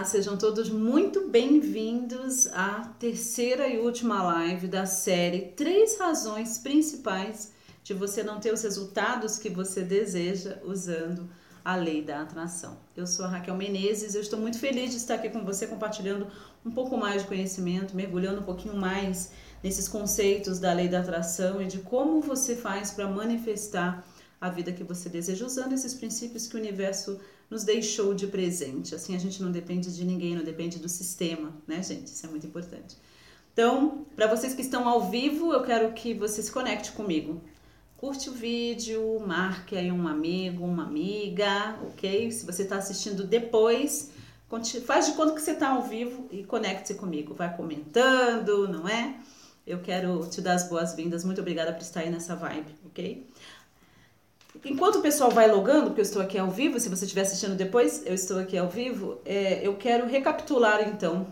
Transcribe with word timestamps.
Olá, 0.00 0.08
sejam 0.08 0.34
todos 0.34 0.70
muito 0.70 1.28
bem-vindos 1.28 2.46
à 2.54 2.90
terceira 2.98 3.68
e 3.68 3.76
última 3.76 4.22
live 4.22 4.66
da 4.66 4.86
série 4.86 5.52
Três 5.54 5.98
Razões 5.98 6.56
Principais 6.56 7.52
de 7.84 7.92
você 7.92 8.22
não 8.22 8.40
ter 8.40 8.50
os 8.50 8.62
resultados 8.62 9.36
que 9.36 9.50
você 9.50 9.82
deseja 9.82 10.56
usando 10.64 11.28
a 11.62 11.76
lei 11.76 12.00
da 12.00 12.22
atração. 12.22 12.78
Eu 12.96 13.06
sou 13.06 13.26
a 13.26 13.28
Raquel 13.28 13.54
Menezes, 13.54 14.14
eu 14.14 14.22
estou 14.22 14.40
muito 14.40 14.58
feliz 14.58 14.92
de 14.92 14.96
estar 14.96 15.16
aqui 15.16 15.28
com 15.28 15.44
você 15.44 15.66
compartilhando 15.66 16.26
um 16.64 16.70
pouco 16.70 16.96
mais 16.96 17.20
de 17.20 17.28
conhecimento, 17.28 17.94
mergulhando 17.94 18.40
um 18.40 18.44
pouquinho 18.44 18.76
mais 18.76 19.32
nesses 19.62 19.86
conceitos 19.86 20.58
da 20.58 20.72
lei 20.72 20.88
da 20.88 21.00
atração 21.00 21.60
e 21.60 21.66
de 21.66 21.80
como 21.80 22.22
você 22.22 22.56
faz 22.56 22.90
para 22.90 23.06
manifestar 23.06 24.02
a 24.40 24.48
vida 24.48 24.72
que 24.72 24.82
você 24.82 25.10
deseja 25.10 25.44
usando 25.44 25.74
esses 25.74 25.92
princípios 25.92 26.46
que 26.46 26.56
o 26.56 26.58
universo 26.58 27.20
nos 27.50 27.64
deixou 27.64 28.14
de 28.14 28.28
presente. 28.28 28.94
Assim 28.94 29.16
a 29.16 29.18
gente 29.18 29.42
não 29.42 29.50
depende 29.50 29.94
de 29.94 30.04
ninguém, 30.04 30.36
não 30.36 30.44
depende 30.44 30.78
do 30.78 30.88
sistema, 30.88 31.52
né, 31.66 31.82
gente? 31.82 32.06
Isso 32.06 32.24
é 32.24 32.28
muito 32.28 32.46
importante. 32.46 32.96
Então, 33.52 34.06
para 34.14 34.28
vocês 34.28 34.54
que 34.54 34.62
estão 34.62 34.88
ao 34.88 35.10
vivo, 35.10 35.52
eu 35.52 35.62
quero 35.62 35.92
que 35.92 36.14
você 36.14 36.42
se 36.42 36.52
conecte 36.52 36.92
comigo. 36.92 37.42
Curte 37.96 38.30
o 38.30 38.32
vídeo, 38.32 39.20
marque 39.26 39.76
aí 39.76 39.92
um 39.92 40.08
amigo, 40.08 40.64
uma 40.64 40.84
amiga, 40.84 41.78
ok? 41.88 42.30
Se 42.30 42.46
você 42.46 42.62
está 42.62 42.76
assistindo 42.76 43.24
depois, 43.24 44.12
faz 44.86 45.06
de 45.06 45.12
conta 45.12 45.34
que 45.34 45.42
você 45.42 45.50
está 45.50 45.70
ao 45.70 45.82
vivo 45.82 46.26
e 46.30 46.44
conecte-se 46.44 46.94
comigo. 46.94 47.34
Vai 47.34 47.54
comentando, 47.54 48.68
não 48.68 48.88
é? 48.88 49.16
Eu 49.66 49.80
quero 49.80 50.26
te 50.30 50.40
dar 50.40 50.54
as 50.54 50.68
boas-vindas. 50.68 51.24
Muito 51.24 51.40
obrigada 51.40 51.72
por 51.72 51.82
estar 51.82 52.00
aí 52.00 52.10
nessa 52.10 52.34
vibe, 52.34 52.74
ok? 52.86 53.26
Enquanto 54.64 54.96
o 54.96 55.02
pessoal 55.02 55.30
vai 55.30 55.50
logando, 55.50 55.86
porque 55.86 56.00
eu 56.00 56.04
estou 56.04 56.20
aqui 56.20 56.36
ao 56.38 56.50
vivo, 56.50 56.78
se 56.80 56.88
você 56.88 57.04
estiver 57.04 57.22
assistindo 57.22 57.54
depois, 57.54 58.04
eu 58.04 58.14
estou 58.14 58.38
aqui 58.38 58.58
ao 58.58 58.68
vivo, 58.68 59.18
é, 59.24 59.66
eu 59.66 59.76
quero 59.76 60.06
recapitular 60.06 60.86
então, 60.88 61.26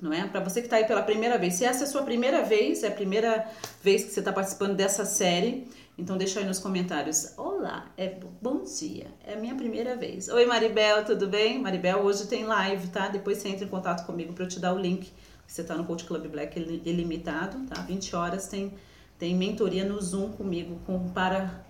não 0.00 0.12
é? 0.12 0.26
Para 0.26 0.40
você 0.40 0.60
que 0.60 0.66
está 0.66 0.76
aí 0.76 0.84
pela 0.84 1.02
primeira 1.02 1.38
vez. 1.38 1.54
Se 1.54 1.64
essa 1.64 1.84
é 1.84 1.86
a 1.86 1.90
sua 1.90 2.02
primeira 2.02 2.42
vez, 2.42 2.82
é 2.82 2.88
a 2.88 2.90
primeira 2.90 3.46
vez 3.82 4.04
que 4.04 4.10
você 4.10 4.20
está 4.20 4.32
participando 4.32 4.74
dessa 4.74 5.04
série, 5.04 5.68
então 5.96 6.16
deixa 6.16 6.40
aí 6.40 6.46
nos 6.46 6.58
comentários. 6.58 7.34
Olá, 7.36 7.86
é 7.96 8.16
bom 8.42 8.64
dia, 8.64 9.06
é 9.24 9.34
a 9.34 9.36
minha 9.36 9.54
primeira 9.54 9.96
vez. 9.96 10.28
Oi 10.28 10.44
Maribel, 10.44 11.04
tudo 11.04 11.28
bem? 11.28 11.58
Maribel, 11.60 12.00
hoje 12.00 12.26
tem 12.26 12.44
live, 12.44 12.88
tá? 12.88 13.08
Depois 13.08 13.38
você 13.38 13.48
entra 13.48 13.64
em 13.64 13.68
contato 13.68 14.04
comigo 14.04 14.32
para 14.32 14.44
eu 14.44 14.48
te 14.48 14.58
dar 14.58 14.74
o 14.74 14.78
link. 14.78 15.10
Você 15.46 15.62
está 15.62 15.76
no 15.76 15.84
Coach 15.84 16.04
Club 16.04 16.26
Black 16.28 16.58
ilimitado, 16.84 17.58
tá? 17.66 17.80
20 17.82 18.16
horas 18.16 18.48
tem, 18.48 18.72
tem 19.18 19.34
mentoria 19.34 19.84
no 19.84 20.00
Zoom 20.00 20.30
comigo 20.32 20.80
com, 20.86 21.08
para 21.08 21.64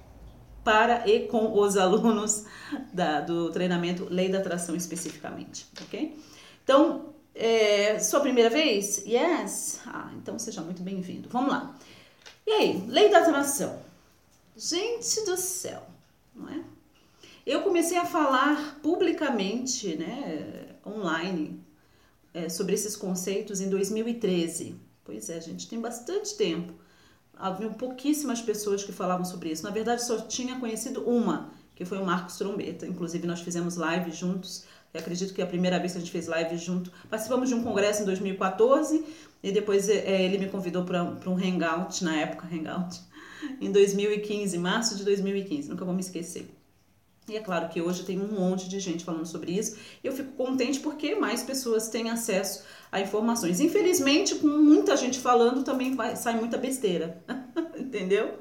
para 0.65 1.09
e 1.09 1.27
com 1.27 1.59
os 1.59 1.77
alunos 1.79 2.45
da, 2.93 3.21
do 3.21 3.51
treinamento 3.51 4.07
Lei 4.11 4.29
da 4.29 4.39
Atração 4.39 4.77
especificamente, 4.77 5.67
ok? 5.83 6.19
Então, 6.63 7.15
é, 7.35 7.99
sua 7.99 8.21
primeira 8.21 8.51
vez? 8.51 9.05
Yes? 9.07 9.81
Ah, 9.87 10.11
então 10.17 10.39
seja 10.39 10.61
muito 10.61 10.83
bem-vindo. 10.83 11.29
Vamos 11.29 11.51
lá. 11.51 11.77
E 12.47 12.51
aí, 12.51 12.85
Lei 12.89 13.09
da 13.09 13.21
Atração. 13.21 13.81
Gente 14.57 15.25
do 15.25 15.37
céu, 15.37 15.83
não 16.35 16.49
é? 16.49 16.63
Eu 17.47 17.63
comecei 17.63 17.97
a 17.97 18.05
falar 18.05 18.79
publicamente, 18.83 19.97
né, 19.97 20.77
online, 20.87 21.61
é, 22.35 22.49
sobre 22.49 22.75
esses 22.75 22.95
conceitos 22.95 23.61
em 23.61 23.69
2013. 23.69 24.77
Pois 25.05 25.31
é, 25.31 25.41
gente, 25.41 25.69
tem 25.69 25.81
bastante 25.81 26.37
tempo 26.37 26.75
haviam 27.41 27.73
pouquíssimas 27.73 28.41
pessoas 28.41 28.85
que 28.85 28.93
falavam 28.93 29.25
sobre 29.25 29.51
isso. 29.51 29.63
Na 29.63 29.71
verdade, 29.71 30.05
só 30.05 30.21
tinha 30.21 30.59
conhecido 30.61 31.03
uma, 31.09 31.51
que 31.75 31.85
foi 31.85 31.99
o 31.99 32.05
Marcos 32.05 32.37
Trombeta. 32.37 32.87
Inclusive, 32.87 33.27
nós 33.27 33.41
fizemos 33.41 33.77
live 33.77 34.13
juntos. 34.13 34.65
Eu 34.93 35.01
acredito 35.01 35.33
que 35.33 35.41
é 35.41 35.45
a 35.45 35.47
primeira 35.47 35.79
vez 35.79 35.93
que 35.93 35.99
a 35.99 36.01
gente 36.01 36.13
fez 36.13 36.27
live 36.27 36.57
junto. 36.59 36.93
Participamos 37.09 37.49
de 37.49 37.55
um 37.55 37.63
congresso 37.63 38.03
em 38.03 38.05
2014 38.05 39.05
e 39.43 39.53
depois 39.53 39.89
é, 39.89 40.23
ele 40.23 40.39
me 40.39 40.49
convidou 40.49 40.85
para 40.85 41.03
um 41.03 41.37
hangout, 41.37 42.05
na 42.05 42.17
época 42.17 42.47
hangout, 42.53 43.01
em 43.61 43.73
2015, 43.73 44.59
março 44.59 44.97
de 44.97 45.05
2015. 45.05 45.69
Nunca 45.71 45.85
vou 45.85 45.95
me 45.95 46.01
esquecer. 46.01 46.60
E 47.31 47.37
é 47.37 47.41
claro 47.41 47.69
que 47.69 47.81
hoje 47.81 48.03
tem 48.03 48.21
um 48.21 48.27
monte 48.27 48.69
de 48.69 48.81
gente 48.81 49.05
falando 49.05 49.25
sobre 49.25 49.53
isso. 49.53 49.77
Eu 50.03 50.13
fico 50.13 50.33
contente 50.33 50.81
porque 50.81 51.15
mais 51.15 51.45
pessoas 51.45 51.89
têm 51.89 52.11
acesso 52.11 52.65
a 52.91 53.01
informações. 53.01 53.61
Infelizmente, 53.61 54.35
com 54.35 54.49
muita 54.49 54.97
gente 54.97 55.21
falando, 55.21 55.63
também 55.63 55.95
vai, 55.95 56.17
sai 56.17 56.35
muita 56.35 56.59
besteira. 56.59 57.23
Entendeu? 57.79 58.37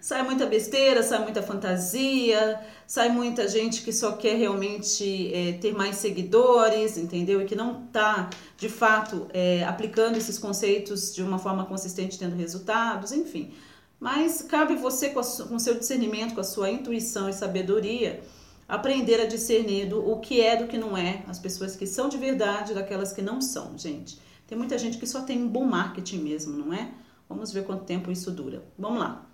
Sai 0.00 0.22
muita 0.22 0.46
besteira, 0.46 1.02
sai 1.02 1.22
muita 1.24 1.42
fantasia, 1.42 2.60
sai 2.86 3.08
muita 3.10 3.48
gente 3.48 3.82
que 3.82 3.92
só 3.92 4.12
quer 4.12 4.36
realmente 4.36 5.34
é, 5.34 5.52
ter 5.54 5.74
mais 5.74 5.96
seguidores, 5.96 6.96
entendeu? 6.96 7.42
E 7.42 7.44
que 7.44 7.54
não 7.54 7.84
está, 7.84 8.30
de 8.56 8.70
fato, 8.70 9.26
é, 9.30 9.62
aplicando 9.64 10.16
esses 10.16 10.38
conceitos 10.38 11.14
de 11.14 11.22
uma 11.22 11.38
forma 11.38 11.66
consistente, 11.66 12.18
tendo 12.18 12.34
resultados, 12.34 13.12
enfim. 13.12 13.52
Mas 14.00 14.40
cabe 14.40 14.74
você, 14.76 15.10
com, 15.10 15.22
seu 15.22 15.74
discernimento, 15.74 16.34
com 16.34 16.40
a 16.40 16.44
sua 16.44 16.70
intuição 16.70 17.28
e 17.28 17.34
sabedoria, 17.34 18.24
aprender 18.66 19.20
a 19.20 19.26
discernir 19.26 19.90
do, 19.90 20.10
o 20.10 20.18
que 20.18 20.40
é 20.40 20.56
do 20.56 20.66
que 20.66 20.78
não 20.78 20.96
é, 20.96 21.22
as 21.28 21.38
pessoas 21.38 21.76
que 21.76 21.86
são 21.86 22.08
de 22.08 22.16
verdade 22.16 22.72
daquelas 22.72 23.12
que 23.12 23.20
não 23.20 23.42
são, 23.42 23.76
gente. 23.76 24.18
Tem 24.46 24.56
muita 24.56 24.78
gente 24.78 24.96
que 24.96 25.06
só 25.06 25.20
tem 25.20 25.42
um 25.42 25.48
bom 25.48 25.66
marketing 25.66 26.20
mesmo, 26.22 26.56
não 26.56 26.72
é? 26.72 26.92
Vamos 27.28 27.52
ver 27.52 27.64
quanto 27.64 27.84
tempo 27.84 28.10
isso 28.10 28.30
dura. 28.30 28.64
Vamos 28.78 29.00
lá. 29.00 29.26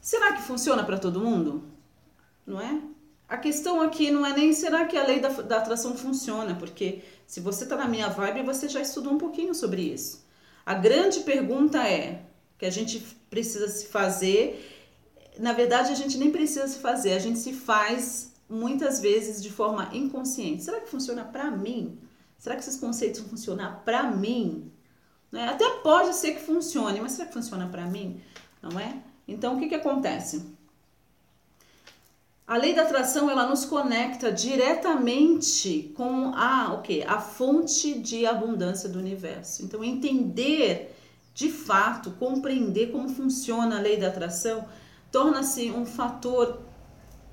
Será 0.00 0.32
que 0.32 0.42
funciona 0.42 0.82
para 0.82 0.98
todo 0.98 1.20
mundo? 1.20 1.62
Não 2.46 2.58
é? 2.58 2.80
A 3.28 3.36
questão 3.36 3.82
aqui 3.82 4.10
não 4.10 4.24
é 4.24 4.32
nem 4.32 4.54
será 4.54 4.86
que 4.86 4.96
a 4.96 5.06
lei 5.06 5.20
da, 5.20 5.28
da 5.28 5.58
atração 5.58 5.94
funciona, 5.94 6.54
porque 6.54 7.04
se 7.26 7.40
você 7.40 7.64
está 7.64 7.76
na 7.76 7.86
minha 7.86 8.08
vibe, 8.08 8.42
você 8.42 8.70
já 8.70 8.80
estudou 8.80 9.12
um 9.12 9.18
pouquinho 9.18 9.54
sobre 9.54 9.82
isso. 9.82 10.26
A 10.64 10.72
grande 10.72 11.20
pergunta 11.20 11.86
é: 11.86 12.22
que 12.58 12.66
a 12.66 12.70
gente 12.70 13.00
precisa 13.30 13.68
se 13.68 13.86
fazer. 13.86 14.76
Na 15.38 15.52
verdade, 15.52 15.92
a 15.92 15.94
gente 15.94 16.18
nem 16.18 16.30
precisa 16.30 16.66
se 16.66 16.78
fazer, 16.80 17.12
a 17.12 17.18
gente 17.18 17.38
se 17.38 17.52
faz 17.52 18.32
muitas 18.48 19.00
vezes 19.00 19.42
de 19.42 19.50
forma 19.50 19.88
inconsciente. 19.92 20.64
Será 20.64 20.80
que 20.80 20.90
funciona 20.90 21.24
para 21.24 21.50
mim? 21.50 21.98
Será 22.38 22.56
que 22.56 22.62
esses 22.62 22.76
conceitos 22.76 23.20
vão 23.20 23.30
funcionar 23.30 23.82
para 23.84 24.10
mim? 24.10 24.70
Né? 25.30 25.48
Até 25.48 25.68
pode 25.80 26.14
ser 26.14 26.32
que 26.32 26.40
funcione, 26.40 27.00
mas 27.00 27.12
será 27.12 27.26
que 27.26 27.34
funciona 27.34 27.68
para 27.68 27.84
mim? 27.84 28.20
Não 28.62 28.78
é? 28.78 29.02
Então, 29.26 29.56
o 29.56 29.58
que, 29.60 29.68
que 29.68 29.74
acontece? 29.74 30.56
A 32.46 32.56
lei 32.56 32.74
da 32.74 32.82
atração 32.82 33.30
ela 33.30 33.46
nos 33.46 33.66
conecta 33.66 34.32
diretamente 34.32 35.92
com 35.94 36.32
a 36.34 36.72
o 36.72 36.80
que? 36.80 37.02
A 37.02 37.20
fonte 37.20 37.98
de 37.98 38.24
abundância 38.24 38.88
do 38.88 38.98
universo. 38.98 39.62
Então, 39.62 39.84
entender 39.84 40.97
de 41.38 41.48
fato, 41.48 42.10
compreender 42.18 42.90
como 42.90 43.08
funciona 43.08 43.76
a 43.76 43.80
lei 43.80 43.96
da 43.96 44.08
atração 44.08 44.66
torna-se 45.12 45.70
um 45.70 45.86
fator 45.86 46.58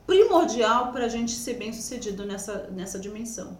primordial 0.05 0.91
para 0.91 1.05
a 1.05 1.07
gente 1.07 1.31
ser 1.31 1.55
bem 1.55 1.73
sucedido 1.73 2.23
nessa, 2.23 2.69
nessa 2.69 2.99
dimensão, 2.99 3.57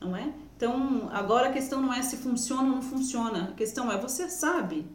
não 0.00 0.16
é? 0.16 0.32
Então, 0.56 1.10
agora 1.12 1.48
a 1.48 1.52
questão 1.52 1.82
não 1.82 1.92
é 1.92 2.00
se 2.00 2.16
funciona 2.18 2.62
ou 2.62 2.76
não 2.76 2.82
funciona, 2.82 3.48
a 3.48 3.52
questão 3.54 3.90
é 3.90 3.98
você 3.98 4.28
sabe. 4.28 4.86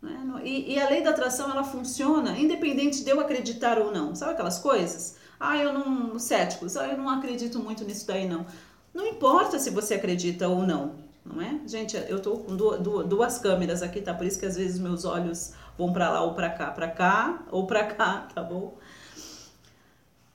Né? 0.00 0.16
E, 0.44 0.74
e, 0.74 0.80
a 0.80 0.88
lei 0.88 1.02
da 1.02 1.10
atração 1.10 1.50
ela 1.50 1.64
funciona 1.64 2.38
independente 2.38 3.02
de 3.02 3.10
eu 3.10 3.18
acreditar 3.18 3.76
ou 3.80 3.90
não. 3.90 4.14
Sabe 4.14 4.34
aquelas 4.34 4.60
coisas? 4.60 5.16
Ah, 5.40 5.58
eu 5.58 5.72
não. 5.72 6.16
Céticos, 6.16 6.76
ah, 6.76 6.86
eu 6.86 6.96
não 6.96 7.08
acredito 7.08 7.58
muito 7.58 7.84
nisso 7.84 8.06
daí, 8.06 8.28
não. 8.28 8.46
Não 8.94 9.04
importa 9.04 9.58
se 9.58 9.70
você 9.70 9.94
acredita 9.94 10.46
ou 10.46 10.64
não 10.64 11.07
não 11.32 11.42
é? 11.42 11.60
Gente, 11.66 11.96
eu 11.96 12.20
tô 12.20 12.38
com 12.38 12.56
duas, 12.56 13.38
câmeras 13.38 13.82
aqui, 13.82 14.00
tá? 14.00 14.14
Por 14.14 14.26
isso 14.26 14.38
que 14.38 14.46
às 14.46 14.56
vezes 14.56 14.78
meus 14.78 15.04
olhos 15.04 15.52
vão 15.76 15.92
para 15.92 16.10
lá 16.10 16.22
ou 16.22 16.34
para 16.34 16.50
cá, 16.50 16.70
para 16.70 16.88
cá 16.88 17.42
ou 17.50 17.66
para 17.66 17.84
cá, 17.86 18.28
tá 18.34 18.42
bom? 18.42 18.78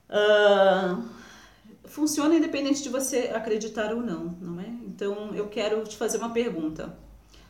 Uh, 0.09 1.03
funciona 1.85 2.35
independente 2.35 2.83
de 2.83 2.89
você 2.89 3.31
acreditar 3.33 3.93
ou 3.93 4.01
não, 4.01 4.35
não 4.39 4.59
é? 4.59 4.67
Então 4.85 5.33
eu 5.33 5.47
quero 5.47 5.83
te 5.83 5.97
fazer 5.97 6.17
uma 6.17 6.29
pergunta. 6.31 6.95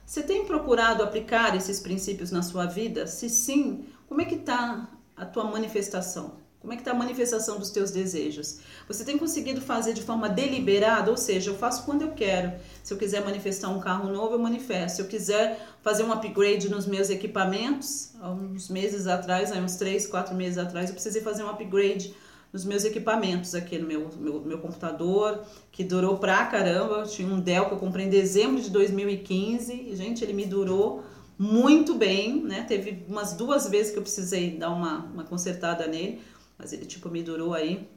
Você 0.05 0.21
tem 0.21 0.45
procurado 0.45 1.01
aplicar 1.03 1.55
esses 1.55 1.79
princípios 1.79 2.31
na 2.31 2.41
sua 2.41 2.65
vida? 2.65 3.07
Se 3.07 3.29
sim, 3.29 3.85
como 4.07 4.21
é 4.21 4.25
que 4.25 4.35
está 4.35 4.87
a 5.15 5.25
tua 5.25 5.45
manifestação? 5.45 6.42
Como 6.63 6.71
é 6.71 6.77
que 6.77 6.81
está 6.81 6.91
a 6.91 6.95
manifestação 6.95 7.59
dos 7.59 7.71
teus 7.71 7.91
desejos? 7.91 8.59
Você 8.87 9.03
tem 9.03 9.17
conseguido 9.17 9.59
fazer 9.59 9.91
de 9.91 10.01
forma 10.01 10.29
deliberada, 10.29 11.11
ou 11.11 11.17
seja, 11.17 11.51
eu 11.51 11.57
faço 11.57 11.83
quando 11.83 12.03
eu 12.03 12.11
quero. 12.11 12.53
Se 12.81 12.93
eu 12.93 12.97
quiser 12.97 13.21
manifestar 13.21 13.67
um 13.67 13.81
carro 13.81 14.09
novo, 14.09 14.35
eu 14.35 14.39
manifesto. 14.39 14.95
Se 14.95 15.01
eu 15.01 15.07
quiser 15.07 15.59
fazer 15.81 16.03
um 16.03 16.13
upgrade 16.13 16.69
nos 16.69 16.87
meus 16.87 17.09
equipamentos, 17.09 18.11
há 18.21 18.31
uns 18.31 18.69
meses 18.69 19.07
atrás, 19.07 19.51
há 19.51 19.55
uns 19.55 19.75
três, 19.75 20.07
quatro 20.07 20.33
meses 20.33 20.57
atrás, 20.57 20.87
eu 20.87 20.93
precisei 20.93 21.21
fazer 21.21 21.43
um 21.43 21.49
upgrade 21.49 22.15
nos 22.53 22.63
meus 22.63 22.85
equipamentos 22.85 23.53
aqui 23.53 23.77
no 23.77 23.85
meu, 23.85 24.09
meu, 24.17 24.39
meu 24.39 24.57
computador, 24.59 25.43
que 25.69 25.83
durou 25.83 26.17
pra 26.17 26.45
caramba. 26.45 26.99
Eu 26.99 27.07
tinha 27.07 27.27
um 27.27 27.41
Dell 27.41 27.65
que 27.65 27.73
eu 27.73 27.77
comprei 27.77 28.05
em 28.05 28.09
dezembro 28.09 28.61
de 28.61 28.69
2015 28.69 29.73
e, 29.73 29.93
gente, 29.97 30.23
ele 30.23 30.31
me 30.31 30.45
durou 30.45 31.03
muito 31.37 31.93
bem, 31.95 32.41
né? 32.41 32.63
Teve 32.65 33.03
umas 33.09 33.33
duas 33.33 33.67
vezes 33.67 33.91
que 33.91 33.97
eu 33.97 34.03
precisei 34.03 34.51
dar 34.51 34.69
uma, 34.69 34.99
uma 35.13 35.23
consertada 35.25 35.87
nele 35.87 36.21
mas 36.63 36.71
ele 36.71 36.85
tipo 36.85 37.09
me 37.09 37.21
durou 37.21 37.53
aí 37.53 37.89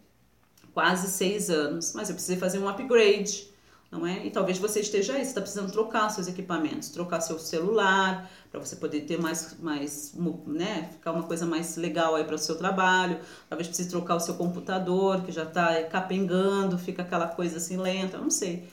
quase 0.75 1.09
seis 1.09 1.49
anos, 1.49 1.93
mas 1.95 2.09
eu 2.09 2.15
precisei 2.17 2.37
fazer 2.37 2.59
um 2.59 2.69
upgrade, 2.69 3.49
não 3.91 4.05
é? 4.05 4.27
E 4.27 4.31
talvez 4.31 4.59
você 4.59 4.81
esteja 4.81 5.13
aí, 5.13 5.21
você 5.21 5.29
está 5.29 5.41
precisando 5.41 5.71
trocar 5.71 6.11
seus 6.11 6.27
equipamentos, 6.27 6.89
trocar 6.89 7.21
seu 7.21 7.39
celular, 7.39 8.29
para 8.51 8.59
você 8.59 8.75
poder 8.75 9.03
ter 9.03 9.19
mais, 9.19 9.57
mais, 9.61 10.13
né, 10.47 10.91
ficar 10.93 11.13
uma 11.13 11.23
coisa 11.23 11.47
mais 11.47 11.77
legal 11.77 12.17
aí 12.17 12.25
para 12.25 12.35
o 12.35 12.39
seu 12.39 12.57
trabalho. 12.57 13.21
Talvez 13.49 13.69
precise 13.69 13.89
trocar 13.89 14.17
o 14.17 14.21
seu 14.21 14.35
computador, 14.35 15.23
que 15.23 15.31
já 15.31 15.45
está 15.45 15.85
capengando, 15.85 16.77
fica 16.77 17.03
aquela 17.03 17.29
coisa 17.29 17.59
assim 17.59 17.77
lenta, 17.77 18.19
não 18.19 18.31
sei. 18.31 18.69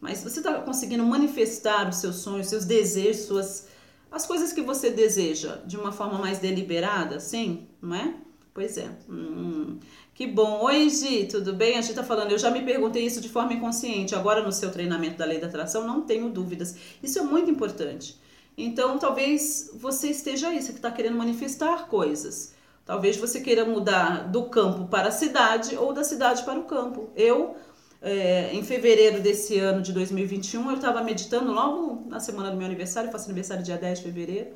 Mas 0.00 0.22
você 0.24 0.40
está 0.40 0.54
conseguindo 0.60 1.04
manifestar 1.04 1.88
os 1.88 1.96
seus 1.96 2.16
sonhos, 2.16 2.48
seus 2.48 2.64
desejos, 2.64 3.26
suas 3.26 3.68
as 4.10 4.26
coisas 4.26 4.52
que 4.52 4.62
você 4.62 4.90
deseja 4.90 5.56
de 5.66 5.76
uma 5.76 5.92
forma 5.92 6.18
mais 6.18 6.38
deliberada, 6.38 7.20
sim, 7.20 7.66
não 7.82 7.94
é? 7.94 8.14
Pois 8.56 8.78
é. 8.78 8.88
Hum, 9.06 9.78
que 10.14 10.26
bom. 10.26 10.62
Oi, 10.62 10.88
Gi, 10.88 11.26
tudo 11.26 11.52
bem? 11.52 11.76
A 11.76 11.82
gente 11.82 11.94
tá 11.94 12.02
falando, 12.02 12.32
eu 12.32 12.38
já 12.38 12.50
me 12.50 12.62
perguntei 12.62 13.04
isso 13.04 13.20
de 13.20 13.28
forma 13.28 13.52
inconsciente. 13.52 14.14
Agora, 14.14 14.42
no 14.42 14.50
seu 14.50 14.72
treinamento 14.72 15.18
da 15.18 15.26
lei 15.26 15.38
da 15.38 15.46
atração, 15.46 15.86
não 15.86 16.00
tenho 16.00 16.30
dúvidas. 16.30 16.74
Isso 17.02 17.18
é 17.18 17.22
muito 17.22 17.50
importante. 17.50 18.18
Então, 18.56 18.98
talvez 18.98 19.70
você 19.74 20.08
esteja 20.08 20.48
aí, 20.48 20.62
você 20.62 20.72
que 20.72 20.78
está 20.78 20.90
querendo 20.90 21.18
manifestar 21.18 21.86
coisas. 21.86 22.54
Talvez 22.86 23.18
você 23.18 23.42
queira 23.42 23.66
mudar 23.66 24.26
do 24.32 24.44
campo 24.44 24.86
para 24.86 25.08
a 25.08 25.12
cidade 25.12 25.76
ou 25.76 25.92
da 25.92 26.02
cidade 26.02 26.42
para 26.42 26.58
o 26.58 26.64
campo. 26.64 27.10
Eu, 27.14 27.56
é, 28.00 28.54
em 28.54 28.62
fevereiro 28.62 29.20
desse 29.20 29.58
ano 29.58 29.82
de 29.82 29.92
2021, 29.92 30.70
eu 30.70 30.76
estava 30.76 31.02
meditando 31.02 31.52
logo 31.52 32.08
na 32.08 32.20
semana 32.20 32.50
do 32.50 32.56
meu 32.56 32.64
aniversário, 32.64 33.08
eu 33.08 33.12
faço 33.12 33.26
aniversário 33.26 33.62
dia 33.62 33.76
10 33.76 33.98
de 33.98 34.04
fevereiro. 34.06 34.48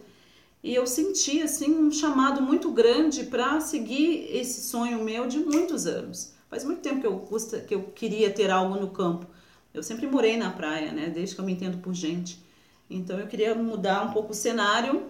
E 0.63 0.75
eu 0.75 0.87
senti 0.87 1.41
assim 1.41 1.75
um 1.75 1.91
chamado 1.91 2.43
muito 2.43 2.71
grande 2.71 3.25
para 3.25 3.61
seguir 3.61 4.29
esse 4.31 4.61
sonho 4.63 5.03
meu 5.03 5.27
de 5.27 5.39
muitos 5.39 5.87
anos. 5.87 6.35
Faz 6.49 6.65
muito 6.65 6.81
tempo 6.81 7.01
que 7.01 7.07
eu, 7.07 7.63
que 7.67 7.75
eu 7.75 7.83
queria 7.85 8.31
ter 8.31 8.51
algo 8.51 8.79
no 8.79 8.91
campo. 8.91 9.27
Eu 9.73 9.83
sempre 9.83 10.07
morei 10.07 10.37
na 10.37 10.51
praia, 10.51 10.93
né? 10.93 11.09
Desde 11.09 11.35
que 11.35 11.41
eu 11.41 11.45
me 11.45 11.53
entendo 11.53 11.79
por 11.79 11.95
gente. 11.95 12.43
Então 12.91 13.19
eu 13.19 13.27
queria 13.27 13.55
mudar 13.55 14.05
um 14.05 14.13
pouco 14.13 14.33
o 14.33 14.35
cenário. 14.35 15.07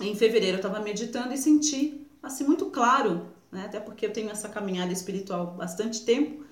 Em 0.00 0.14
fevereiro 0.14 0.56
eu 0.56 0.60
estava 0.60 0.80
meditando 0.80 1.32
e 1.32 1.38
senti 1.38 2.06
assim 2.22 2.44
muito 2.44 2.66
claro, 2.66 3.28
né? 3.50 3.64
Até 3.64 3.80
porque 3.80 4.04
eu 4.04 4.12
tenho 4.12 4.30
essa 4.30 4.48
caminhada 4.48 4.92
espiritual 4.92 5.54
bastante 5.56 6.04
tempo 6.04 6.44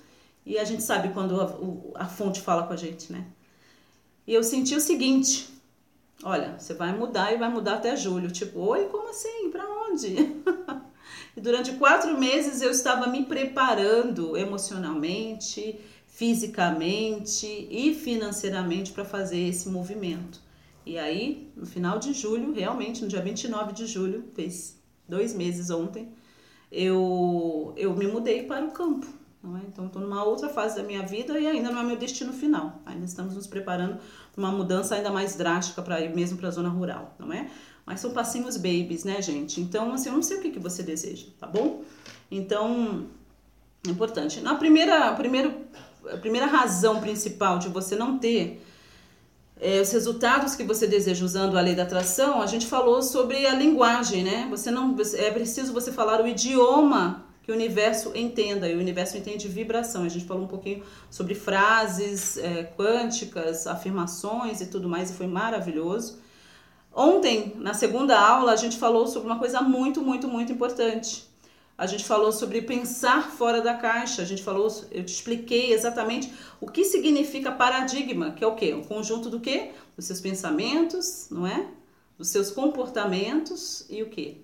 e 0.44 0.58
a 0.58 0.64
gente 0.64 0.82
sabe 0.82 1.10
quando 1.10 1.40
a, 1.40 2.04
a 2.04 2.06
fonte 2.06 2.40
fala 2.40 2.66
com 2.66 2.72
a 2.72 2.76
gente, 2.76 3.12
né? 3.12 3.26
E 4.26 4.32
eu 4.32 4.42
senti 4.42 4.74
o 4.74 4.80
seguinte: 4.80 5.48
Olha, 6.22 6.58
você 6.58 6.74
vai 6.74 6.96
mudar 6.96 7.32
e 7.32 7.36
vai 7.36 7.50
mudar 7.50 7.74
até 7.74 7.94
julho. 7.94 8.30
Tipo, 8.30 8.60
oi, 8.60 8.86
como 8.86 9.10
assim? 9.10 9.50
Para 9.50 9.64
onde? 9.68 10.14
e 11.36 11.40
durante 11.40 11.72
quatro 11.72 12.18
meses 12.18 12.62
eu 12.62 12.70
estava 12.70 13.06
me 13.06 13.24
preparando 13.24 14.36
emocionalmente, 14.36 15.78
fisicamente 16.06 17.46
e 17.70 17.94
financeiramente 17.94 18.92
para 18.92 19.04
fazer 19.04 19.40
esse 19.40 19.68
movimento. 19.68 20.40
E 20.86 20.98
aí, 20.98 21.52
no 21.56 21.66
final 21.66 21.98
de 21.98 22.12
julho, 22.12 22.52
realmente, 22.52 23.02
no 23.02 23.08
dia 23.08 23.20
29 23.20 23.72
de 23.72 23.86
julho, 23.86 24.24
fez 24.34 24.80
dois 25.08 25.34
meses 25.34 25.68
ontem, 25.68 26.08
eu, 26.70 27.74
eu 27.76 27.94
me 27.94 28.06
mudei 28.06 28.44
para 28.44 28.64
o 28.64 28.70
campo. 28.70 29.06
É? 29.44 29.66
Então, 29.68 29.86
estou 29.86 30.02
numa 30.02 30.24
outra 30.24 30.48
fase 30.48 30.76
da 30.76 30.82
minha 30.82 31.02
vida 31.02 31.38
e 31.38 31.46
ainda 31.46 31.70
não 31.70 31.80
é 31.80 31.84
meu 31.84 31.96
destino 31.96 32.32
final. 32.32 32.80
Ainda 32.84 33.04
estamos 33.04 33.34
nos 33.34 33.46
preparando 33.46 33.98
para 33.98 34.00
uma 34.36 34.52
mudança 34.52 34.94
ainda 34.94 35.10
mais 35.10 35.34
drástica 35.34 35.80
para 35.82 36.00
ir 36.00 36.14
mesmo 36.14 36.36
para 36.36 36.48
a 36.48 36.50
zona 36.50 36.68
rural, 36.68 37.14
não 37.18 37.32
é? 37.32 37.48
Mas 37.84 38.00
são 38.00 38.10
passinhos 38.10 38.56
babies, 38.56 39.04
né, 39.04 39.22
gente? 39.22 39.60
Então, 39.60 39.92
assim, 39.92 40.08
eu 40.08 40.14
não 40.14 40.22
sei 40.22 40.38
o 40.38 40.40
que, 40.42 40.50
que 40.50 40.58
você 40.58 40.82
deseja, 40.82 41.26
tá 41.38 41.46
bom? 41.46 41.84
Então, 42.30 43.06
é 43.86 43.90
importante. 43.90 44.40
Na 44.40 44.56
primeira, 44.56 45.12
primeiro, 45.14 45.54
a 46.12 46.16
primeira 46.16 46.46
razão 46.46 47.00
principal 47.00 47.58
de 47.58 47.68
você 47.68 47.94
não 47.94 48.18
ter 48.18 48.62
é, 49.60 49.80
os 49.80 49.90
resultados 49.90 50.54
que 50.54 50.64
você 50.64 50.86
deseja 50.86 51.24
usando 51.24 51.56
a 51.56 51.60
lei 51.60 51.74
da 51.74 51.84
atração, 51.84 52.42
a 52.42 52.46
gente 52.46 52.66
falou 52.66 53.00
sobre 53.02 53.46
a 53.46 53.54
linguagem, 53.54 54.24
né? 54.24 54.46
Você 54.50 54.70
não 54.70 54.96
é 55.14 55.30
preciso 55.30 55.72
você 55.72 55.92
falar 55.92 56.20
o 56.20 56.26
idioma 56.26 57.25
que 57.46 57.52
o 57.52 57.54
universo 57.54 58.10
entenda, 58.12 58.68
e 58.68 58.74
o 58.74 58.78
universo 58.80 59.16
entende 59.16 59.46
vibração. 59.46 60.02
A 60.02 60.08
gente 60.08 60.24
falou 60.24 60.42
um 60.42 60.48
pouquinho 60.48 60.82
sobre 61.08 61.32
frases 61.32 62.36
é, 62.38 62.64
quânticas, 62.76 63.68
afirmações 63.68 64.60
e 64.60 64.66
tudo 64.66 64.88
mais, 64.88 65.10
e 65.10 65.14
foi 65.14 65.28
maravilhoso. 65.28 66.18
Ontem, 66.92 67.52
na 67.54 67.72
segunda 67.72 68.18
aula, 68.18 68.50
a 68.50 68.56
gente 68.56 68.76
falou 68.76 69.06
sobre 69.06 69.28
uma 69.28 69.38
coisa 69.38 69.60
muito, 69.60 70.02
muito, 70.02 70.26
muito 70.26 70.50
importante. 70.50 71.24
A 71.78 71.86
gente 71.86 72.04
falou 72.04 72.32
sobre 72.32 72.62
pensar 72.62 73.30
fora 73.30 73.60
da 73.60 73.74
caixa. 73.74 74.22
A 74.22 74.24
gente 74.24 74.42
falou, 74.42 74.66
eu 74.90 75.04
te 75.04 75.12
expliquei 75.12 75.72
exatamente 75.72 76.32
o 76.60 76.66
que 76.66 76.84
significa 76.84 77.52
paradigma, 77.52 78.32
que 78.32 78.42
é 78.42 78.46
o 78.46 78.56
quê? 78.56 78.74
O 78.74 78.82
conjunto 78.82 79.30
do 79.30 79.38
quê? 79.38 79.70
Dos 79.94 80.06
seus 80.06 80.20
pensamentos, 80.20 81.28
não 81.30 81.46
é? 81.46 81.68
Dos 82.18 82.28
seus 82.28 82.50
comportamentos 82.50 83.86
e 83.88 84.02
o 84.02 84.08
quê? 84.08 84.38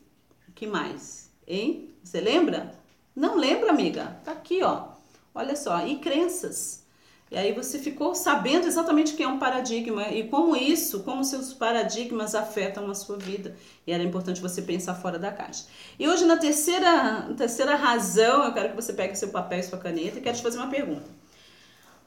O 0.48 0.52
que 0.52 0.68
mais? 0.68 1.32
Hein? 1.48 1.88
Você 2.04 2.20
lembra? 2.20 2.80
Não 3.14 3.36
lembra, 3.36 3.70
amiga? 3.70 4.16
Tá 4.24 4.32
aqui, 4.32 4.62
ó. 4.62 4.88
Olha 5.34 5.56
só, 5.56 5.86
e 5.86 5.98
crenças. 5.98 6.82
E 7.30 7.36
aí 7.36 7.52
você 7.52 7.78
ficou 7.78 8.14
sabendo 8.14 8.66
exatamente 8.66 9.14
o 9.14 9.16
que 9.16 9.22
é 9.22 9.26
um 9.26 9.38
paradigma 9.38 10.08
e 10.08 10.28
como 10.28 10.54
isso, 10.54 11.00
como 11.02 11.24
seus 11.24 11.54
paradigmas 11.54 12.34
afetam 12.34 12.90
a 12.90 12.94
sua 12.94 13.16
vida. 13.16 13.56
E 13.86 13.92
era 13.92 14.02
importante 14.02 14.40
você 14.40 14.60
pensar 14.60 14.94
fora 14.96 15.18
da 15.18 15.32
caixa. 15.32 15.64
E 15.98 16.06
hoje, 16.06 16.26
na 16.26 16.36
terceira, 16.36 17.32
terceira 17.34 17.74
razão, 17.74 18.44
eu 18.44 18.52
quero 18.52 18.68
que 18.70 18.76
você 18.76 18.92
pegue 18.92 19.16
seu 19.16 19.30
papel 19.30 19.60
e 19.60 19.62
sua 19.62 19.78
caneta 19.78 20.18
e 20.18 20.20
quero 20.20 20.36
te 20.36 20.42
fazer 20.42 20.58
uma 20.58 20.68
pergunta. 20.68 21.08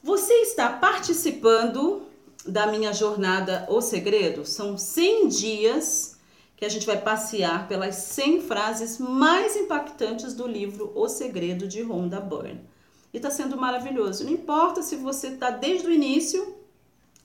Você 0.04 0.32
está 0.42 0.70
participando 0.70 2.04
da 2.46 2.68
minha 2.68 2.94
jornada 2.94 3.66
O 3.68 3.82
Segredo? 3.82 4.46
São 4.46 4.78
100 4.78 5.28
dias 5.30 6.15
que 6.56 6.66
a 6.66 6.70
gente 6.70 6.86
vai 6.86 7.02
passear 7.02 7.68
pelas 7.68 7.96
100 7.96 8.42
frases 8.42 8.98
mais 8.98 9.56
impactantes 9.56 10.34
do 10.34 10.48
livro 10.48 10.92
O 10.96 11.08
Segredo 11.10 11.68
de 11.68 11.82
Rhonda 11.82 12.20
Byrne. 12.20 12.62
E 13.14 13.18
está 13.18 13.30
sendo 13.30 13.58
maravilhoso. 13.58 14.24
Não 14.24 14.32
importa 14.32 14.82
se 14.82 14.96
você 14.96 15.30
está 15.30 15.50
desde 15.50 15.88
o 15.88 15.92
início, 15.92 16.56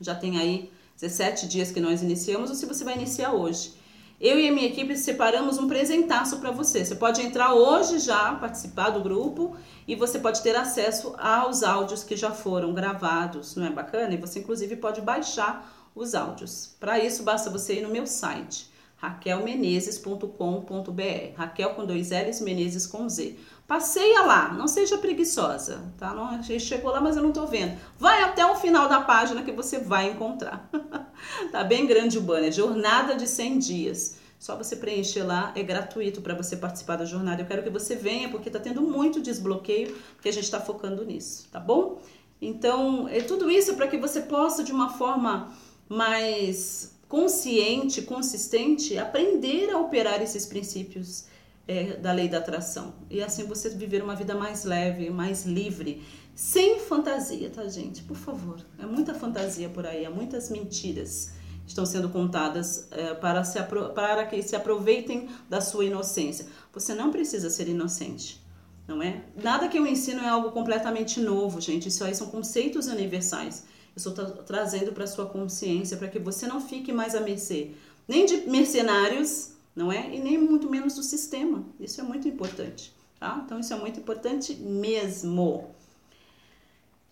já 0.00 0.14
tem 0.14 0.38
aí 0.38 0.70
17 1.00 1.48
dias 1.48 1.70
que 1.70 1.80
nós 1.80 2.02
iniciamos, 2.02 2.50
ou 2.50 2.56
se 2.56 2.66
você 2.66 2.84
vai 2.84 2.94
iniciar 2.94 3.32
hoje. 3.32 3.74
Eu 4.20 4.38
e 4.38 4.48
a 4.48 4.52
minha 4.52 4.66
equipe 4.66 4.96
separamos 4.96 5.56
um 5.58 5.66
presentaço 5.66 6.38
para 6.40 6.50
você. 6.50 6.84
Você 6.84 6.94
pode 6.94 7.22
entrar 7.22 7.54
hoje 7.54 7.98
já, 7.98 8.34
participar 8.34 8.90
do 8.90 9.00
grupo 9.00 9.56
e 9.88 9.96
você 9.96 10.18
pode 10.18 10.42
ter 10.42 10.54
acesso 10.54 11.14
aos 11.18 11.62
áudios 11.62 12.04
que 12.04 12.16
já 12.16 12.30
foram 12.30 12.74
gravados. 12.74 13.56
Não 13.56 13.66
é 13.66 13.70
bacana? 13.70 14.12
E 14.12 14.18
você, 14.18 14.40
inclusive, 14.40 14.76
pode 14.76 15.00
baixar 15.00 15.88
os 15.94 16.14
áudios. 16.14 16.76
Para 16.78 17.02
isso, 17.02 17.22
basta 17.22 17.48
você 17.48 17.76
ir 17.76 17.80
no 17.80 17.88
meu 17.88 18.06
site 18.06 18.69
raquelmenezes.com.br. 19.00 21.36
Raquel 21.36 21.74
com 21.74 21.86
dois 21.86 22.10
L's, 22.10 22.40
Menezes 22.40 22.86
com 22.86 23.08
Z. 23.08 23.36
Passeia 23.66 24.22
lá, 24.22 24.52
não 24.52 24.68
seja 24.68 24.98
preguiçosa, 24.98 25.80
tá? 25.96 26.12
Não, 26.12 26.28
a 26.28 26.42
gente 26.42 26.60
chegou 26.60 26.90
lá, 26.90 27.00
mas 27.00 27.16
eu 27.16 27.22
não 27.22 27.32
tô 27.32 27.46
vendo. 27.46 27.78
Vai 27.98 28.22
até 28.22 28.44
o 28.44 28.56
final 28.56 28.88
da 28.88 29.00
página 29.00 29.42
que 29.42 29.52
você 29.52 29.78
vai 29.78 30.10
encontrar. 30.10 30.68
tá 31.50 31.64
bem 31.64 31.86
grande 31.86 32.18
o 32.18 32.20
banner, 32.20 32.52
jornada 32.52 33.14
de 33.14 33.26
100 33.26 33.58
dias. 33.58 34.18
Só 34.38 34.56
você 34.56 34.74
preencher 34.74 35.22
lá, 35.22 35.52
é 35.54 35.62
gratuito 35.62 36.20
para 36.20 36.34
você 36.34 36.56
participar 36.56 36.96
da 36.96 37.04
jornada. 37.04 37.42
Eu 37.42 37.46
quero 37.46 37.62
que 37.62 37.70
você 37.70 37.94
venha, 37.94 38.28
porque 38.28 38.50
tá 38.50 38.58
tendo 38.58 38.82
muito 38.82 39.20
desbloqueio, 39.20 39.96
que 40.20 40.28
a 40.28 40.32
gente 40.32 40.44
está 40.44 40.60
focando 40.60 41.04
nisso, 41.04 41.48
tá 41.52 41.60
bom? 41.60 42.00
Então, 42.40 43.06
é 43.08 43.20
tudo 43.20 43.50
isso 43.50 43.74
para 43.74 43.86
que 43.86 43.98
você 43.98 44.22
possa, 44.22 44.64
de 44.64 44.72
uma 44.72 44.88
forma 44.88 45.52
mais 45.88 46.98
consciente, 47.10 48.02
consistente, 48.02 48.96
aprender 48.96 49.68
a 49.68 49.78
operar 49.78 50.22
esses 50.22 50.46
princípios 50.46 51.24
é, 51.66 51.96
da 51.96 52.12
lei 52.12 52.28
da 52.28 52.38
atração. 52.38 52.94
E 53.10 53.20
assim 53.20 53.44
você 53.44 53.68
viver 53.68 54.00
uma 54.00 54.14
vida 54.14 54.32
mais 54.32 54.64
leve, 54.64 55.10
mais 55.10 55.44
livre, 55.44 56.04
sem 56.36 56.78
fantasia, 56.78 57.50
tá, 57.50 57.66
gente? 57.66 58.04
Por 58.04 58.16
favor. 58.16 58.64
É 58.78 58.86
muita 58.86 59.12
fantasia 59.12 59.68
por 59.68 59.84
aí, 59.84 60.06
há 60.06 60.10
muitas 60.10 60.48
mentiras 60.48 61.32
estão 61.66 61.86
sendo 61.86 62.08
contadas 62.08 62.88
é, 62.90 63.14
para, 63.14 63.44
se 63.44 63.58
para 63.94 64.26
que 64.26 64.42
se 64.42 64.56
aproveitem 64.56 65.28
da 65.48 65.60
sua 65.60 65.84
inocência. 65.84 66.46
Você 66.72 66.94
não 66.94 67.10
precisa 67.10 67.48
ser 67.48 67.68
inocente, 67.68 68.40
não 68.88 69.02
é? 69.02 69.22
Nada 69.40 69.68
que 69.68 69.78
eu 69.78 69.86
ensino 69.86 70.20
é 70.20 70.28
algo 70.28 70.50
completamente 70.50 71.20
novo, 71.20 71.60
gente. 71.60 71.88
Isso 71.88 72.02
aí 72.02 72.14
são 72.14 72.26
conceitos 72.26 72.86
universais 72.88 73.64
estou 73.96 74.12
tra 74.12 74.26
trazendo 74.26 74.92
para 74.92 75.06
sua 75.06 75.26
consciência 75.26 75.96
para 75.96 76.08
que 76.08 76.18
você 76.18 76.46
não 76.46 76.60
fique 76.60 76.92
mais 76.92 77.14
à 77.14 77.20
mercê 77.20 77.72
nem 78.08 78.26
de 78.26 78.38
mercenários, 78.48 79.52
não 79.74 79.92
é? 79.92 80.12
E 80.12 80.18
nem 80.18 80.36
muito 80.36 80.68
menos 80.68 80.96
do 80.96 81.02
sistema. 81.02 81.64
Isso 81.78 82.00
é 82.00 82.04
muito 82.04 82.26
importante, 82.26 82.92
tá? 83.20 83.40
Então 83.44 83.60
isso 83.60 83.72
é 83.72 83.76
muito 83.76 84.00
importante 84.00 84.54
mesmo. 84.54 85.72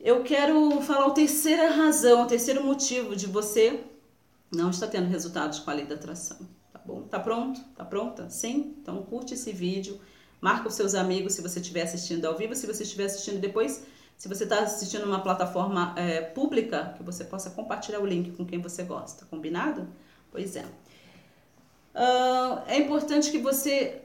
Eu 0.00 0.25
quero 0.25 0.80
falar 0.80 1.06
a 1.06 1.11
terceira 1.11 1.70
razão, 1.70 2.25
o 2.25 2.26
terceiro 2.26 2.64
motivo 2.64 3.14
de 3.14 3.26
você 3.26 3.80
não 4.50 4.70
estar 4.70 4.88
tendo 4.88 5.06
resultados 5.06 5.61
com 5.61 5.70
a 5.70 5.75
lei 5.75 5.85
da 5.85 5.94
atração, 5.94 6.38
tá 6.73 6.80
bom? 6.85 7.02
Tá 7.02 7.20
pronto? 7.20 7.61
Tá 7.76 7.85
pronta? 7.85 8.28
Sim? 8.28 8.75
Então 8.82 9.02
curte 9.02 9.35
esse 9.35 9.52
vídeo, 9.52 10.00
Marca 10.40 10.68
os 10.68 10.75
seus 10.75 10.94
amigos 10.94 11.32
se 11.32 11.42
você 11.42 11.58
estiver 11.58 11.82
assistindo 11.82 12.25
ao 12.25 12.37
vivo, 12.37 12.54
se 12.54 12.66
você 12.66 12.85
estiver 12.85 13.06
assistindo 13.06 13.40
depois, 13.40 13.85
se 14.18 14.28
você 14.28 14.44
está 14.44 14.58
assistindo 14.58 15.04
uma 15.04 15.20
plataforma 15.20 15.94
é, 15.96 16.20
pública, 16.20 16.92
que 16.96 17.02
você 17.04 17.25
possa 17.25 17.50
compartilhar 17.50 18.00
o 18.00 18.06
link 18.06 18.32
com 18.32 18.44
quem 18.44 18.60
você 18.60 18.82
gosta, 18.82 19.25
combinado? 19.26 19.87
Pois 20.32 20.56
é. 20.56 20.64
Uh, 21.94 22.58
é 22.66 22.78
importante 22.78 23.30
que 23.30 23.38
você 23.38 24.02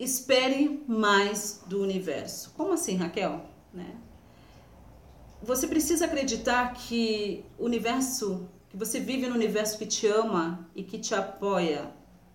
espere 0.00 0.82
mais 0.88 1.62
do 1.66 1.80
universo. 1.80 2.52
Como 2.56 2.72
assim, 2.72 2.96
Raquel? 2.96 3.46
Né? 3.72 3.94
Você 5.40 5.68
precisa 5.68 6.06
acreditar 6.06 6.74
que 6.74 7.44
o 7.56 7.66
universo, 7.66 8.48
que 8.68 8.76
você 8.76 8.98
vive 8.98 9.28
no 9.28 9.36
universo 9.36 9.78
que 9.78 9.86
te 9.86 10.08
ama 10.08 10.68
e 10.74 10.82
que 10.82 10.98
te 10.98 11.14
apoia 11.14 11.88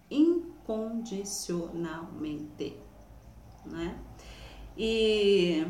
incondicionalmente, 0.09 2.77
né? 3.65 3.99
E 4.77 5.65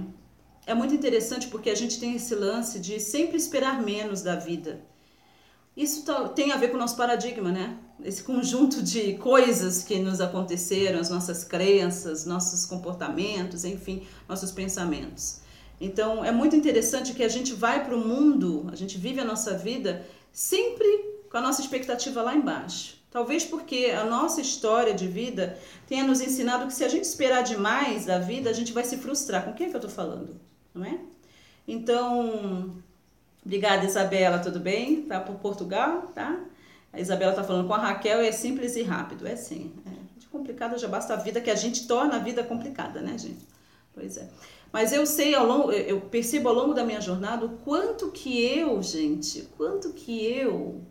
é 0.67 0.73
muito 0.73 0.93
interessante 0.93 1.47
porque 1.47 1.69
a 1.69 1.75
gente 1.75 1.97
tem 1.97 2.15
esse 2.15 2.35
lance 2.35 2.77
de 2.77 2.99
sempre 2.99 3.37
esperar 3.37 3.81
menos 3.81 4.21
da 4.21 4.35
vida. 4.35 4.81
Isso 5.75 6.03
tá, 6.03 6.27
tem 6.27 6.51
a 6.51 6.57
ver 6.57 6.69
com 6.69 6.75
o 6.75 6.79
nosso 6.79 6.97
paradigma, 6.97 7.51
né? 7.51 7.77
Esse 8.03 8.21
conjunto 8.21 8.83
de 8.83 9.13
coisas 9.17 9.81
que 9.81 9.97
nos 9.97 10.19
aconteceram, 10.19 10.99
as 10.99 11.09
nossas 11.09 11.43
crenças, 11.43 12.25
nossos 12.25 12.65
comportamentos, 12.65 13.63
enfim, 13.63 14.05
nossos 14.27 14.51
pensamentos. 14.51 15.39
Então, 15.79 16.25
é 16.25 16.31
muito 16.31 16.55
interessante 16.55 17.13
que 17.13 17.23
a 17.23 17.29
gente 17.29 17.53
vai 17.53 17.85
para 17.85 17.95
o 17.95 18.05
mundo, 18.05 18.67
a 18.71 18.75
gente 18.75 18.97
vive 18.97 19.19
a 19.21 19.25
nossa 19.25 19.57
vida 19.57 20.05
sempre 20.33 20.87
com 21.29 21.37
a 21.37 21.41
nossa 21.41 21.61
expectativa 21.61 22.21
lá 22.21 22.35
embaixo. 22.35 22.97
Talvez 23.09 23.45
porque 23.45 23.93
a 23.97 24.03
nossa 24.03 24.41
história 24.41 24.93
de 24.93 25.07
vida 25.07 25.57
tenha 25.87 26.03
nos 26.03 26.19
ensinado 26.19 26.67
que 26.67 26.73
se 26.73 26.83
a 26.83 26.89
gente 26.89 27.05
esperar 27.05 27.43
demais 27.43 28.05
da 28.05 28.19
vida, 28.19 28.49
a 28.49 28.53
gente 28.53 28.73
vai 28.73 28.83
se 28.83 28.97
frustrar. 28.97 29.45
Com 29.45 29.53
quem 29.53 29.67
é 29.67 29.69
que 29.69 29.75
eu 29.75 29.79
estou 29.79 29.91
falando? 29.91 30.46
Não 30.77 30.85
é? 30.85 30.99
Então, 31.67 32.73
Obrigada, 33.47 33.85
Isabela, 33.85 34.39
tudo 34.39 34.59
bem? 34.59 35.03
Tá 35.03 35.21
por 35.21 35.35
Portugal, 35.35 36.11
tá? 36.13 36.37
A 36.91 36.99
Isabela 36.99 37.31
tá 37.31 37.45
falando 37.45 37.65
com 37.65 37.73
a 37.73 37.77
Raquel, 37.77 38.19
é 38.19 38.29
simples 38.29 38.75
e 38.75 38.83
rápido. 38.83 39.25
É 39.25 39.37
sim. 39.37 39.71
É. 39.85 40.19
De 40.19 40.27
complicado 40.27 40.77
já 40.77 40.89
basta 40.89 41.13
a 41.13 41.15
vida, 41.15 41.39
que 41.39 41.49
a 41.49 41.55
gente 41.55 41.87
torna 41.87 42.17
a 42.17 42.19
vida 42.19 42.43
complicada, 42.43 42.99
né, 42.99 43.17
gente? 43.17 43.47
Pois 43.95 44.17
é. 44.17 44.27
Mas 44.69 44.91
eu 44.91 45.05
sei 45.05 45.33
ao 45.33 45.45
longo, 45.45 45.71
eu 45.71 46.01
percebo 46.01 46.49
ao 46.49 46.55
longo 46.55 46.73
da 46.73 46.83
minha 46.83 46.99
jornada 46.99 47.45
o 47.45 47.57
quanto 47.59 48.11
que 48.11 48.37
eu, 48.43 48.83
gente, 48.83 49.47
quanto 49.55 49.93
que 49.93 50.25
eu 50.25 50.81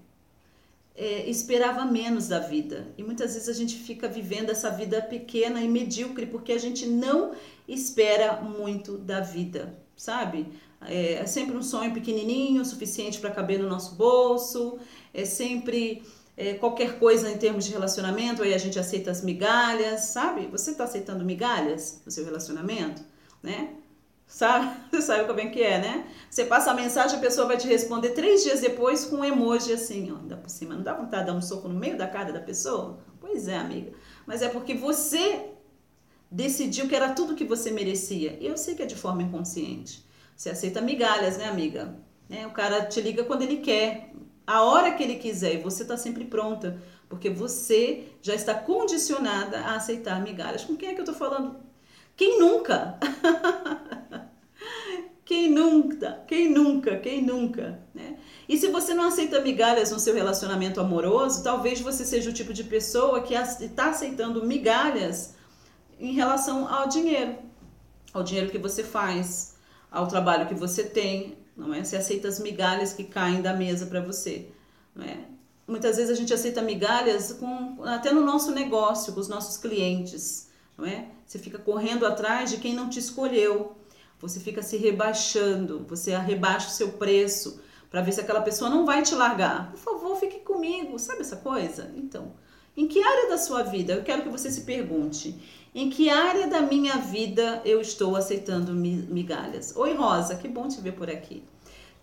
é, 0.97 1.29
esperava 1.29 1.85
menos 1.85 2.29
da 2.29 2.39
vida. 2.39 2.89
E 2.97 3.03
muitas 3.03 3.35
vezes 3.35 3.49
a 3.49 3.53
gente 3.53 3.77
fica 3.77 4.09
vivendo 4.09 4.51
essa 4.51 4.71
vida 4.71 5.03
pequena 5.03 5.61
e 5.61 5.69
medíocre 5.69 6.27
porque 6.27 6.53
a 6.53 6.59
gente 6.59 6.87
não 6.87 7.33
espera 7.69 8.41
muito 8.41 8.97
da 8.97 9.21
vida, 9.21 9.79
sabe? 9.95 10.49
É, 10.81 11.15
é 11.15 11.27
sempre 11.27 11.57
um 11.57 11.63
sonho 11.63 11.93
pequenininho, 11.93 12.65
suficiente 12.65 13.19
para 13.19 13.31
caber 13.31 13.59
no 13.59 13.69
nosso 13.69 13.95
bolso. 13.95 14.79
É 15.13 15.25
sempre 15.25 16.03
é, 16.37 16.55
qualquer 16.55 16.99
coisa 16.99 17.31
em 17.31 17.37
termos 17.37 17.65
de 17.65 17.73
relacionamento, 17.73 18.43
aí 18.43 18.55
a 18.55 18.59
gente 18.59 18.79
aceita 18.79 19.11
as 19.11 19.23
migalhas, 19.23 20.03
sabe? 20.03 20.47
Você 20.47 20.71
está 20.71 20.85
aceitando 20.85 21.25
migalhas 21.25 22.01
no 22.05 22.11
seu 22.11 22.25
relacionamento, 22.25 23.03
né? 23.43 23.75
Sabe? 24.27 24.77
Sabe 25.01 25.27
como 25.27 25.41
é 25.41 25.47
que 25.47 25.63
é, 25.63 25.79
né? 25.79 26.07
Você 26.29 26.45
passa 26.45 26.71
a 26.71 26.75
mensagem, 26.75 27.17
a 27.17 27.21
pessoa 27.21 27.47
vai 27.47 27.57
te 27.57 27.69
responder 27.69 28.11
três 28.11 28.43
dias 28.43 28.61
depois 28.61 29.05
com 29.05 29.17
um 29.17 29.25
emoji 29.25 29.73
assim, 29.73 30.13
ó, 30.13 30.17
ainda 30.17 30.37
por 30.37 30.51
cima. 30.51 30.75
Não 30.75 30.83
dá 30.83 30.95
vontade 30.95 31.25
de 31.25 31.31
dar 31.31 31.39
um 31.39 31.43
soco 31.43 31.69
no 31.69 31.79
meio 31.79 31.97
da 31.97 32.07
cara 32.07 32.33
da 32.33 32.41
pessoa? 32.41 32.99
Pois 33.21 33.49
é, 33.49 33.57
amiga. 33.57 33.93
Mas 34.27 34.43
é 34.43 34.49
porque 34.49 34.75
você 34.75 35.51
decidiu 36.31 36.89
que 36.89 36.95
era 36.95 37.13
tudo 37.13 37.35
que 37.35 37.45
você 37.45 37.71
merecia. 37.71 38.37
E 38.41 38.47
eu 38.47 38.57
sei 38.57 38.75
que 38.75 38.83
é 38.83 38.87
de 38.87 38.97
forma 38.97 39.23
inconsciente. 39.23 40.05
Você 40.35 40.51
aceita 40.51 40.81
migalhas, 40.81 41.39
né, 41.39 41.47
amiga? 41.47 41.97
Né? 42.29 42.47
O 42.47 42.51
cara 42.51 42.85
te 42.85 43.01
liga 43.01 43.25
quando 43.25 43.43
ele 43.43 43.59
quer, 43.59 44.13
a 44.47 44.63
hora 44.63 44.93
que 44.93 45.03
ele 45.03 45.17
quiser, 45.17 45.55
e 45.55 45.63
você 45.63 45.83
está 45.83 45.97
sempre 45.97 46.25
pronta, 46.25 46.81
porque 47.09 47.31
você 47.31 48.09
já 48.21 48.35
está 48.35 48.55
condicionada 48.55 49.61
a 49.61 49.77
aceitar 49.77 50.21
migalhas. 50.21 50.65
Com 50.65 50.77
quem 50.77 50.91
é 50.91 50.95
que 50.95 51.01
eu 51.01 51.05
estou 51.05 51.17
falando? 51.17 51.66
Quem 52.17 52.39
nunca? 52.39 52.99
quem 55.25 55.51
nunca? 55.51 56.25
Quem 56.27 56.51
nunca? 56.51 56.97
Quem 56.99 57.23
nunca? 57.23 57.79
Né? 57.95 58.17
E 58.49 58.57
se 58.57 58.69
você 58.69 58.95
não 58.95 59.09
aceita 59.09 59.41
migalhas 59.41 59.91
no 59.91 59.99
seu 59.99 60.15
relacionamento 60.15 60.81
amoroso, 60.81 61.45
talvez 61.45 61.81
você 61.81 62.05
seja 62.05 62.31
o 62.31 62.33
tipo 62.33 62.55
de 62.55 62.65
pessoa 62.65 63.21
que 63.23 63.35
está 63.35 63.91
aceitando 63.91 64.47
migalhas 64.47 65.35
em 66.01 66.13
relação 66.13 66.73
ao 66.73 66.89
dinheiro, 66.89 67.37
ao 68.15 68.23
dinheiro 68.23 68.51
que 68.51 68.59
você 68.59 68.83
faz, 68.83 69.57
ao 69.91 70.07
trabalho 70.07 70.47
que 70.47 70.55
você 70.55 70.85
tem, 70.85 71.37
não 71.57 71.75
é? 71.75 71.85
Você 71.85 71.97
aceita 71.97 72.29
as 72.29 72.39
migalhas 72.39 72.93
que 72.93 73.05
caem 73.05 73.43
da 73.43 73.53
mesa 73.53 73.87
para 73.87 74.01
você, 74.01 74.49
não 74.95 75.05
é? 75.05 75.19
Muitas 75.67 75.97
vezes 75.97 76.13
a 76.13 76.15
gente 76.15 76.33
aceita 76.33 76.63
migalhas 76.63 77.33
com, 77.33 77.83
até 77.85 78.13
no 78.13 78.21
nosso 78.21 78.53
negócio, 78.53 79.13
com 79.13 79.21
os 79.21 79.29
nossos 79.29 79.57
clientes, 79.57 80.49
não 80.79 80.87
é? 80.87 81.09
Você 81.27 81.39
fica 81.39 81.59
correndo 81.59 82.07
atrás 82.07 82.51
de 82.51 82.59
quem 82.59 82.73
não 82.73 82.89
te 82.89 83.01
escolheu, 83.01 83.77
você 84.19 84.39
fica 84.39 84.63
se 84.63 84.77
rebaixando, 84.77 85.85
você 85.89 86.17
rebaixa 86.17 86.69
o 86.69 86.71
seu 86.73 86.93
preço 86.93 87.61
para 87.91 88.01
ver 88.01 88.13
se 88.13 88.21
aquela 88.21 88.41
pessoa 88.41 88.71
não 88.71 88.87
vai 88.87 89.03
te 89.03 89.15
largar. 89.15 89.71
Por 89.73 89.79
favor, 89.79 90.17
fique 90.17 90.41
comigo, 90.41 90.99
sabe 90.99 91.23
essa 91.23 91.37
coisa? 91.37 91.93
Então, 91.97 92.33
em 92.77 92.87
que 92.87 93.03
área 93.03 93.29
da 93.29 93.39
sua 93.39 93.63
vida? 93.63 93.95
Eu 93.95 94.05
quero 94.05 94.23
que 94.23 94.29
você 94.29 94.51
se 94.51 94.63
pergunte. 94.63 95.35
Em 95.75 95.91
que 95.91 96.09
área 96.09 96.47
da 96.47 96.63
minha 96.63 96.97
vida 96.97 97.61
eu 97.65 97.81
estou 97.81 98.17
aceitando 98.17 98.73
migalhas? 98.73 99.75
Oi, 99.77 99.95
Rosa, 99.95 100.37
que 100.37 100.49
bom 100.49 100.69
te 100.69 100.81
ver 100.81 100.93
por 100.93 101.11
aqui. 101.11 101.43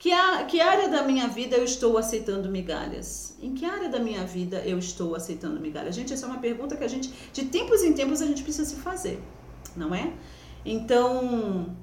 Que, 0.03 0.11
a, 0.11 0.43
que 0.43 0.59
área 0.59 0.89
da 0.89 1.01
minha 1.03 1.29
vida 1.29 1.55
eu 1.55 1.63
estou 1.63 1.97
aceitando 1.97 2.49
migalhas? 2.49 3.37
Em 3.41 3.53
que 3.53 3.63
área 3.63 3.87
da 3.87 3.99
minha 3.99 4.25
vida 4.25 4.57
eu 4.65 4.77
estou 4.77 5.15
aceitando 5.15 5.61
migalhas? 5.61 5.95
Gente, 5.95 6.11
essa 6.11 6.25
é 6.25 6.29
uma 6.29 6.41
pergunta 6.41 6.75
que 6.75 6.83
a 6.83 6.89
gente, 6.89 7.09
de 7.31 7.45
tempos 7.45 7.81
em 7.81 7.93
tempos, 7.93 8.21
a 8.21 8.25
gente 8.25 8.43
precisa 8.43 8.69
se 8.69 8.75
fazer, 8.81 9.23
não 9.77 9.95
é? 9.95 10.11
Então, 10.65 11.73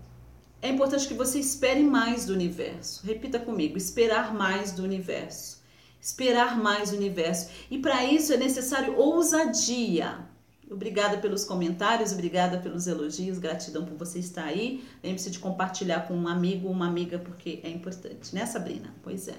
é 0.61 0.69
importante 0.69 1.09
que 1.09 1.15
você 1.15 1.39
espere 1.39 1.83
mais 1.83 2.27
do 2.27 2.35
universo. 2.35 3.07
Repita 3.07 3.39
comigo: 3.39 3.79
esperar 3.79 4.35
mais 4.35 4.73
do 4.73 4.83
universo. 4.83 5.63
Esperar 5.99 6.63
mais 6.63 6.91
do 6.91 6.99
universo. 6.99 7.49
E 7.71 7.79
para 7.79 8.05
isso 8.05 8.35
é 8.35 8.37
necessário 8.37 8.99
ousadia. 8.99 10.29
Obrigada 10.71 11.19
pelos 11.19 11.45
comentários, 11.45 12.13
obrigada 12.13 12.57
pelos 12.59 12.87
elogios, 12.87 13.39
gratidão 13.39 13.85
por 13.85 13.97
você 13.97 14.21
estar 14.21 14.45
aí. 14.45 14.89
Lembre-se 15.03 15.29
de 15.31 15.41
compartilhar 15.41 16.07
com 16.07 16.15
um 16.15 16.29
amigo 16.29 16.69
ou 16.69 16.73
uma 16.73 16.87
amiga, 16.87 17.19
porque 17.19 17.61
é 17.65 17.69
importante, 17.69 18.33
né, 18.33 18.47
Sabrina? 18.47 18.95
Pois 19.03 19.27
é. 19.27 19.37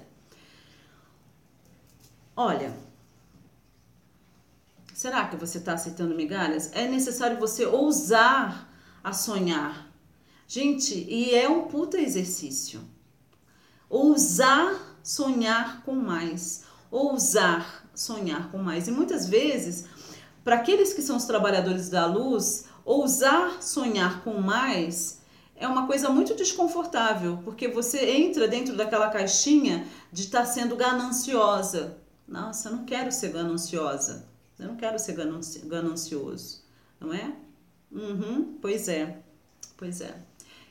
Olha, 2.36 2.74
será 4.92 5.26
que 5.26 5.36
você 5.36 5.56
está 5.56 5.72
aceitando 5.72 6.14
migalhas? 6.14 6.70
É 6.74 6.86
necessário 6.86 7.38
você 7.38 7.64
ousar 7.64 8.70
a 9.02 9.14
sonhar. 9.14 9.90
Gente, 10.46 10.94
e 10.94 11.34
é 11.34 11.48
um 11.48 11.66
puta 11.66 11.98
exercício. 11.98 12.82
Ousar 13.88 14.98
sonhar 15.02 15.82
com 15.82 15.94
mais. 15.94 16.64
Ousar 16.90 17.88
sonhar 17.94 18.50
com 18.50 18.58
mais. 18.58 18.86
E 18.86 18.90
muitas 18.90 19.26
vezes 19.26 19.86
para 20.44 20.56
aqueles 20.56 20.92
que 20.92 21.02
são 21.02 21.16
os 21.16 21.24
trabalhadores 21.24 21.88
da 21.88 22.06
luz, 22.06 22.66
ousar 22.84 23.62
sonhar 23.62 24.22
com 24.22 24.34
mais 24.34 25.22
é 25.62 25.68
uma 25.68 25.86
coisa 25.86 26.08
muito 26.08 26.34
desconfortável, 26.34 27.38
porque 27.44 27.68
você 27.68 28.04
entra 28.10 28.48
dentro 28.48 28.76
daquela 28.76 29.08
caixinha 29.10 29.86
de 30.10 30.22
estar 30.22 30.40
tá 30.40 30.46
sendo 30.46 30.74
gananciosa. 30.74 31.98
Nossa, 32.26 32.68
eu 32.68 32.76
não 32.76 32.84
quero 32.84 33.12
ser 33.12 33.30
gananciosa. 33.30 34.26
Eu 34.58 34.68
não 34.68 34.76
quero 34.76 34.98
ser 34.98 35.14
ganancioso, 35.14 36.62
não 36.98 37.12
é? 37.12 37.32
Uhum, 37.90 38.58
pois 38.60 38.88
é, 38.88 39.18
pois 39.76 40.00
é. 40.00 40.16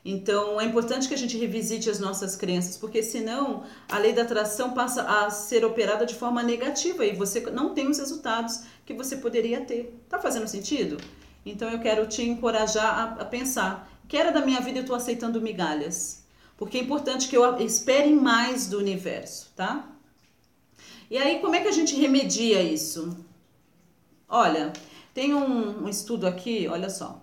Então 0.03 0.60
é 0.60 0.65
importante 0.65 1.08
que 1.08 1.13
a 1.13 1.17
gente 1.17 1.38
revisite 1.38 1.89
as 1.89 2.00
nossas 2.00 2.36
crenças, 2.36 2.75
porque 2.75 3.03
senão 3.03 3.63
a 3.88 4.00
lei 4.00 4.13
da 4.13 4.24
atração 4.24 4.72
passa 4.74 5.03
a 5.03 5.29
ser 5.29 5.63
operada 5.63 6.05
de 6.05 6.15
forma 6.15 6.41
negativa 6.41 7.05
e 7.05 7.15
você 7.15 7.39
não 7.51 7.74
tem 7.74 7.88
os 7.88 8.00
resultados 8.00 8.63
que 8.86 8.93
você 8.93 9.17
poderia 9.17 9.62
ter. 9.62 9.96
Tá 10.10 10.20
fazendo 10.20 10.48
sentido? 10.48 10.98
Então 11.46 11.70
eu 11.70 11.79
quero 11.79 12.08
te 12.08 12.24
encorajar 12.24 12.86
a, 12.86 13.22
a 13.22 13.25
pensar: 13.25 13.88
que 14.08 14.17
era 14.17 14.31
da 14.31 14.43
minha 14.43 14.60
vida 14.60 14.79
eu 14.79 14.81
estou 14.81 14.96
aceitando 14.96 15.39
migalhas? 15.39 16.24
Porque 16.58 16.77
é 16.77 16.81
importante 16.81 17.27
que 17.27 17.38
eu 17.38 17.58
espere 17.60 18.13
mais 18.13 18.67
do 18.67 18.77
universo, 18.77 19.51
tá? 19.55 19.88
E 21.10 21.17
aí, 21.17 21.39
como 21.39 21.55
é 21.55 21.62
que 21.62 21.67
a 21.67 21.74
gente 21.74 21.96
remedia 21.96 22.62
isso? 22.62 23.17
Olha, 24.29 24.72
tem 25.13 25.34
um, 25.34 25.84
um 25.84 25.89
estudo 25.89 26.25
aqui, 26.25 26.67
olha 26.70 26.89
só. 26.89 27.22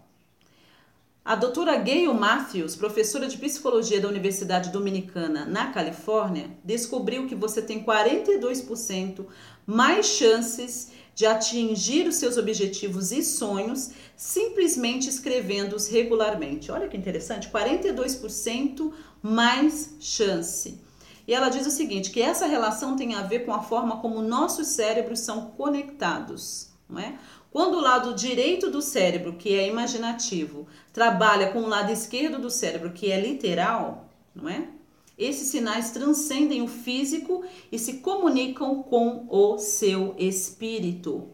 A 1.29 1.35
doutora 1.35 1.77
Gail 1.77 2.15
Matthews, 2.15 2.75
professora 2.75 3.27
de 3.29 3.37
psicologia 3.37 4.01
da 4.01 4.09
Universidade 4.09 4.71
Dominicana 4.71 5.45
na 5.45 5.71
Califórnia, 5.71 6.49
descobriu 6.65 7.27
que 7.27 7.35
você 7.35 7.61
tem 7.61 7.85
42% 7.85 9.27
mais 9.67 10.07
chances 10.07 10.91
de 11.15 11.27
atingir 11.27 12.09
os 12.09 12.15
seus 12.15 12.39
objetivos 12.39 13.13
e 13.13 13.23
sonhos 13.23 13.91
simplesmente 14.17 15.11
escrevendo-os 15.11 15.87
regularmente. 15.87 16.73
Olha 16.73 16.89
que 16.89 16.97
interessante, 16.97 17.51
42% 17.51 18.91
mais 19.21 19.97
chance. 20.01 20.81
E 21.27 21.35
ela 21.35 21.51
diz 21.51 21.67
o 21.67 21.71
seguinte, 21.71 22.11
que 22.11 22.23
essa 22.23 22.47
relação 22.47 22.97
tem 22.97 23.15
a 23.15 23.21
ver 23.21 23.41
com 23.41 23.53
a 23.53 23.61
forma 23.61 23.99
como 23.99 24.23
nossos 24.23 24.69
cérebros 24.69 25.21
são 25.21 25.51
conectados, 25.51 26.71
não 26.89 26.99
é? 26.99 27.19
Quando 27.51 27.79
o 27.79 27.81
lado 27.81 28.15
direito 28.15 28.71
do 28.71 28.83
cérebro, 28.83 29.35
que 29.35 29.55
é 29.55 29.67
imaginativo, 29.67 30.67
trabalha 30.93 31.51
com 31.51 31.61
o 31.61 31.69
lado 31.69 31.91
esquerdo 31.91 32.39
do 32.39 32.51
cérebro, 32.51 32.93
que 32.93 33.11
é 33.11 33.21
literal, 33.21 34.11
não 34.35 34.49
é? 34.49 34.69
Esses 35.17 35.49
sinais 35.49 35.91
transcendem 35.91 36.63
o 36.63 36.69
físico 36.69 37.45
e 37.73 37.79
se 37.79 37.95
comunicam 37.95 38.83
com 38.85 39.27
o 39.29 39.59
seu 39.59 40.15
espírito. 40.17 41.31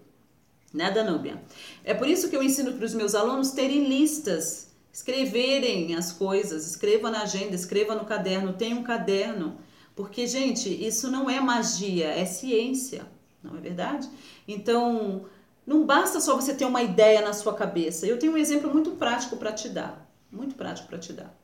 Né, 0.72 0.90
Danúbia? 0.90 1.42
É 1.84 1.92
por 1.92 2.08
isso 2.08 2.30
que 2.30 2.36
eu 2.36 2.42
ensino 2.42 2.72
para 2.72 2.86
os 2.86 2.94
meus 2.94 3.14
alunos 3.14 3.50
terem 3.50 3.84
listas, 3.84 4.72
escreverem 4.92 5.94
as 5.94 6.12
coisas, 6.12 6.66
escreva 6.66 7.10
na 7.10 7.22
agenda, 7.22 7.54
escreva 7.54 7.94
no 7.94 8.04
caderno, 8.04 8.54
tenha 8.54 8.74
um 8.74 8.82
caderno. 8.82 9.58
Porque, 9.94 10.26
gente, 10.26 10.68
isso 10.68 11.10
não 11.10 11.28
é 11.28 11.40
magia, 11.40 12.06
é 12.06 12.24
ciência, 12.24 13.06
não 13.42 13.56
é 13.56 13.60
verdade? 13.60 14.08
Então, 14.48 15.26
não 15.66 15.84
basta 15.84 16.20
só 16.20 16.36
você 16.36 16.54
ter 16.54 16.64
uma 16.64 16.82
ideia 16.82 17.22
na 17.22 17.32
sua 17.32 17.54
cabeça. 17.54 18.06
Eu 18.06 18.18
tenho 18.18 18.32
um 18.32 18.36
exemplo 18.36 18.70
muito 18.70 18.92
prático 18.92 19.36
para 19.36 19.52
te 19.52 19.68
dar. 19.68 20.10
Muito 20.30 20.54
prático 20.54 20.88
para 20.88 20.98
te 20.98 21.12
dar. 21.12 21.34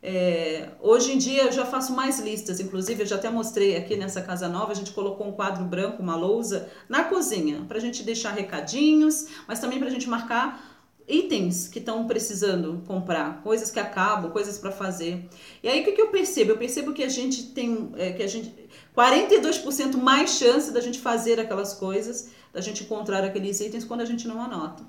É, 0.00 0.68
hoje 0.80 1.12
em 1.12 1.18
dia 1.18 1.44
eu 1.44 1.52
já 1.52 1.66
faço 1.66 1.92
mais 1.92 2.20
listas, 2.20 2.60
inclusive 2.60 3.02
eu 3.02 3.06
já 3.06 3.16
até 3.16 3.28
mostrei 3.28 3.76
aqui 3.76 3.96
nessa 3.96 4.22
casa 4.22 4.48
nova, 4.48 4.70
a 4.70 4.74
gente 4.74 4.92
colocou 4.92 5.26
um 5.26 5.32
quadro 5.32 5.64
branco, 5.64 6.00
uma 6.00 6.14
lousa, 6.14 6.68
na 6.88 7.02
cozinha, 7.02 7.64
para 7.66 7.78
a 7.78 7.80
gente 7.80 8.04
deixar 8.04 8.30
recadinhos, 8.30 9.26
mas 9.48 9.58
também 9.58 9.80
para 9.80 9.88
a 9.88 9.90
gente 9.90 10.08
marcar 10.08 10.78
itens 11.08 11.66
que 11.66 11.80
estão 11.80 12.06
precisando 12.06 12.82
comprar, 12.86 13.42
coisas 13.42 13.72
que 13.72 13.80
acabam, 13.80 14.30
coisas 14.30 14.58
para 14.58 14.70
fazer. 14.70 15.28
E 15.62 15.68
aí 15.68 15.80
o 15.80 15.84
que, 15.84 15.92
que 15.92 16.00
eu 16.00 16.08
percebo? 16.08 16.52
Eu 16.52 16.58
percebo 16.58 16.92
que 16.92 17.02
a 17.02 17.08
gente 17.08 17.44
tem, 17.46 17.90
é, 17.96 18.12
que 18.12 18.22
a 18.22 18.26
gente 18.28 18.54
42% 18.96 19.96
mais 19.96 20.38
chance 20.38 20.70
da 20.70 20.80
gente 20.80 21.00
fazer 21.00 21.40
aquelas 21.40 21.74
coisas 21.74 22.30
da 22.52 22.60
gente 22.60 22.84
encontrar 22.84 23.24
aqueles 23.24 23.60
itens 23.60 23.84
quando 23.84 24.00
a 24.00 24.04
gente 24.04 24.26
não 24.26 24.40
anota. 24.42 24.84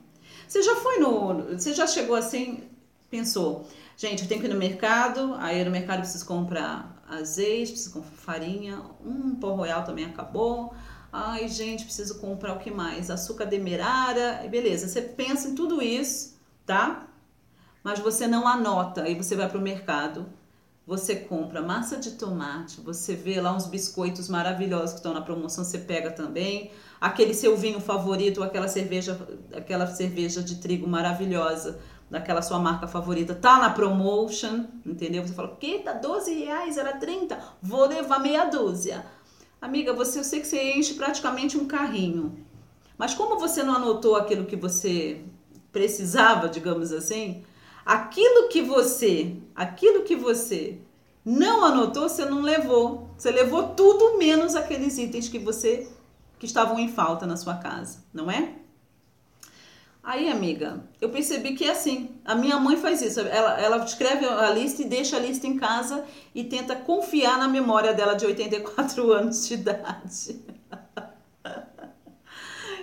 Você 0.48 0.62
já 0.62 0.76
foi 0.76 1.00
no. 1.00 1.58
Você 1.58 1.74
já 1.74 1.86
chegou 1.86 2.16
assim, 2.16 2.64
pensou, 3.10 3.68
gente, 3.96 4.24
eu 4.24 4.28
tenho 4.28 4.42
que 4.42 4.48
ir 4.48 4.54
no 4.54 4.60
mercado, 4.60 5.36
aí 5.38 5.64
no 5.64 5.72
mercado 5.72 6.00
preciso 6.00 6.26
comprar 6.26 7.04
azeite, 7.08 7.72
preciso 7.72 7.94
comprar 7.94 8.12
farinha, 8.12 8.82
um 9.06 9.36
pó 9.36 9.54
royal 9.54 9.84
também 9.84 10.06
acabou. 10.06 10.74
Ai, 11.12 11.48
gente, 11.48 11.86
preciso 11.86 12.20
comprar 12.20 12.54
o 12.54 12.60
que 12.60 12.70
mais? 12.70 13.10
Açúcar 13.10 13.46
demerara, 13.46 14.48
beleza. 14.50 14.88
Você 14.88 15.02
pensa 15.02 15.50
em 15.50 15.56
tudo 15.56 15.82
isso, 15.82 16.38
tá? 16.66 17.08
Mas 17.84 18.00
você 18.00 18.28
não 18.28 18.48
anota, 18.48 19.04
aí 19.04 19.16
você 19.16 19.36
vai 19.36 19.50
para 19.50 19.58
o 19.58 19.62
mercado 19.62 20.28
você 20.90 21.16
compra 21.16 21.62
massa 21.62 21.98
de 21.98 22.14
tomate, 22.14 22.82
você 22.82 23.14
vê 23.14 23.40
lá 23.40 23.56
uns 23.56 23.68
biscoitos 23.68 24.28
maravilhosos 24.28 24.94
que 24.94 24.96
estão 24.96 25.14
na 25.14 25.22
promoção, 25.22 25.64
você 25.64 25.78
pega 25.78 26.10
também. 26.10 26.72
Aquele 27.00 27.36
seu 27.36 27.56
vinho 27.56 27.80
favorito, 27.80 28.42
aquela 28.42 28.68
cerveja, 28.68 29.16
aquela 29.56 29.86
cerveja 29.86 30.42
de 30.42 30.56
trigo 30.56 30.88
maravilhosa, 30.88 31.80
daquela 32.10 32.42
sua 32.42 32.58
marca 32.58 32.88
favorita, 32.88 33.36
tá 33.36 33.60
na 33.60 33.70
promotion, 33.70 34.66
entendeu? 34.84 35.22
Você 35.22 35.32
fala, 35.36 35.56
que 35.58 35.78
tá 35.78 35.94
12 35.94 36.34
reais, 36.34 36.76
era 36.76 36.94
30, 36.94 37.40
vou 37.62 37.86
levar 37.86 38.20
meia 38.20 38.46
dúzia. 38.46 39.06
Amiga, 39.62 39.94
você, 39.94 40.18
eu 40.18 40.24
sei 40.24 40.40
que 40.40 40.48
você 40.48 40.74
enche 40.74 40.96
praticamente 40.96 41.56
um 41.56 41.68
carrinho. 41.68 42.48
Mas 42.98 43.14
como 43.14 43.38
você 43.38 43.62
não 43.62 43.76
anotou 43.76 44.16
aquilo 44.16 44.48
que 44.48 44.56
você 44.56 45.22
precisava, 45.72 46.50
digamos 46.50 46.92
assim, 46.92 47.44
aquilo 47.90 48.50
que 48.50 48.62
você, 48.62 49.36
aquilo 49.56 50.04
que 50.04 50.16
você 50.16 50.78
não 51.26 51.66
anotou, 51.66 52.08
você 52.08 52.24
não 52.24 52.42
levou. 52.42 53.10
Você 53.18 53.32
levou 53.32 53.70
tudo 53.70 54.16
menos 54.16 54.56
aqueles 54.56 54.96
itens 55.00 55.28
que 55.28 55.40
você 55.40 55.90
que 56.38 56.46
estavam 56.46 56.78
em 56.78 56.88
falta 56.88 57.26
na 57.26 57.36
sua 57.36 57.56
casa, 57.56 58.04
não 58.14 58.30
é? 58.30 58.54
Aí, 60.04 60.30
amiga, 60.30 60.84
eu 61.02 61.10
percebi 61.10 61.56
que 61.56 61.66
é 61.66 61.72
assim. 61.72 62.12
A 62.24 62.36
minha 62.36 62.60
mãe 62.60 62.78
faz 62.78 63.02
isso. 63.02 63.22
Ela, 63.22 63.60
ela 63.60 63.84
escreve 63.84 64.24
a 64.24 64.52
lista 64.52 64.84
e 64.84 64.86
deixa 64.86 65.18
a 65.18 65.20
lista 65.20 65.48
em 65.48 65.58
casa 65.58 66.06
e 66.34 66.44
tenta 66.44 66.76
confiar 66.76 67.40
na 67.40 67.48
memória 67.48 67.92
dela 67.92 68.14
de 68.14 68.26
84 68.26 69.10
anos 69.12 69.48
de 69.48 69.56
idade. 69.56 70.40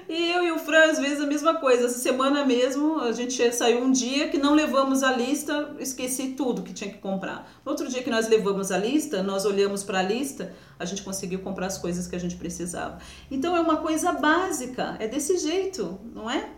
E 0.09 0.31
eu 0.31 0.45
e 0.45 0.53
o 0.53 0.59
Fran, 0.59 0.91
às 0.91 0.99
vezes, 0.99 1.21
a 1.21 1.27
mesma 1.27 1.57
coisa. 1.57 1.87
Essa 1.87 1.99
semana 1.99 2.45
mesmo, 2.45 3.01
a 3.01 3.11
gente 3.13 3.53
saiu 3.53 3.83
um 3.83 3.91
dia 3.91 4.29
que 4.29 4.39
não 4.39 4.55
levamos 4.55 5.03
a 5.03 5.13
lista, 5.13 5.75
esqueci 5.81 6.29
tudo 6.29 6.63
que 6.63 6.73
tinha 6.73 6.91
que 6.91 6.99
comprar. 6.99 7.51
No 7.65 7.73
outro 7.73 7.89
dia 7.89 8.03
que 8.03 8.11
nós 8.11 8.29
levamos 8.29 8.71
a 8.71 8.79
lista, 8.79 9.23
nós 9.23 9.45
olhamos 9.45 9.83
para 9.83 9.99
a 9.99 10.03
lista, 10.03 10.55
a 10.79 10.85
gente 10.85 11.03
conseguiu 11.03 11.41
comprar 11.41 11.67
as 11.67 11.79
coisas 11.79 12.07
que 12.07 12.15
a 12.15 12.21
gente 12.21 12.37
precisava. 12.37 12.99
Então 13.31 13.57
é 13.57 13.61
uma 13.61 13.79
coisa 13.79 14.13
básica, 14.13 14.97
é 15.01 15.09
desse 15.09 15.39
jeito, 15.39 15.99
não 16.15 16.31
é? 16.31 16.51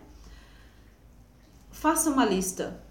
Faça 1.71 2.09
uma 2.09 2.25
lista 2.25 2.88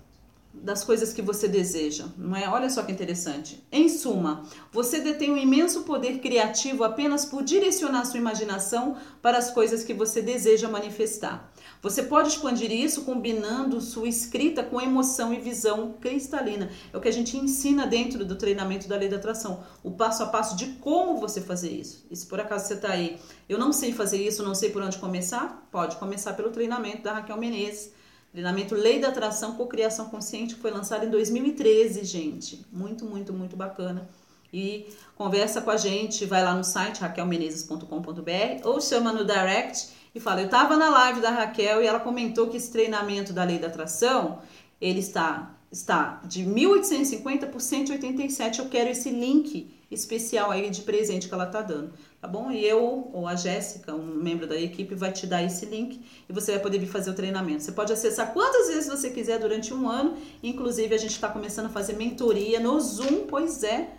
das 0.53 0.83
coisas 0.83 1.13
que 1.13 1.23
você 1.23 1.47
deseja, 1.47 2.07
não 2.17 2.35
é? 2.35 2.49
Olha 2.49 2.71
só 2.71 2.83
que 2.83 2.91
interessante. 2.91 3.65
Em 3.71 3.89
suma, 3.89 4.45
você 4.73 5.01
detém 5.01 5.31
um 5.31 5.37
imenso 5.37 5.83
poder 5.83 6.19
criativo 6.19 6.85
apenas 6.85 7.25
por 7.25 7.43
direcionar 7.43 8.05
sua 8.05 8.19
imaginação 8.19 8.97
para 9.23 9.39
as 9.39 9.51
coisas 9.51 9.85
que 9.85 9.95
você 9.95 10.21
deseja 10.21 10.69
manifestar. 10.69 11.53
Você 11.81 12.03
pode 12.03 12.29
expandir 12.29 12.73
isso 12.73 13.05
combinando 13.05 13.81
sua 13.81 14.09
escrita 14.09 14.63
com 14.65 14.81
emoção 14.81 15.33
e 15.33 15.39
visão 15.39 15.93
cristalina. 16.01 16.71
É 16.93 16.97
o 16.97 17.01
que 17.01 17.09
a 17.09 17.13
gente 17.13 17.37
ensina 17.37 17.87
dentro 17.87 18.25
do 18.25 18.35
treinamento 18.35 18.89
da 18.89 18.97
lei 18.97 19.09
da 19.09 19.17
atração, 19.17 19.63
o 19.83 19.93
passo 19.93 20.23
a 20.23 20.27
passo 20.27 20.57
de 20.57 20.67
como 20.81 21.19
você 21.19 21.41
fazer 21.41 21.71
isso. 21.71 22.05
E 22.11 22.17
se 22.17 22.27
por 22.27 22.41
acaso 22.41 22.67
você 22.67 22.75
está 22.75 22.91
aí, 22.91 23.19
eu 23.49 23.59
não 23.59 23.73
sei 23.73 23.93
fazer 23.93 24.17
isso, 24.17 24.43
não 24.43 24.55
sei 24.55 24.71
por 24.71 24.83
onde 24.83 24.99
começar, 24.99 25.69
pode 25.71 25.97
começar 25.97 26.33
pelo 26.33 26.51
treinamento 26.51 27.03
da 27.03 27.13
Raquel 27.13 27.37
Menezes 27.37 27.98
Treinamento 28.38 28.77
Lei 28.77 29.01
da 29.01 29.09
Atração 29.09 29.57
com 29.57 29.66
Criação 29.66 30.09
Consciente, 30.11 30.55
que 30.55 30.61
foi 30.61 30.70
lançado 30.70 31.05
em 31.05 31.11
2013, 31.11 32.05
gente. 32.05 32.64
Muito, 32.70 33.05
muito, 33.05 33.33
muito 33.33 33.57
bacana. 33.57 34.09
E 34.53 34.87
conversa 35.16 35.61
com 35.61 35.72
a 35.72 35.77
gente, 35.77 36.24
vai 36.24 36.44
lá 36.44 36.55
no 36.55 36.62
site 36.62 37.01
raquelmenezes.com.br 37.01 38.62
ou 38.62 38.81
chama 38.81 39.12
no 39.12 39.24
direct 39.24 39.88
e 40.14 40.20
fala: 40.20 40.40
Eu 40.40 40.44
estava 40.44 40.77
na 40.77 40.88
live 40.88 41.20
da 41.20 41.31
Raquel 41.31 41.83
e 41.83 41.87
ela 41.88 41.98
comentou 41.98 42.46
que 42.46 42.59
esse 42.59 42.70
treinamento 42.70 43.33
da 43.33 43.42
Lei 43.42 43.59
da 43.59 43.66
Atração 43.66 44.38
ele 44.81 45.01
está, 45.01 45.57
está 45.72 46.20
de 46.24 46.44
1.850 46.44 47.51
por 47.51 47.61
187. 47.61 48.61
Eu 48.61 48.68
quero 48.68 48.88
esse 48.88 49.11
link 49.11 49.68
especial 49.90 50.51
aí 50.51 50.70
de 50.70 50.83
presente 50.83 51.29
que 51.29 51.35
ela 51.35 51.46
está 51.46 51.62
dando 51.62 51.92
tá 52.20 52.27
bom? 52.27 52.51
E 52.51 52.64
eu 52.64 53.11
ou 53.12 53.27
a 53.27 53.37
Jéssica, 53.37 53.94
um 53.94 54.05
membro 54.05 54.46
da 54.46 54.57
equipe, 54.57 54.94
vai 54.94 55.12
te 55.12 55.27
dar 55.27 55.42
esse 55.42 55.66
link 55.66 56.01
e 56.29 56.33
você 56.33 56.53
vai 56.53 56.61
poder 56.61 56.79
vir 56.79 56.87
fazer 56.87 57.11
o 57.11 57.14
treinamento. 57.14 57.62
Você 57.62 57.72
pode 57.72 57.92
acessar 57.92 58.33
quantas 58.33 58.68
vezes 58.68 58.88
você 58.88 59.11
quiser 59.11 59.38
durante 59.38 59.72
um 59.72 59.88
ano. 59.88 60.16
Inclusive, 60.42 60.94
a 60.94 60.98
gente 60.98 61.12
está 61.12 61.29
começando 61.29 61.66
a 61.66 61.70
fazer 61.70 61.94
mentoria 61.94 62.59
no 62.59 62.79
Zoom, 62.81 63.27
pois 63.29 63.62
é. 63.62 63.90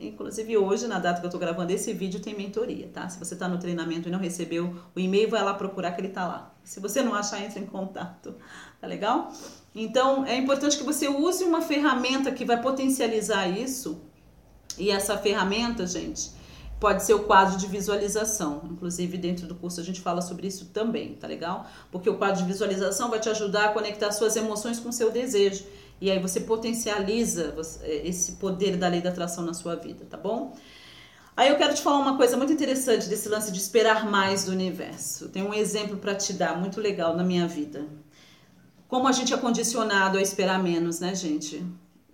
Inclusive, 0.00 0.56
hoje, 0.56 0.86
na 0.86 1.00
data 1.00 1.18
que 1.18 1.26
eu 1.26 1.28
estou 1.28 1.40
gravando 1.40 1.72
esse 1.72 1.92
vídeo, 1.92 2.20
tem 2.20 2.36
mentoria, 2.36 2.88
tá? 2.92 3.08
Se 3.08 3.18
você 3.18 3.34
está 3.34 3.48
no 3.48 3.58
treinamento 3.58 4.08
e 4.08 4.12
não 4.12 4.20
recebeu 4.20 4.76
o 4.94 5.00
e-mail, 5.00 5.28
vai 5.28 5.42
lá 5.42 5.54
procurar 5.54 5.90
que 5.90 6.00
ele 6.00 6.08
está 6.08 6.26
lá. 6.26 6.54
Se 6.62 6.78
você 6.78 7.02
não 7.02 7.14
achar, 7.14 7.42
entre 7.42 7.58
em 7.58 7.66
contato. 7.66 8.34
Tá 8.80 8.86
legal? 8.86 9.32
Então, 9.74 10.24
é 10.24 10.36
importante 10.36 10.76
que 10.76 10.84
você 10.84 11.08
use 11.08 11.42
uma 11.42 11.60
ferramenta 11.60 12.30
que 12.30 12.44
vai 12.44 12.60
potencializar 12.62 13.48
isso. 13.48 14.07
E 14.78 14.90
essa 14.90 15.18
ferramenta, 15.18 15.86
gente, 15.86 16.30
pode 16.78 17.02
ser 17.02 17.14
o 17.14 17.24
quadro 17.24 17.58
de 17.58 17.66
visualização. 17.66 18.62
Inclusive, 18.70 19.18
dentro 19.18 19.46
do 19.46 19.54
curso 19.54 19.80
a 19.80 19.84
gente 19.84 20.00
fala 20.00 20.20
sobre 20.20 20.46
isso 20.46 20.66
também, 20.66 21.14
tá 21.14 21.26
legal? 21.26 21.66
Porque 21.90 22.08
o 22.08 22.16
quadro 22.16 22.42
de 22.42 22.44
visualização 22.44 23.10
vai 23.10 23.20
te 23.20 23.28
ajudar 23.28 23.66
a 23.66 23.72
conectar 23.72 24.10
suas 24.12 24.36
emoções 24.36 24.78
com 24.78 24.92
seu 24.92 25.10
desejo. 25.10 25.64
E 26.00 26.10
aí 26.10 26.20
você 26.20 26.40
potencializa 26.40 27.54
é, 27.82 28.08
esse 28.08 28.32
poder 28.32 28.76
da 28.76 28.88
lei 28.88 29.00
da 29.00 29.10
atração 29.10 29.44
na 29.44 29.54
sua 29.54 29.74
vida, 29.74 30.04
tá 30.08 30.16
bom? 30.16 30.56
Aí 31.36 31.48
eu 31.50 31.56
quero 31.56 31.74
te 31.74 31.82
falar 31.82 31.98
uma 31.98 32.16
coisa 32.16 32.36
muito 32.36 32.52
interessante 32.52 33.08
desse 33.08 33.28
lance 33.28 33.52
de 33.52 33.58
esperar 33.58 34.08
mais 34.10 34.44
do 34.44 34.50
universo. 34.50 35.28
Tem 35.28 35.42
um 35.42 35.54
exemplo 35.54 35.96
para 35.96 36.14
te 36.14 36.32
dar 36.32 36.58
muito 36.58 36.80
legal 36.80 37.16
na 37.16 37.22
minha 37.22 37.46
vida. 37.46 37.86
Como 38.88 39.06
a 39.06 39.12
gente 39.12 39.32
é 39.32 39.36
condicionado 39.36 40.18
a 40.18 40.22
esperar 40.22 40.60
menos, 40.62 40.98
né, 40.98 41.14
gente? 41.14 41.64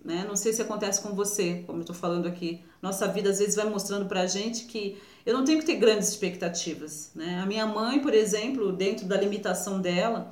Né? 0.05 0.25
Não 0.29 0.37
sei 0.37 0.53
se 0.53 0.61
acontece 0.61 1.01
com 1.01 1.15
você, 1.15 1.65
como 1.67 1.79
eu 1.79 1.83
estou 1.83 1.97
falando 1.97 2.27
aqui. 2.29 2.63
Nossa 2.83 3.09
vida 3.09 3.31
às 3.31 3.39
vezes 3.39 3.55
vai 3.55 3.65
mostrando 3.65 4.07
para 4.07 4.21
a 4.21 4.27
gente 4.27 4.67
que 4.67 5.01
eu 5.25 5.33
não 5.33 5.45
tenho 5.45 5.59
que 5.61 5.65
ter 5.65 5.77
grandes 5.77 6.09
expectativas. 6.09 7.11
Né? 7.15 7.41
A 7.41 7.47
minha 7.47 7.67
mãe, 7.67 8.01
por 8.01 8.13
exemplo, 8.13 8.71
dentro 8.73 9.07
da 9.07 9.17
limitação 9.17 9.81
dela, 9.81 10.31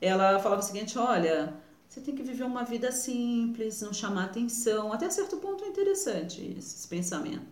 ela 0.00 0.38
falava 0.38 0.62
o 0.62 0.64
seguinte: 0.64 0.98
olha, 0.98 1.54
Você 1.90 2.00
tem 2.00 2.14
que 2.14 2.22
viver 2.22 2.44
uma 2.44 2.62
vida 2.62 2.92
simples, 2.92 3.82
não 3.82 3.92
chamar 3.92 4.26
atenção. 4.26 4.92
Até 4.92 5.10
certo 5.10 5.38
ponto 5.38 5.64
é 5.64 5.68
interessante 5.68 6.54
esse 6.56 6.86
pensamento. 6.86 7.42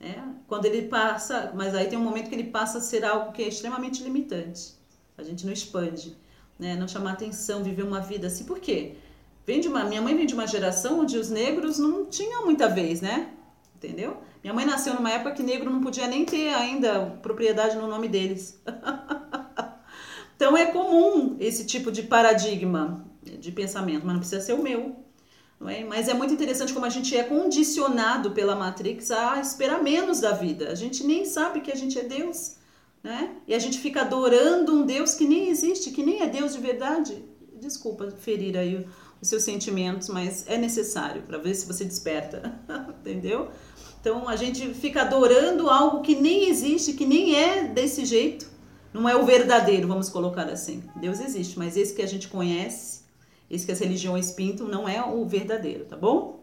Né? 0.00 0.34
Quando 0.48 0.64
ele 0.64 0.88
passa, 0.88 1.52
mas 1.54 1.74
aí 1.74 1.86
tem 1.88 1.98
um 1.98 2.02
momento 2.02 2.30
que 2.30 2.34
ele 2.34 2.50
passa 2.50 2.78
a 2.78 2.80
ser 2.80 3.04
algo 3.04 3.32
que 3.32 3.42
é 3.42 3.48
extremamente 3.48 4.02
limitante. 4.02 4.72
A 5.18 5.22
gente 5.22 5.44
não 5.44 5.52
expande, 5.52 6.16
né? 6.58 6.74
Não 6.74 6.88
chamar 6.88 7.12
atenção, 7.12 7.62
viver 7.62 7.82
uma 7.82 8.00
vida 8.00 8.28
assim. 8.28 8.44
Por 8.44 8.60
quê? 8.60 8.96
Vem 9.46 9.60
de 9.60 9.68
uma, 9.68 9.84
minha 9.84 10.00
mãe 10.00 10.16
vem 10.16 10.26
de 10.26 10.34
uma 10.34 10.46
geração 10.46 11.00
onde 11.00 11.18
os 11.18 11.28
negros 11.28 11.78
não 11.78 12.06
tinham 12.06 12.44
muita 12.44 12.68
vez, 12.68 13.00
né? 13.00 13.30
Entendeu? 13.76 14.18
Minha 14.42 14.54
mãe 14.54 14.64
nasceu 14.64 14.94
numa 14.94 15.10
época 15.10 15.32
que 15.32 15.42
negro 15.42 15.70
não 15.70 15.80
podia 15.80 16.06
nem 16.06 16.24
ter 16.24 16.52
ainda 16.54 17.18
propriedade 17.22 17.76
no 17.76 17.88
nome 17.88 18.08
deles. 18.08 18.60
então 20.36 20.56
é 20.56 20.66
comum 20.66 21.36
esse 21.40 21.66
tipo 21.66 21.90
de 21.90 22.02
paradigma 22.02 23.04
de 23.22 23.52
pensamento, 23.52 24.04
mas 24.04 24.12
não 24.12 24.20
precisa 24.20 24.40
ser 24.40 24.52
o 24.52 24.62
meu. 24.62 24.96
Não 25.58 25.68
é? 25.68 25.84
Mas 25.84 26.08
é 26.08 26.14
muito 26.14 26.34
interessante 26.34 26.72
como 26.72 26.86
a 26.86 26.90
gente 26.90 27.16
é 27.16 27.22
condicionado 27.22 28.32
pela 28.32 28.56
Matrix 28.56 29.12
a 29.12 29.40
esperar 29.40 29.82
menos 29.82 30.20
da 30.20 30.32
vida. 30.32 30.70
A 30.70 30.74
gente 30.74 31.04
nem 31.04 31.24
sabe 31.24 31.60
que 31.60 31.70
a 31.70 31.76
gente 31.76 31.98
é 31.98 32.02
Deus, 32.02 32.56
né? 33.02 33.36
E 33.46 33.54
a 33.54 33.58
gente 33.60 33.78
fica 33.78 34.00
adorando 34.00 34.74
um 34.74 34.84
Deus 34.84 35.14
que 35.14 35.24
nem 35.24 35.48
existe, 35.48 35.92
que 35.92 36.02
nem 36.02 36.20
é 36.20 36.26
Deus 36.26 36.54
de 36.54 36.60
verdade. 36.60 37.24
Desculpa 37.60 38.10
ferir 38.10 38.56
aí 38.56 38.84
os 39.22 39.28
seus 39.28 39.44
sentimentos, 39.44 40.08
mas 40.08 40.44
é 40.46 40.58
necessário 40.58 41.22
para 41.22 41.38
ver 41.38 41.54
se 41.54 41.64
você 41.64 41.84
desperta, 41.84 42.60
entendeu? 43.00 43.48
Então 44.00 44.28
a 44.28 44.36
gente 44.36 44.74
fica 44.74 45.02
adorando 45.02 45.70
algo 45.70 46.02
que 46.02 46.16
nem 46.16 46.50
existe, 46.50 46.92
que 46.92 47.06
nem 47.06 47.36
é 47.36 47.64
desse 47.64 48.04
jeito. 48.04 48.50
Não 48.92 49.08
é 49.08 49.16
o 49.16 49.24
verdadeiro, 49.24 49.88
vamos 49.88 50.10
colocar 50.10 50.48
assim. 50.50 50.82
Deus 50.96 51.20
existe, 51.20 51.58
mas 51.58 51.78
esse 51.78 51.94
que 51.94 52.02
a 52.02 52.06
gente 52.06 52.28
conhece 52.28 53.02
isso 53.52 53.66
que 53.66 53.72
as 53.72 53.80
religiões 53.80 54.30
pintam 54.30 54.66
não 54.66 54.88
é 54.88 55.04
o 55.04 55.26
verdadeiro, 55.26 55.84
tá 55.84 55.94
bom? 55.94 56.40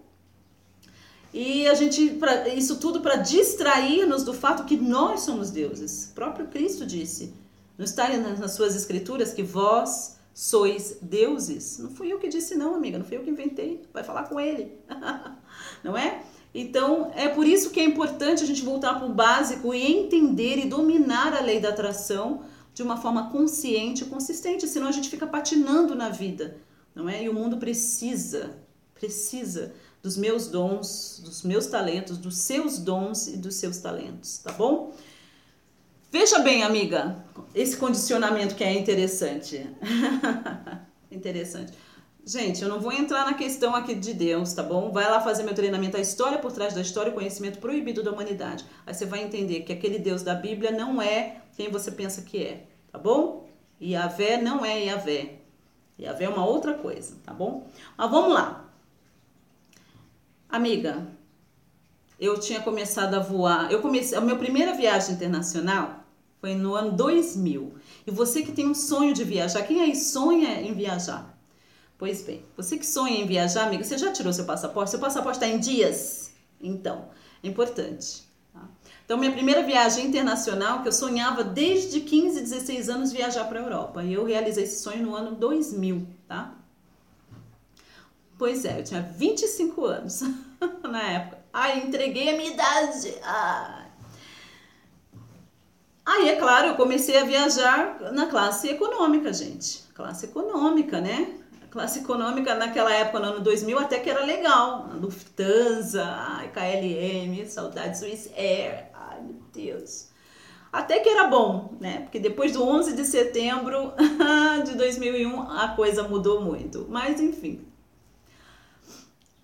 E 1.33 1.67
a 1.67 1.73
gente, 1.73 2.11
pra, 2.11 2.47
isso 2.49 2.79
tudo 2.79 3.01
para 3.01 3.15
distrair-nos 3.15 4.23
do 4.23 4.33
fato 4.33 4.63
que 4.63 4.77
nós 4.77 5.21
somos 5.21 5.49
deuses. 5.49 6.09
O 6.11 6.13
próprio 6.13 6.47
Cristo 6.47 6.85
disse, 6.85 7.33
não 7.75 7.83
está 7.83 8.07
nas 8.15 8.51
suas 8.51 8.75
escrituras 8.75 9.33
que 9.33 9.41
vós 9.41 10.18
sois 10.41 10.97
deuses? 11.01 11.79
Não 11.79 11.89
fui 11.89 12.11
eu 12.11 12.19
que 12.19 12.27
disse 12.27 12.55
não, 12.55 12.75
amiga, 12.75 12.97
não 12.97 13.05
fui 13.05 13.17
eu 13.17 13.23
que 13.23 13.29
inventei. 13.29 13.81
Vai 13.93 14.03
falar 14.03 14.23
com 14.23 14.39
ele. 14.39 14.77
não 15.83 15.97
é? 15.97 16.23
Então, 16.53 17.11
é 17.15 17.27
por 17.27 17.45
isso 17.45 17.69
que 17.69 17.79
é 17.79 17.83
importante 17.83 18.43
a 18.43 18.47
gente 18.47 18.63
voltar 18.63 18.95
para 18.95 19.05
o 19.05 19.13
básico 19.13 19.73
e 19.73 19.85
entender 19.85 20.57
e 20.57 20.67
dominar 20.67 21.33
a 21.33 21.41
lei 21.41 21.59
da 21.59 21.69
atração 21.69 22.43
de 22.73 22.81
uma 22.81 22.97
forma 22.97 23.29
consciente 23.29 24.03
e 24.03 24.07
consistente, 24.07 24.67
senão 24.67 24.87
a 24.87 24.91
gente 24.91 25.09
fica 25.09 25.27
patinando 25.27 25.95
na 25.95 26.09
vida 26.09 26.57
não 26.99 27.07
é? 27.07 27.23
E 27.23 27.29
o 27.29 27.33
mundo 27.33 27.57
precisa, 27.57 28.57
precisa 28.93 29.73
dos 30.01 30.17
meus 30.17 30.47
dons, 30.47 31.21
dos 31.23 31.43
meus 31.43 31.67
talentos, 31.67 32.17
dos 32.17 32.37
seus 32.37 32.77
dons 32.77 33.27
e 33.27 33.37
dos 33.37 33.55
seus 33.55 33.77
talentos, 33.77 34.37
tá 34.39 34.51
bom? 34.51 34.93
Veja 36.11 36.39
bem, 36.39 36.63
amiga, 36.63 37.23
esse 37.53 37.77
condicionamento 37.77 38.55
que 38.55 38.63
é 38.63 38.73
interessante. 38.73 39.69
interessante. 41.11 41.71
Gente, 42.25 42.63
eu 42.63 42.69
não 42.69 42.79
vou 42.79 42.91
entrar 42.91 43.25
na 43.25 43.35
questão 43.35 43.75
aqui 43.75 43.93
de 43.93 44.13
Deus, 44.13 44.53
tá 44.53 44.63
bom? 44.63 44.91
Vai 44.91 45.09
lá 45.09 45.21
fazer 45.21 45.43
meu 45.43 45.53
treinamento, 45.53 45.97
a 45.97 45.99
história 45.99 46.39
por 46.39 46.51
trás 46.51 46.73
da 46.73 46.81
história, 46.81 47.11
o 47.11 47.15
conhecimento 47.15 47.59
proibido 47.59 48.01
da 48.01 48.11
humanidade. 48.11 48.65
Aí 48.87 48.93
você 48.93 49.05
vai 49.05 49.23
entender 49.23 49.61
que 49.61 49.71
aquele 49.71 49.99
Deus 49.99 50.23
da 50.23 50.33
Bíblia 50.33 50.71
não 50.71 50.99
é 50.99 51.41
quem 51.55 51.69
você 51.69 51.91
pensa 51.91 52.23
que 52.23 52.43
é, 52.43 52.65
tá 52.91 52.97
bom? 52.97 53.47
Yahvé 53.79 54.41
não 54.41 54.65
é 54.65 54.85
Yahvé. 54.85 55.35
Ia 55.97 56.13
ver 56.13 56.29
uma 56.29 56.45
outra 56.45 56.73
coisa, 56.73 57.17
tá 57.23 57.33
bom? 57.33 57.67
Mas 57.95 58.09
vamos 58.09 58.33
lá. 58.33 58.65
Amiga, 60.49 61.07
eu 62.19 62.39
tinha 62.39 62.61
começado 62.61 63.13
a 63.13 63.19
voar. 63.19 63.71
Eu 63.71 63.81
comecei, 63.81 64.17
a 64.17 64.21
minha 64.21 64.35
primeira 64.35 64.73
viagem 64.73 65.13
internacional 65.13 65.98
foi 66.39 66.55
no 66.55 66.73
ano 66.75 66.91
2000. 66.93 67.73
E 68.07 68.11
você 68.11 68.41
que 68.41 68.51
tem 68.51 68.67
um 68.67 68.73
sonho 68.73 69.13
de 69.13 69.23
viajar, 69.23 69.63
quem 69.63 69.81
aí 69.81 69.95
sonha 69.95 70.61
em 70.61 70.73
viajar? 70.73 71.37
Pois 71.97 72.21
bem, 72.21 72.45
você 72.55 72.77
que 72.77 72.85
sonha 72.85 73.17
em 73.17 73.27
viajar, 73.27 73.67
amiga, 73.67 73.83
você 73.83 73.97
já 73.97 74.11
tirou 74.11 74.31
seu 74.31 74.45
passaporte? 74.45 74.91
Seu 74.91 74.99
passaporte 74.99 75.37
está 75.37 75.47
em 75.47 75.59
dias? 75.59 76.31
Então, 76.61 77.09
é 77.43 77.47
importante. 77.47 78.29
Então, 79.09 79.17
minha 79.17 79.31
primeira 79.31 79.63
viagem 79.63 80.05
internacional, 80.05 80.83
que 80.83 80.87
eu 80.87 80.91
sonhava 80.91 81.43
desde 81.43 82.01
15, 82.01 82.41
16 82.41 82.89
anos 82.89 83.11
viajar 83.11 83.45
para 83.45 83.59
a 83.59 83.63
Europa. 83.63 84.03
E 84.03 84.13
eu 84.13 84.23
realizei 84.23 84.65
esse 84.65 84.83
sonho 84.83 85.01
no 85.03 85.15
ano 85.15 85.35
2000, 85.35 86.07
tá? 86.27 86.53
Pois 88.37 88.63
é, 88.65 88.79
eu 88.79 88.83
tinha 88.83 89.01
25 89.01 89.83
anos 89.83 90.21
na 90.87 91.03
época. 91.03 91.39
Ai, 91.51 91.79
entreguei 91.79 92.29
a 92.29 92.37
minha 92.37 92.53
idade. 92.53 93.15
Ai. 93.23 93.78
Aí, 96.11 96.27
é 96.29 96.37
claro, 96.37 96.69
eu 96.69 96.75
comecei 96.75 97.15
a 97.19 97.23
viajar 97.23 97.99
na 98.11 98.25
classe 98.25 98.67
econômica, 98.67 99.31
gente. 99.31 99.83
Classe 99.93 100.25
econômica, 100.25 100.99
né? 100.99 101.35
A 101.63 101.67
classe 101.67 101.99
econômica 101.99 102.55
naquela 102.55 102.91
época, 102.91 103.19
no 103.19 103.25
ano 103.25 103.41
2000, 103.41 103.77
até 103.77 103.99
que 103.99 104.09
era 104.09 104.25
legal. 104.25 104.89
Lufthansa, 104.99 106.03
KLM, 106.51 107.45
saudade 107.45 107.99
Swiss 107.99 108.27
Air. 108.35 108.87
Ai, 108.91 109.21
meu 109.21 109.35
Deus. 109.53 110.09
Até 110.73 110.97
que 110.97 111.09
era 111.09 111.25
bom, 111.27 111.77
né? 111.79 111.99
Porque 111.99 112.19
depois 112.19 112.53
do 112.53 112.67
11 112.67 112.95
de 112.95 113.05
setembro 113.05 113.93
de 114.65 114.73
2001 114.73 115.41
a 115.51 115.67
coisa 115.75 116.01
mudou 116.01 116.41
muito. 116.41 116.87
Mas 116.89 117.21
enfim. 117.21 117.67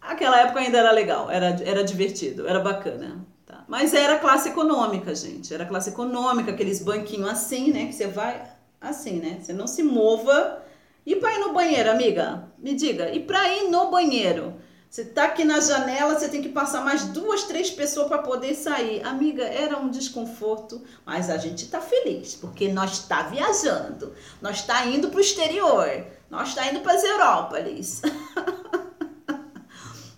Aquela 0.01 0.39
época 0.39 0.61
ainda 0.61 0.79
era 0.79 0.91
legal, 0.91 1.29
era, 1.29 1.61
era 1.63 1.83
divertido, 1.83 2.47
era 2.47 2.59
bacana. 2.59 3.23
Mas 3.67 3.93
era 3.93 4.19
classe 4.19 4.49
econômica, 4.49 5.13
gente. 5.15 5.53
Era 5.53 5.65
classe 5.65 5.89
econômica, 5.89 6.51
aqueles 6.51 6.81
banquinhos 6.81 7.29
assim, 7.29 7.71
né? 7.71 7.85
Que 7.87 7.93
você 7.93 8.07
vai 8.07 8.41
assim, 8.79 9.19
né? 9.19 9.39
Você 9.41 9.53
não 9.53 9.67
se 9.67 9.83
mova. 9.83 10.63
E 11.05 11.15
para 11.15 11.33
ir 11.33 11.39
no 11.39 11.53
banheiro, 11.53 11.91
amiga? 11.91 12.47
Me 12.57 12.73
diga. 12.75 13.11
E 13.11 13.19
para 13.19 13.47
ir 13.49 13.69
no 13.69 13.89
banheiro? 13.89 14.53
Você 14.95 15.03
tá 15.03 15.25
aqui 15.25 15.43
na 15.43 15.59
janela, 15.59 16.17
você 16.17 16.29
tem 16.29 16.41
que 16.41 16.47
passar 16.47 16.79
mais 16.79 17.03
duas, 17.05 17.43
três 17.43 17.69
pessoas 17.69 18.07
para 18.07 18.19
poder 18.19 18.55
sair. 18.55 19.03
Amiga, 19.03 19.43
era 19.43 19.77
um 19.77 19.89
desconforto, 19.89 20.81
mas 21.05 21.29
a 21.29 21.37
gente 21.37 21.67
tá 21.67 21.81
feliz, 21.81 22.35
porque 22.35 22.69
nós 22.69 22.93
está 22.93 23.23
viajando, 23.23 24.13
nós 24.41 24.59
está 24.61 24.85
indo 24.85 25.09
para 25.09 25.17
o 25.17 25.21
exterior, 25.21 26.05
nós 26.29 26.47
está 26.47 26.67
indo 26.67 26.79
para 26.79 26.93
as. 26.93 27.03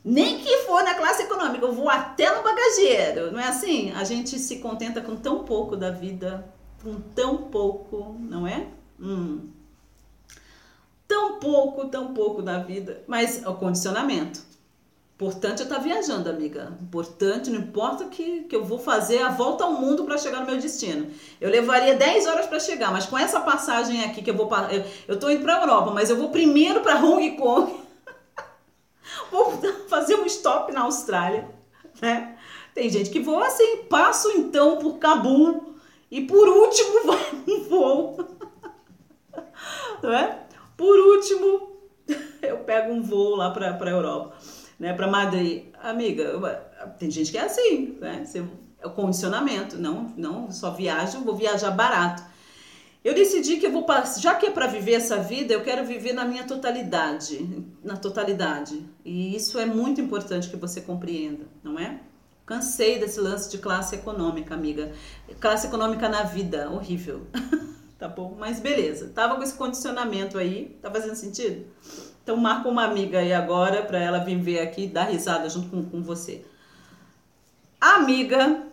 Nem 0.10 0.40
que 0.40 0.60
for 0.60 0.84
na 0.84 0.94
classe 0.94 1.24
econômica, 1.24 1.66
eu 1.66 1.74
vou 1.74 1.90
até 1.90 2.34
no 2.34 2.42
bagageiro, 2.42 3.30
não 3.30 3.42
é 3.42 3.50
assim? 3.50 3.92
A 3.92 4.06
gente 4.06 4.40
se 4.40 4.60
contenta 4.60 5.02
com 5.02 5.18
tão 5.18 5.44
pouco 5.44 5.76
da 5.76 5.92
vida, 5.92 6.48
com 6.82 6.96
tão 7.14 7.36
pouco, 7.36 8.16
não 8.18 8.48
é? 8.48 8.68
Hum. 8.98 9.50
Tão 11.06 11.40
pouco, 11.40 11.90
tão 11.90 12.14
pouco 12.14 12.42
da 12.42 12.58
vida, 12.58 13.04
mas 13.06 13.44
é 13.44 13.50
o 13.50 13.56
condicionamento. 13.56 14.40
Importante 15.16 15.62
é 15.62 15.64
estar 15.64 15.76
tá 15.76 15.82
viajando, 15.82 16.30
amiga. 16.30 16.78
Importante, 16.82 17.50
não 17.50 17.60
importa 17.60 18.06
que, 18.06 18.44
que 18.44 18.56
eu 18.56 18.64
vou 18.64 18.80
fazer 18.80 19.22
a 19.22 19.30
volta 19.30 19.66
ao 19.66 19.74
mundo 19.74 20.06
para 20.06 20.18
chegar 20.18 20.40
no 20.40 20.46
meu 20.46 20.58
destino. 20.58 21.12
Eu 21.42 21.50
levaria 21.50 21.96
10 21.98 22.28
horas 22.28 22.46
para 22.46 22.62
chegar, 22.62 22.94
mas 22.94 23.06
com 23.08 23.18
essa 23.18 23.42
passagem 23.42 24.06
aqui 24.06 24.22
que 24.22 24.30
eu 24.30 24.38
vou 24.38 24.50
eu, 24.72 24.86
eu 25.06 25.20
tô 25.20 25.30
indo 25.30 25.44
para 25.44 25.60
Europa, 25.60 25.92
mas 25.92 26.10
eu 26.10 26.16
vou 26.16 26.30
primeiro 26.30 26.80
para 26.80 27.04
Hong 27.04 27.30
Kong. 27.32 27.87
Vou 29.32 29.60
fazer 29.90 30.16
um 30.16 30.26
stop 30.26 30.72
na 30.72 30.82
Austrália, 30.82 31.50
né? 32.02 32.38
Tem 32.74 32.90
gente 32.90 33.10
que 33.10 33.20
voa 33.20 33.48
assim, 33.48 33.84
passo 33.90 34.30
então 34.32 34.78
por 34.78 34.98
Cabul 35.00 35.76
e 36.12 36.22
por 36.22 36.48
último 36.48 37.06
vai 37.08 37.44
um 37.48 37.64
voo. 37.64 38.18
Não 40.02 40.14
é? 40.14 40.44
Por 40.76 41.00
último, 41.00 41.72
eu 42.42 42.60
pego 42.60 42.94
um 42.94 43.02
voo 43.02 43.36
lá 43.36 43.50
para 43.50 43.90
Europa 43.90 44.36
né, 44.80 44.94
para 44.94 45.08
Madrid. 45.08 45.66
Amiga, 45.82 46.62
tem 47.00 47.10
gente 47.10 47.32
que 47.32 47.38
é 47.38 47.46
assim, 47.46 47.98
né? 48.00 48.24
Você, 48.26 48.44
é 48.80 48.88
o 48.88 48.92
condicionamento, 48.92 49.78
não, 49.78 50.14
não 50.16 50.52
só 50.52 50.72
viajo, 50.72 51.24
vou 51.24 51.36
viajar 51.36 51.72
barato. 51.72 52.24
Eu 53.08 53.14
decidi 53.14 53.56
que 53.56 53.66
eu 53.66 53.72
vou 53.72 53.86
já 54.20 54.36
que 54.36 54.48
é 54.48 54.52
para 54.52 54.68
viver 54.68 54.96
essa 54.96 55.16
vida, 55.16 55.54
eu 55.54 55.64
quero 55.64 55.86
viver 55.86 56.12
na 56.12 56.26
minha 56.26 56.44
totalidade, 56.44 57.66
na 57.82 57.96
totalidade. 57.96 58.86
E 59.06 59.34
isso 59.34 59.58
é 59.58 59.66
muito 59.66 60.02
importante 60.02 60.50
que 60.50 60.58
você 60.58 60.82
compreenda, 60.82 61.46
não 61.64 61.80
é? 61.80 62.02
Cansei 62.46 63.00
desse 63.00 63.18
lance 63.22 63.50
de 63.50 63.60
classe 63.60 63.96
econômica, 63.96 64.54
amiga. 64.54 64.92
Classe 65.40 65.68
econômica 65.68 66.10
na 66.10 66.24
vida, 66.24 66.70
horrível. 66.70 67.26
tá 67.98 68.10
bom? 68.10 68.36
Mas 68.38 68.60
beleza. 68.60 69.10
Tava 69.16 69.38
com 69.38 69.44
esse 69.44 69.54
condicionamento 69.54 70.38
aí, 70.38 70.78
tá 70.82 70.92
fazendo 70.92 71.16
sentido? 71.16 71.66
Então 72.22 72.36
marca 72.36 72.68
uma 72.68 72.84
amiga 72.84 73.20
aí 73.20 73.32
agora 73.32 73.84
para 73.84 74.00
ela 74.00 74.18
vir 74.18 74.42
ver 74.42 74.60
aqui 74.60 74.86
dar 74.86 75.06
risada 75.06 75.48
junto 75.48 75.70
com, 75.70 75.82
com 75.82 76.04
você. 76.04 76.44
Amiga, 77.80 78.68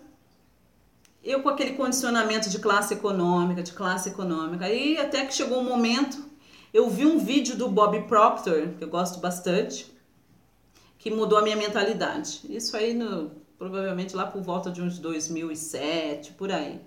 eu 1.24 1.42
com 1.42 1.48
aquele 1.48 1.72
condicionamento 1.72 2.50
de 2.50 2.58
classe 2.58 2.94
econômica, 2.94 3.62
de 3.62 3.72
classe 3.72 4.10
econômica, 4.10 4.66
aí 4.66 4.98
até 4.98 5.24
que 5.24 5.34
chegou 5.34 5.58
um 5.58 5.64
momento 5.64 6.34
eu 6.74 6.90
vi 6.90 7.06
um 7.06 7.20
vídeo 7.20 7.56
do 7.56 7.68
Bob 7.68 8.02
Proctor, 8.08 8.70
que 8.76 8.82
eu 8.82 8.88
gosto 8.88 9.20
bastante, 9.20 9.87
que 10.98 11.08
mudou 11.08 11.38
a 11.38 11.42
minha 11.42 11.54
mentalidade. 11.54 12.40
Isso 12.48 12.76
aí, 12.76 12.92
no, 12.92 13.30
provavelmente 13.56 14.16
lá 14.16 14.26
por 14.26 14.42
volta 14.42 14.72
de 14.72 14.82
uns 14.82 14.98
2007, 14.98 16.32
por 16.32 16.50
aí. 16.50 16.80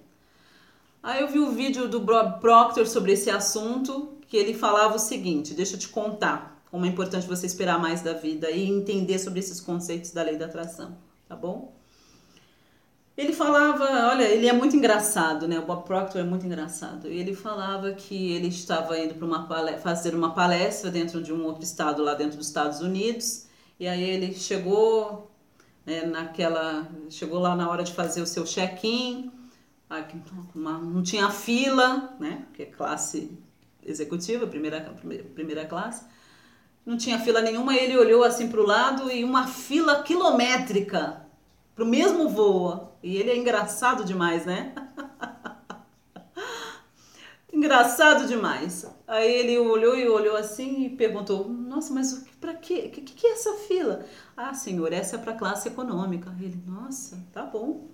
Aí 1.02 1.22
eu 1.22 1.30
vi 1.30 1.40
o 1.40 1.48
um 1.48 1.52
vídeo 1.56 1.88
do 1.88 2.02
Bob 2.02 2.42
Proctor 2.42 2.86
sobre 2.86 3.14
esse 3.14 3.30
assunto, 3.30 4.18
que 4.28 4.36
ele 4.36 4.54
falava 4.54 4.98
o 4.98 5.00
seguinte: 5.00 5.54
deixa 5.54 5.76
eu 5.76 5.80
te 5.80 5.88
contar 5.88 6.62
como 6.70 6.86
é 6.86 6.90
importante 6.90 7.26
você 7.26 7.46
esperar 7.46 7.80
mais 7.80 8.02
da 8.02 8.12
vida 8.12 8.52
e 8.52 8.70
entender 8.70 9.18
sobre 9.20 9.40
esses 9.40 9.62
conceitos 9.62 10.12
da 10.12 10.22
lei 10.22 10.36
da 10.36 10.48
atração, 10.48 10.98
tá 11.30 11.36
bom? 11.36 11.77
Ele 13.18 13.34
falava, 13.34 13.84
olha, 14.10 14.26
ele 14.26 14.48
é 14.48 14.54
muito 14.54 14.76
engraçado, 14.76 15.48
né? 15.48 15.58
O 15.58 15.66
Bob 15.66 15.86
Proctor 15.86 16.22
é 16.22 16.24
muito 16.24 16.46
engraçado. 16.46 17.08
Ele 17.08 17.34
falava 17.34 17.92
que 17.94 18.32
ele 18.34 18.48
estava 18.48 18.98
indo 19.00 19.16
para 19.16 19.26
uma 19.26 19.78
fazer 19.80 20.14
uma 20.14 20.36
palestra 20.36 20.92
dentro 20.92 21.24
de 21.24 21.34
um 21.34 21.44
outro 21.44 21.64
estado 21.64 22.04
lá 22.04 22.14
dentro 22.14 22.38
dos 22.38 22.48
Estados 22.48 22.80
Unidos, 22.80 23.48
e 23.80 23.88
aí 23.88 24.04
ele 24.04 24.36
chegou 24.36 25.32
né, 25.84 26.06
naquela, 26.06 26.88
chegou 27.10 27.40
lá 27.40 27.56
na 27.56 27.68
hora 27.68 27.84
de 27.84 27.92
fazer 27.94 28.22
o 28.22 28.28
seu 28.28 28.44
check-in, 28.44 29.32
não 30.56 31.02
tinha 31.02 31.32
fila, 31.32 32.16
né? 32.20 32.46
Que 32.54 32.64
é 32.64 32.66
classe 32.68 33.36
executiva, 33.84 34.46
primeira, 34.46 34.94
primeira 35.34 35.66
classe. 35.66 36.06
Não 36.86 36.98
tinha 36.98 37.20
fila 37.20 37.42
nenhuma, 37.42 37.76
ele 37.76 37.98
olhou 37.98 38.24
assim 38.24 38.48
para 38.48 38.62
o 38.62 38.66
lado 38.66 39.12
e 39.12 39.24
uma 39.24 39.48
fila 39.48 40.04
quilométrica 40.04 41.26
para 41.78 41.84
o 41.84 41.88
mesmo 41.88 42.28
voo. 42.28 42.97
E 43.02 43.18
ele 43.18 43.30
é 43.30 43.38
engraçado 43.38 44.04
demais, 44.04 44.46
né? 44.46 44.74
engraçado 47.52 48.28
demais. 48.28 48.86
Aí 49.08 49.32
ele 49.32 49.58
olhou 49.58 49.98
e 49.98 50.08
olhou 50.08 50.36
assim 50.36 50.86
e 50.86 50.90
perguntou: 50.90 51.48
Nossa, 51.48 51.94
mas 51.94 52.26
para 52.40 52.54
quê? 52.54 52.86
O 52.88 52.92
que, 52.92 53.02
que 53.02 53.28
é 53.28 53.34
essa 53.34 53.54
fila? 53.68 54.06
Ah, 54.36 54.54
senhor, 54.54 54.92
essa 54.94 55.16
é 55.16 55.20
para 55.20 55.34
classe 55.34 55.68
econômica. 55.68 56.34
Ele: 56.40 56.62
Nossa, 56.66 57.18
tá 57.32 57.44
bom. 57.44 57.88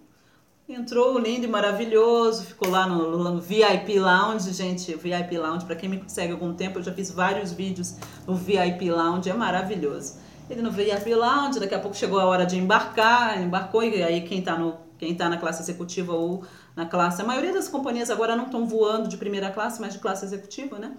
Entrou 0.68 1.20
lindo 1.20 1.46
e 1.46 1.50
maravilhoso, 1.50 2.46
ficou 2.46 2.70
lá 2.70 2.88
no, 2.88 3.22
no 3.22 3.42
VIP 3.42 4.00
Lounge, 4.00 4.54
gente. 4.54 4.96
VIP 4.96 5.38
Lounge, 5.38 5.66
para 5.66 5.76
quem 5.76 5.89
me 5.89 6.02
segue 6.08 6.32
há 6.32 6.36
algum 6.36 6.54
tempo, 6.54 6.80
eu 6.80 6.84
já 6.84 6.94
fiz 6.94 7.12
vários 7.12 7.52
vídeos 7.52 7.98
no 8.26 8.34
VIP 8.34 8.89
Lounge, 8.89 9.30
é 9.30 9.34
maravilhoso. 9.34 10.20
Ele 10.50 10.62
no 10.62 10.72
VIP 10.72 11.13
Lounge, 11.13 11.60
daqui 11.60 11.76
a 11.76 11.80
pouco 11.80 11.98
chegou 11.98 12.18
a 12.18 12.26
hora 12.26 12.46
de 12.46 12.58
embarcar, 12.58 13.42
embarcou, 13.42 13.84
e 13.84 14.02
aí 14.02 14.22
quem 14.22 14.39
está 14.39 14.58
no 14.58 14.83
quem 15.04 15.12
está 15.12 15.30
na 15.30 15.38
classe 15.38 15.62
executiva 15.62 16.13
ou 16.13 16.44
na 16.76 16.86
classe. 16.86 17.22
A 17.22 17.26
maioria 17.26 17.54
das 17.54 17.68
companhias 17.68 18.10
agora 18.10 18.36
não 18.36 18.46
estão 18.46 18.66
voando 18.66 19.08
de 19.08 19.18
primeira 19.18 19.52
classe, 19.52 19.82
mas 19.82 19.94
de 19.94 20.00
classe 20.00 20.26
executiva, 20.26 20.80
né? 20.80 20.96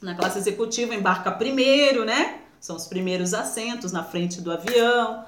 Na 0.00 0.14
classe 0.14 0.38
executiva 0.38 0.94
embarca 0.94 1.30
primeiro, 1.32 2.04
né? 2.04 2.40
São 2.60 2.76
os 2.76 2.86
primeiros 2.86 3.34
assentos 3.34 3.92
na 3.92 4.02
frente 4.02 4.40
do 4.40 4.50
avião. 4.50 5.24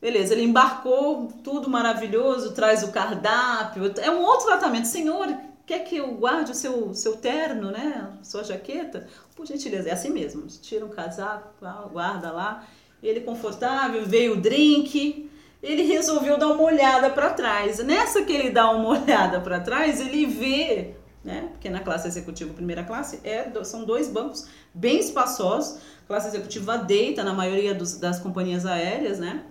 Beleza, 0.00 0.34
ele 0.34 0.42
embarcou, 0.42 1.28
tudo 1.42 1.68
maravilhoso, 1.68 2.52
traz 2.52 2.82
o 2.82 2.92
cardápio. 2.92 3.92
É 4.00 4.10
um 4.10 4.22
outro 4.22 4.46
tratamento. 4.46 4.86
Senhor, 4.86 5.34
quer 5.66 5.80
que 5.80 5.96
eu 5.96 6.14
guarde 6.14 6.52
o 6.52 6.54
seu, 6.54 6.94
seu 6.94 7.16
terno, 7.16 7.70
né? 7.70 8.12
Sua 8.22 8.44
jaqueta? 8.44 9.06
Por 9.34 9.46
gentileza, 9.46 9.88
é 9.88 9.92
assim 9.92 10.10
mesmo. 10.10 10.46
Tira 10.46 10.84
um 10.84 10.90
casaco, 10.90 11.48
guarda 11.92 12.30
lá. 12.30 12.64
Ele 13.02 13.20
confortável, 13.20 14.04
veio 14.06 14.34
o 14.34 14.40
drink. 14.40 15.23
Ele 15.64 15.82
resolveu 15.82 16.36
dar 16.36 16.48
uma 16.48 16.62
olhada 16.62 17.08
para 17.08 17.30
trás. 17.30 17.78
Nessa 17.78 18.22
que 18.22 18.32
ele 18.32 18.50
dá 18.50 18.70
uma 18.70 18.90
olhada 19.00 19.40
para 19.40 19.60
trás, 19.60 19.98
ele 19.98 20.26
vê, 20.26 20.94
né? 21.24 21.48
Porque 21.52 21.70
na 21.70 21.80
classe 21.80 22.06
executiva, 22.06 22.52
primeira 22.52 22.84
classe, 22.84 23.18
é, 23.24 23.50
são 23.64 23.84
dois 23.84 24.08
bancos 24.08 24.46
bem 24.74 25.00
espaçosos. 25.00 25.78
Classe 26.06 26.28
executiva 26.28 26.76
deita 26.76 27.24
na 27.24 27.32
maioria 27.32 27.74
dos, 27.74 27.96
das 27.96 28.20
companhias 28.20 28.66
aéreas, 28.66 29.18
né? 29.18 29.42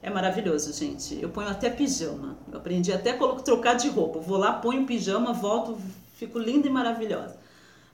É 0.00 0.08
maravilhoso, 0.08 0.72
gente. 0.72 1.20
Eu 1.20 1.28
ponho 1.30 1.48
até 1.48 1.68
pijama. 1.68 2.38
Eu 2.52 2.58
aprendi 2.58 2.92
até 2.92 3.10
a 3.10 3.16
trocar 3.16 3.74
de 3.74 3.88
roupa. 3.88 4.20
vou 4.20 4.38
lá, 4.38 4.52
ponho 4.52 4.86
pijama, 4.86 5.32
volto, 5.32 5.76
fico 6.14 6.38
linda 6.38 6.68
e 6.68 6.70
maravilhosa. 6.70 7.36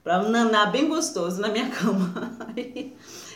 Pra 0.02 0.22
nanar 0.22 0.70
bem 0.70 0.86
gostoso 0.86 1.40
na 1.40 1.48
minha 1.48 1.70
cama. 1.72 2.36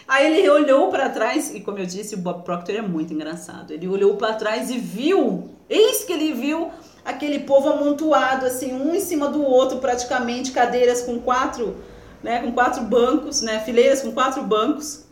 Aí 0.09 0.39
ele 0.39 0.49
olhou 0.49 0.91
para 0.91 1.11
trás, 1.11 1.55
e 1.55 1.61
como 1.61 1.79
eu 1.79 1.85
disse, 1.87 2.15
o 2.15 2.19
Bob 2.19 2.43
Proctor 2.43 2.75
é 2.77 2.81
muito 2.81 3.13
engraçado. 3.13 3.73
Ele 3.73 3.87
olhou 3.87 4.17
para 4.17 4.35
trás 4.35 4.71
e 4.71 4.79
viu, 4.79 5.51
eis 5.69 6.03
que 6.05 6.13
ele 6.13 6.33
viu 6.33 6.71
aquele 7.05 7.41
povo 7.41 7.69
amontoado, 7.69 8.47
assim, 8.47 8.73
um 8.73 8.95
em 8.95 9.01
cima 9.01 9.29
do 9.29 9.43
outro, 9.43 9.79
praticamente, 9.79 10.51
cadeiras 10.51 11.03
com 11.03 11.19
quatro, 11.19 11.77
né, 12.23 12.41
com 12.41 12.53
quatro 12.53 12.83
bancos, 12.85 13.43
né, 13.43 13.61
fileiras 13.61 14.01
com 14.01 14.11
quatro 14.13 14.43
bancos. 14.43 15.05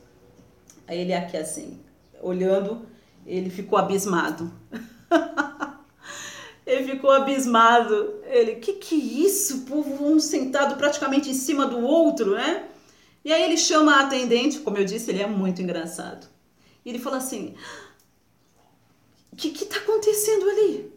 Aí 0.88 1.00
ele 1.00 1.12
aqui 1.12 1.36
assim, 1.36 1.78
olhando 2.22 2.86
ele 3.26 3.50
ficou 3.50 3.78
abismado. 3.78 4.50
ele 6.64 6.92
ficou 6.92 7.10
abismado. 7.10 8.14
Ele, 8.24 8.56
que 8.56 8.74
que 8.74 8.94
é 8.94 9.26
isso? 9.26 9.62
Povo 9.62 10.06
um 10.06 10.20
sentado 10.20 10.76
praticamente 10.76 11.28
em 11.28 11.34
cima 11.34 11.66
do 11.66 11.80
outro, 11.80 12.36
né? 12.36 12.66
E 13.26 13.32
aí 13.32 13.42
ele 13.42 13.56
chama 13.56 13.96
a 13.96 14.00
atendente, 14.02 14.60
como 14.60 14.78
eu 14.78 14.84
disse, 14.84 15.10
ele 15.10 15.20
é 15.20 15.26
muito 15.26 15.60
engraçado. 15.60 16.28
E 16.84 16.90
ele 16.90 17.00
fala 17.00 17.16
assim: 17.16 17.56
O 19.32 19.34
que 19.34 19.48
está 19.48 19.78
acontecendo 19.78 20.48
ali? 20.48 20.92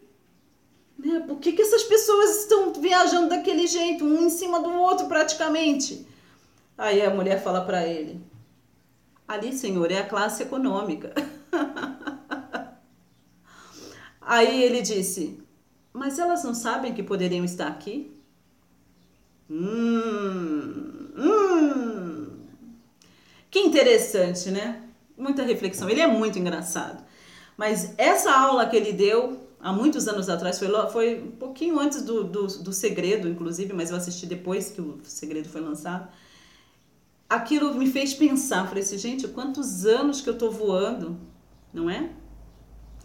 Né? 1.00 1.22
Por 1.22 1.40
que, 1.40 1.54
que 1.54 1.64
essas 1.64 1.82
pessoas 1.82 2.42
estão 2.42 2.72
viajando 2.74 3.30
daquele 3.30 3.66
jeito, 3.66 4.06
um 4.06 4.28
em 4.28 4.30
cima 4.30 4.60
do 4.60 4.72
outro 4.72 5.08
praticamente? 5.08 6.06
Aí 6.78 7.02
a 7.02 7.10
mulher 7.10 7.42
fala 7.42 7.62
para 7.62 7.88
ele: 7.88 8.22
Ali, 9.28 9.52
senhor, 9.52 9.92
é 9.92 9.98
a 9.98 10.08
classe 10.08 10.44
econômica. 10.44 11.12
Aí 14.22 14.62
ele 14.62 14.84
disse: 14.84 15.40
Mas 15.92 16.20
elas 16.20 16.44
não 16.44 16.54
sabem 16.54 16.94
que 16.94 17.02
poderiam 17.02 17.44
estar 17.44 17.70
aqui? 17.70 18.14
Hum, 19.50 21.10
hum. 21.18 22.09
Que 23.50 23.60
interessante, 23.60 24.52
né? 24.52 24.84
Muita 25.18 25.44
reflexão. 25.44 25.90
Ele 25.90 26.02
é 26.02 26.08
muito 26.08 26.38
engraçado. 26.38 27.04
Mas 27.58 27.94
essa 27.98 28.32
aula 28.32 28.66
que 28.66 28.76
ele 28.76 28.94
deu 28.94 29.50
há 29.60 29.74
muitos 29.74 30.08
anos 30.08 30.30
atrás, 30.30 30.58
foi, 30.58 30.70
foi 30.92 31.22
um 31.22 31.32
pouquinho 31.32 31.80
antes 31.80 32.02
do, 32.02 32.24
do, 32.24 32.48
do 32.48 32.72
Segredo, 32.72 33.28
inclusive, 33.28 33.74
mas 33.74 33.90
eu 33.90 33.98
assisti 33.98 34.26
depois 34.26 34.72
que 34.72 34.80
o 34.82 35.00
Segredo 35.04 35.50
foi 35.50 35.62
lançado. 35.62 36.08
Aquilo 37.28 37.74
me 37.76 37.90
fez 37.92 38.14
pensar. 38.14 38.68
Falei 38.68 38.84
assim, 38.84 38.98
gente, 38.98 39.28
quantos 39.28 39.86
anos 39.86 40.22
que 40.22 40.30
eu 40.30 40.38
tô 40.38 40.50
voando, 40.50 41.18
não 41.74 41.90
é? 41.90 42.10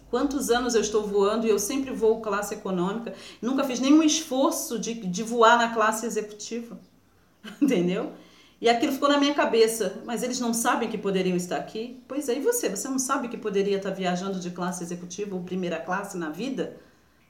Quantos 0.09 0.49
anos 0.49 0.75
eu 0.75 0.81
estou 0.81 1.05
voando 1.05 1.45
e 1.45 1.49
eu 1.49 1.59
sempre 1.59 1.91
voo 1.91 2.21
classe 2.21 2.53
econômica, 2.53 3.13
nunca 3.41 3.63
fiz 3.63 3.79
nenhum 3.79 4.01
esforço 4.01 4.79
de, 4.79 4.93
de 4.93 5.23
voar 5.23 5.57
na 5.57 5.73
classe 5.73 6.05
executiva, 6.05 6.79
entendeu? 7.61 8.13
E 8.59 8.69
aquilo 8.69 8.93
ficou 8.93 9.09
na 9.09 9.17
minha 9.17 9.33
cabeça, 9.33 10.01
mas 10.05 10.23
eles 10.23 10.39
não 10.39 10.53
sabem 10.53 10.89
que 10.89 10.97
poderiam 10.97 11.35
estar 11.35 11.57
aqui? 11.57 12.01
Pois 12.07 12.29
é, 12.29 12.37
e 12.37 12.39
você? 12.39 12.69
Você 12.69 12.87
não 12.87 12.97
sabe 12.97 13.27
que 13.27 13.37
poderia 13.37 13.77
estar 13.77 13.91
viajando 13.91 14.39
de 14.39 14.49
classe 14.49 14.83
executiva 14.83 15.35
ou 15.35 15.43
primeira 15.43 15.77
classe 15.77 16.17
na 16.17 16.29
vida? 16.29 16.77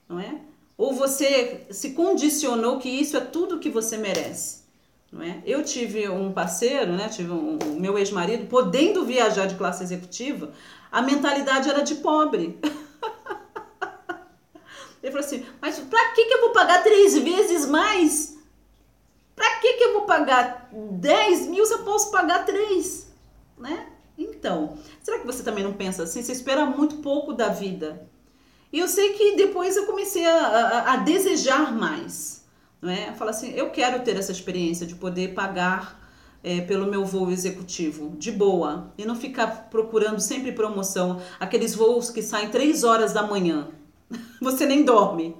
Não 0.07 0.19
é? 0.19 0.39
Ou 0.77 0.93
você 0.93 1.65
se 1.71 1.91
condicionou 1.91 2.77
que 2.77 2.89
isso 2.89 3.17
é 3.17 3.21
tudo 3.21 3.59
que 3.59 3.69
você 3.69 3.97
merece? 3.97 4.65
Não 5.11 5.21
é? 5.21 5.41
Eu 5.45 5.63
tive 5.63 6.07
um 6.09 6.31
parceiro, 6.31 6.93
né? 6.93 7.09
tive 7.09 7.31
um, 7.31 7.57
meu 7.79 7.97
ex-marido, 7.97 8.47
podendo 8.47 9.05
viajar 9.05 9.45
de 9.45 9.55
classe 9.55 9.83
executiva, 9.83 10.51
a 10.91 11.01
mentalidade 11.01 11.69
era 11.69 11.81
de 11.81 11.95
pobre. 11.95 12.59
Ele 15.01 15.11
falou 15.11 15.25
assim: 15.25 15.45
Mas 15.61 15.79
pra 15.79 16.11
que, 16.11 16.25
que 16.25 16.33
eu 16.33 16.41
vou 16.41 16.51
pagar 16.51 16.83
três 16.83 17.17
vezes 17.17 17.65
mais? 17.65 18.34
Que, 19.61 19.73
que 19.73 19.83
eu 19.83 19.93
vou 19.93 20.01
pagar 20.03 20.69
10 20.71 21.47
mil 21.47 21.65
se 21.65 21.73
eu 21.73 21.83
posso 21.83 22.11
pagar 22.11 22.45
três? 22.45 23.07
Né? 23.57 23.87
Então, 24.17 24.77
será 25.01 25.19
que 25.19 25.25
você 25.25 25.43
também 25.43 25.63
não 25.63 25.73
pensa 25.73 26.03
assim? 26.03 26.21
Você 26.21 26.31
espera 26.31 26.65
muito 26.65 26.97
pouco 26.97 27.33
da 27.33 27.49
vida. 27.49 28.07
E 28.71 28.79
eu 28.79 28.87
sei 28.87 29.13
que 29.13 29.35
depois 29.35 29.75
eu 29.75 29.85
comecei 29.85 30.25
a, 30.25 30.35
a, 30.35 30.93
a 30.93 30.97
desejar 30.97 31.73
mais. 31.73 32.45
Não 32.81 32.89
é? 32.89 33.13
Fala 33.13 33.31
assim: 33.31 33.51
eu 33.51 33.69
quero 33.71 34.03
ter 34.03 34.15
essa 34.17 34.31
experiência 34.31 34.85
de 34.85 34.95
poder 34.95 35.33
pagar 35.33 36.05
é, 36.43 36.61
pelo 36.61 36.85
meu 36.85 37.03
voo 37.03 37.31
executivo, 37.31 38.15
de 38.17 38.31
boa, 38.31 38.93
e 38.97 39.03
não 39.03 39.15
ficar 39.15 39.69
procurando 39.69 40.19
sempre 40.19 40.51
promoção, 40.51 41.19
aqueles 41.39 41.73
voos 41.73 42.11
que 42.11 42.21
saem 42.21 42.51
três 42.51 42.83
horas 42.83 43.11
da 43.11 43.23
manhã, 43.23 43.69
você 44.39 44.65
nem 44.65 44.85
dorme. 44.85 45.35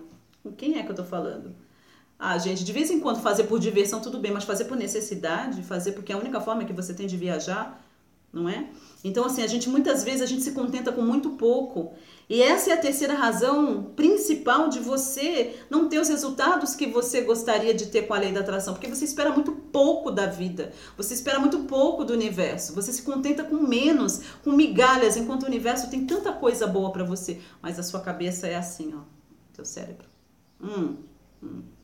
Quem 0.57 0.79
é 0.79 0.83
que 0.83 0.91
eu 0.91 0.95
tô 0.95 1.03
falando? 1.03 1.55
Ah, 2.17 2.37
gente, 2.37 2.63
de 2.63 2.71
vez 2.71 2.89
em 2.89 2.99
quando 2.99 3.21
fazer 3.21 3.43
por 3.43 3.59
diversão 3.59 3.99
tudo 4.01 4.19
bem, 4.19 4.31
mas 4.31 4.45
fazer 4.45 4.65
por 4.65 4.77
necessidade, 4.77 5.63
fazer 5.63 5.91
porque 5.91 6.11
é 6.11 6.15
a 6.15 6.17
única 6.17 6.39
forma 6.39 6.63
que 6.63 6.73
você 6.73 6.93
tem 6.93 7.07
de 7.07 7.17
viajar, 7.17 7.85
não 8.31 8.49
é? 8.49 8.69
Então, 9.03 9.25
assim, 9.25 9.43
a 9.43 9.47
gente 9.47 9.69
muitas 9.69 10.03
vezes 10.03 10.21
a 10.21 10.25
gente 10.25 10.41
se 10.41 10.51
contenta 10.51 10.91
com 10.91 11.01
muito 11.01 11.31
pouco. 11.31 11.93
E 12.29 12.41
essa 12.41 12.71
é 12.71 12.73
a 12.73 12.77
terceira 12.77 13.13
razão 13.13 13.91
principal 13.95 14.67
de 14.67 14.79
você 14.79 15.55
não 15.69 15.87
ter 15.87 15.99
os 15.99 16.09
resultados 16.09 16.75
que 16.75 16.87
você 16.87 17.21
gostaria 17.21 17.73
de 17.73 17.85
ter 17.87 18.07
com 18.07 18.13
a 18.13 18.17
lei 18.17 18.31
da 18.31 18.39
atração, 18.39 18.73
porque 18.73 18.87
você 18.87 19.05
espera 19.05 19.31
muito 19.31 19.51
pouco 19.51 20.09
da 20.09 20.25
vida, 20.25 20.73
você 20.97 21.13
espera 21.13 21.39
muito 21.39 21.59
pouco 21.59 22.03
do 22.03 22.13
universo, 22.13 22.73
você 22.73 22.91
se 22.91 23.03
contenta 23.03 23.43
com 23.43 23.57
menos, 23.57 24.21
com 24.43 24.51
migalhas, 24.51 25.15
enquanto 25.17 25.43
o 25.43 25.47
universo 25.47 25.89
tem 25.89 26.05
tanta 26.05 26.33
coisa 26.33 26.65
boa 26.65 26.91
para 26.91 27.03
você, 27.03 27.39
mas 27.61 27.77
a 27.77 27.83
sua 27.83 28.01
cabeça 28.01 28.47
é 28.47 28.55
assim, 28.55 28.93
ó, 28.95 29.01
teu 29.53 29.63
cérebro. 29.63 30.07
Hum, 30.59 30.95
hum. 31.43 31.74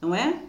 Não 0.00 0.14
é? 0.14 0.42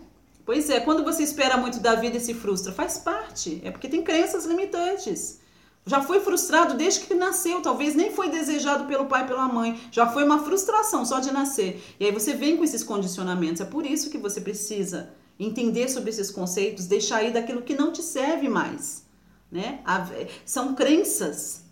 Pois 0.46 0.70
é, 0.70 0.80
quando 0.80 1.04
você 1.04 1.24
espera 1.24 1.58
muito 1.58 1.80
da 1.80 1.96
vida 1.96 2.18
e 2.18 2.20
se 2.20 2.34
frustra, 2.34 2.72
faz 2.72 2.98
parte, 2.98 3.62
é 3.64 3.70
porque 3.70 3.88
tem 3.88 4.04
crenças 4.04 4.46
limitantes. 4.46 5.40
Já 5.86 6.02
foi 6.02 6.20
frustrado 6.20 6.76
desde 6.76 7.02
que 7.02 7.14
nasceu, 7.14 7.62
talvez 7.62 7.96
nem 7.96 8.12
foi 8.12 8.30
desejado 8.30 8.86
pelo 8.86 9.06
pai 9.06 9.26
pela 9.26 9.48
mãe. 9.48 9.80
Já 9.92 10.08
foi 10.08 10.24
uma 10.24 10.44
frustração 10.44 11.06
só 11.06 11.20
de 11.20 11.32
nascer. 11.32 11.84
E 12.00 12.06
aí 12.06 12.12
você 12.12 12.34
vem 12.34 12.58
com 12.58 12.64
esses 12.64 12.84
condicionamentos. 12.84 13.62
É 13.62 13.66
por 13.66 13.86
isso 13.86 14.10
que 14.10 14.18
você 14.18 14.42
precisa 14.42 15.12
entender 15.40 15.90
sobre 15.90 16.10
esses 16.10 16.30
conceitos, 16.30 16.86
deixar 16.86 17.18
aí 17.18 17.32
daquilo 17.32 17.62
que 17.62 17.74
não 17.74 17.92
te 17.92 18.04
serve 18.04 18.50
mais. 18.50 19.06
Né? 19.52 19.80
São 20.46 20.76
crenças. 20.76 21.64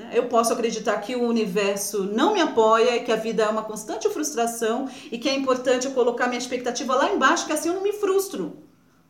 Né? 0.00 0.12
Eu 0.14 0.28
posso 0.28 0.50
acreditar 0.50 0.96
que 1.02 1.14
o 1.14 1.28
universo 1.28 2.04
não 2.04 2.32
me 2.32 2.40
apoia, 2.40 3.04
que 3.04 3.12
a 3.12 3.16
vida 3.16 3.42
é 3.42 3.48
uma 3.48 3.62
constante 3.62 4.08
frustração 4.08 4.88
e 5.12 5.18
que 5.18 5.28
é 5.28 5.34
importante 5.34 5.86
eu 5.86 5.92
colocar 5.92 6.26
minha 6.26 6.38
expectativa 6.38 6.94
lá 6.94 7.12
embaixo, 7.12 7.46
que 7.46 7.52
assim 7.52 7.68
eu 7.68 7.74
não 7.74 7.82
me 7.82 7.92
frustro. 7.92 8.56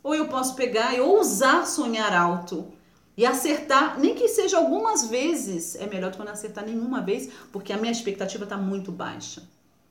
Ou 0.03 0.17
eu 0.17 0.27
posso 0.27 0.57
pegar 0.57 0.93
e 0.93 1.01
ousar 1.01 1.65
sonhar 1.65 2.13
alto 2.13 2.73
e 3.17 3.25
acertar, 3.25 4.01
nem 4.01 4.17
que 4.17 4.27
seja 4.27 4.57
algumas 4.57 5.07
vezes, 5.07 5.77
é 5.77 5.87
melhor 5.87 6.11
do 6.11 6.17
que 6.17 6.25
não 6.25 6.33
acertar 6.33 6.67
nenhuma 6.67 7.01
vez, 7.01 7.31
porque 7.53 7.73
a 7.73 7.77
minha 7.77 7.93
expectativa 7.93 8.43
está 8.43 8.57
muito 8.57 8.91
baixa, 8.91 9.43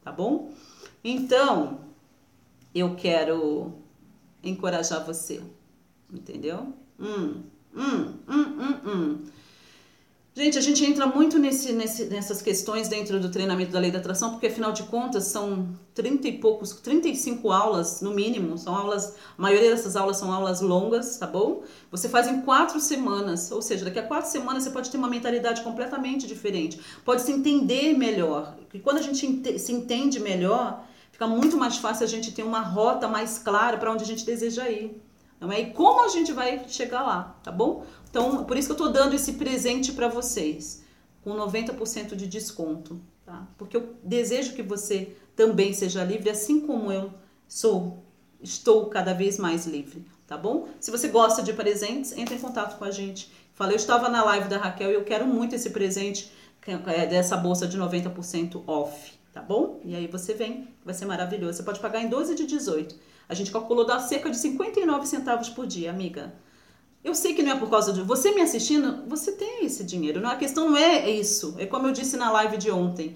tá 0.03 0.11
bom? 0.11 0.51
Então, 1.01 1.79
eu 2.75 2.95
quero 2.95 3.73
encorajar 4.43 5.05
você, 5.05 5.41
entendeu? 6.11 6.73
Hum, 6.99 7.43
hum, 7.73 8.13
hum, 8.27 8.57
hum, 8.59 8.79
hum. 8.85 9.25
Gente, 10.39 10.57
a 10.57 10.61
gente 10.61 10.85
entra 10.85 11.05
muito 11.05 11.37
nesse, 11.37 11.73
nesse, 11.73 12.05
nessas 12.05 12.41
questões 12.41 12.87
dentro 12.87 13.19
do 13.19 13.29
treinamento 13.29 13.73
da 13.73 13.79
lei 13.79 13.91
da 13.91 13.99
atração, 13.99 14.29
porque 14.29 14.47
afinal 14.47 14.71
de 14.71 14.83
contas 14.83 15.25
são 15.25 15.67
30 15.93 16.29
e 16.29 16.39
poucos, 16.39 16.71
35 16.71 17.51
aulas 17.51 17.99
no 17.99 18.11
mínimo, 18.11 18.57
são 18.57 18.73
aulas, 18.73 19.17
a 19.37 19.41
maioria 19.41 19.69
dessas 19.69 19.97
aulas 19.97 20.15
são 20.15 20.31
aulas 20.31 20.61
longas, 20.61 21.17
tá 21.17 21.27
bom? 21.27 21.63
Você 21.91 22.07
faz 22.07 22.29
em 22.29 22.39
quatro 22.39 22.79
semanas, 22.79 23.51
ou 23.51 23.61
seja, 23.61 23.83
daqui 23.83 23.99
a 23.99 24.07
quatro 24.07 24.31
semanas 24.31 24.63
você 24.63 24.69
pode 24.69 24.89
ter 24.89 24.95
uma 24.95 25.09
mentalidade 25.09 25.61
completamente 25.61 26.25
diferente, 26.25 26.79
pode 27.03 27.21
se 27.21 27.33
entender 27.33 27.97
melhor, 27.97 28.55
e 28.73 28.79
quando 28.79 28.99
a 28.99 29.01
gente 29.01 29.59
se 29.59 29.73
entende 29.73 30.21
melhor, 30.21 30.85
fica 31.11 31.27
muito 31.27 31.57
mais 31.57 31.75
fácil 31.75 32.05
a 32.05 32.07
gente 32.07 32.31
ter 32.31 32.43
uma 32.43 32.61
rota 32.61 33.09
mais 33.09 33.37
clara 33.39 33.75
para 33.75 33.91
onde 33.91 34.05
a 34.05 34.07
gente 34.07 34.25
deseja 34.25 34.69
ir. 34.69 35.08
Não 35.39 35.51
é? 35.51 35.61
E 35.61 35.73
como 35.73 36.03
a 36.03 36.09
gente 36.09 36.33
vai 36.33 36.67
chegar 36.67 37.01
lá, 37.01 37.39
tá 37.43 37.51
bom? 37.51 37.85
Então, 38.09 38.43
por 38.43 38.57
isso 38.57 38.67
que 38.67 38.71
eu 38.73 38.87
estou 38.87 38.91
dando 38.91 39.15
esse 39.15 39.33
presente 39.33 39.93
para 39.93 40.07
vocês, 40.07 40.83
com 41.23 41.35
90% 41.35 42.15
de 42.15 42.27
desconto, 42.27 42.99
tá? 43.25 43.47
Porque 43.57 43.77
eu 43.77 43.95
desejo 44.03 44.53
que 44.53 44.63
você 44.63 45.15
também 45.35 45.73
seja 45.73 46.03
livre, 46.03 46.29
assim 46.29 46.59
como 46.61 46.91
eu 46.91 47.13
sou, 47.47 48.03
estou 48.41 48.87
cada 48.87 49.13
vez 49.13 49.37
mais 49.37 49.65
livre, 49.65 50.05
tá 50.27 50.37
bom? 50.37 50.67
Se 50.79 50.91
você 50.91 51.07
gosta 51.07 51.41
de 51.41 51.53
presentes, 51.53 52.11
entre 52.17 52.35
em 52.35 52.39
contato 52.39 52.77
com 52.77 52.85
a 52.85 52.91
gente. 52.91 53.31
Falei, 53.53 53.75
eu 53.75 53.79
estava 53.79 54.09
na 54.09 54.23
live 54.23 54.47
da 54.47 54.57
Raquel 54.57 54.91
e 54.91 54.93
eu 54.93 55.03
quero 55.03 55.25
muito 55.25 55.55
esse 55.55 55.69
presente 55.69 56.31
é 56.87 57.05
dessa 57.05 57.35
bolsa 57.37 57.67
de 57.67 57.77
90% 57.77 58.63
off, 58.67 59.13
tá 59.33 59.41
bom? 59.41 59.79
E 59.83 59.95
aí 59.95 60.07
você 60.07 60.33
vem, 60.33 60.67
vai 60.85 60.93
ser 60.93 61.05
maravilhoso. 61.05 61.57
Você 61.57 61.63
pode 61.63 61.79
pagar 61.79 62.01
em 62.01 62.09
12 62.09 62.35
de 62.35 62.45
18. 62.45 62.95
A 63.29 63.35
gente 63.35 63.51
calculou 63.51 63.85
dar 63.85 63.99
cerca 63.99 64.29
de 64.31 64.37
59 64.37 65.05
centavos 65.05 65.49
por 65.49 65.67
dia, 65.67 65.91
amiga. 65.91 66.33
Eu 67.03 67.13
sei 67.13 67.33
que 67.33 67.43
não 67.43 67.51
é 67.51 67.55
por 67.55 67.69
causa 67.69 67.93
de 67.93 68.01
você 68.01 68.31
me 68.31 68.41
assistindo, 68.41 69.07
você 69.07 69.31
tem 69.31 69.65
esse 69.65 69.83
dinheiro. 69.83 70.19
Não, 70.19 70.31
a 70.31 70.35
questão 70.35 70.71
não 70.71 70.75
é 70.75 71.09
isso. 71.09 71.55
É 71.59 71.65
como 71.67 71.87
eu 71.87 71.93
disse 71.93 72.17
na 72.17 72.31
live 72.31 72.57
de 72.57 72.71
ontem. 72.71 73.15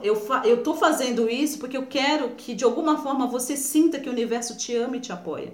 Eu, 0.00 0.16
eu 0.44 0.62
tô 0.62 0.74
fazendo 0.74 1.28
isso 1.28 1.58
porque 1.58 1.76
eu 1.76 1.86
quero 1.86 2.30
que 2.36 2.54
de 2.54 2.64
alguma 2.64 2.98
forma 2.98 3.26
você 3.26 3.56
sinta 3.56 3.98
que 3.98 4.08
o 4.08 4.12
universo 4.12 4.56
te 4.56 4.74
ama 4.76 4.96
e 4.96 5.00
te 5.00 5.12
apoia. 5.12 5.52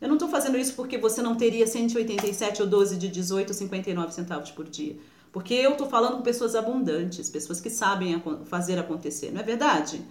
Eu 0.00 0.08
não 0.08 0.16
estou 0.16 0.30
fazendo 0.30 0.56
isso 0.56 0.72
porque 0.74 0.96
você 0.96 1.20
não 1.20 1.36
teria 1.36 1.66
187 1.66 2.62
ou 2.62 2.68
12 2.68 2.96
de 2.96 3.08
18 3.08 3.48
ou 3.48 3.54
59 3.54 4.14
centavos 4.14 4.50
por 4.50 4.66
dia. 4.66 4.96
Porque 5.30 5.52
eu 5.52 5.72
estou 5.72 5.86
falando 5.86 6.16
com 6.16 6.22
pessoas 6.22 6.54
abundantes, 6.54 7.28
pessoas 7.28 7.60
que 7.60 7.68
sabem 7.68 8.20
fazer 8.46 8.78
acontecer, 8.78 9.30
não 9.30 9.40
é 9.40 9.44
verdade? 9.44 10.02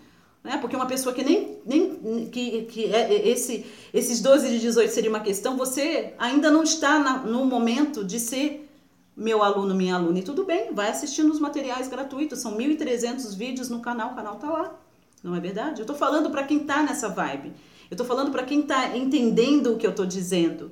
Né? 0.44 0.58
Porque 0.58 0.76
uma 0.76 0.86
pessoa 0.86 1.14
que 1.14 1.24
nem, 1.24 1.58
nem 1.66 2.30
que, 2.30 2.64
que 2.64 2.86
é, 2.86 3.14
é, 3.14 3.28
esse, 3.28 3.66
esses 3.94 4.22
12 4.22 4.50
de 4.50 4.60
18 4.60 4.92
seria 4.92 5.10
uma 5.10 5.20
questão, 5.20 5.58
você 5.58 6.14
ainda 6.18 6.50
não 6.50 6.64
está 6.64 6.98
na, 7.00 7.18
no 7.18 7.46
momento 7.46 8.04
de 8.04 8.20
ser 8.20 8.70
meu 9.16 9.44
aluno, 9.44 9.76
minha 9.76 9.96
aluna. 9.96 10.20
E 10.20 10.24
tudo 10.24 10.46
bem, 10.46 10.74
vai 10.74 10.90
assistindo 10.90 11.30
os 11.30 11.40
materiais 11.40 11.90
gratuitos, 11.90 12.40
são 12.40 12.58
1.300 12.58 13.36
vídeos 13.36 13.70
no 13.70 13.82
canal, 13.82 14.12
o 14.12 14.16
canal 14.16 14.36
tá 14.38 14.50
lá. 14.50 14.80
Não 15.22 15.36
é 15.36 15.40
verdade? 15.42 15.82
Eu 15.82 15.86
tô 15.86 15.94
falando 15.94 16.30
para 16.30 16.44
quem 16.44 16.60
tá 16.60 16.82
nessa 16.82 17.10
vibe. 17.10 17.52
Eu 17.92 17.98
tô 17.98 18.06
falando 18.06 18.32
para 18.32 18.44
quem 18.44 18.62
tá 18.62 18.96
entendendo 18.96 19.74
o 19.74 19.78
que 19.78 19.86
eu 19.86 19.94
tô 19.94 20.06
dizendo. 20.06 20.72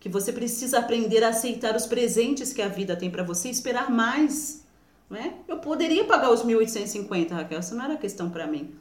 Que 0.00 0.08
você 0.08 0.32
precisa 0.32 0.80
aprender 0.80 1.22
a 1.22 1.28
aceitar 1.28 1.76
os 1.76 1.86
presentes 1.86 2.52
que 2.52 2.60
a 2.60 2.68
vida 2.68 2.96
tem 2.96 3.10
para 3.10 3.22
você 3.22 3.48
e 3.48 3.52
esperar 3.52 3.88
mais. 3.88 4.64
Não 5.08 5.16
é? 5.16 5.34
Eu 5.46 5.58
poderia 5.58 6.04
pagar 6.04 6.32
os 6.32 6.42
1.850, 6.42 7.30
Raquel, 7.30 7.60
isso 7.60 7.76
não 7.76 7.84
era 7.84 7.96
questão 7.96 8.28
para 8.28 8.48
mim. 8.48 8.74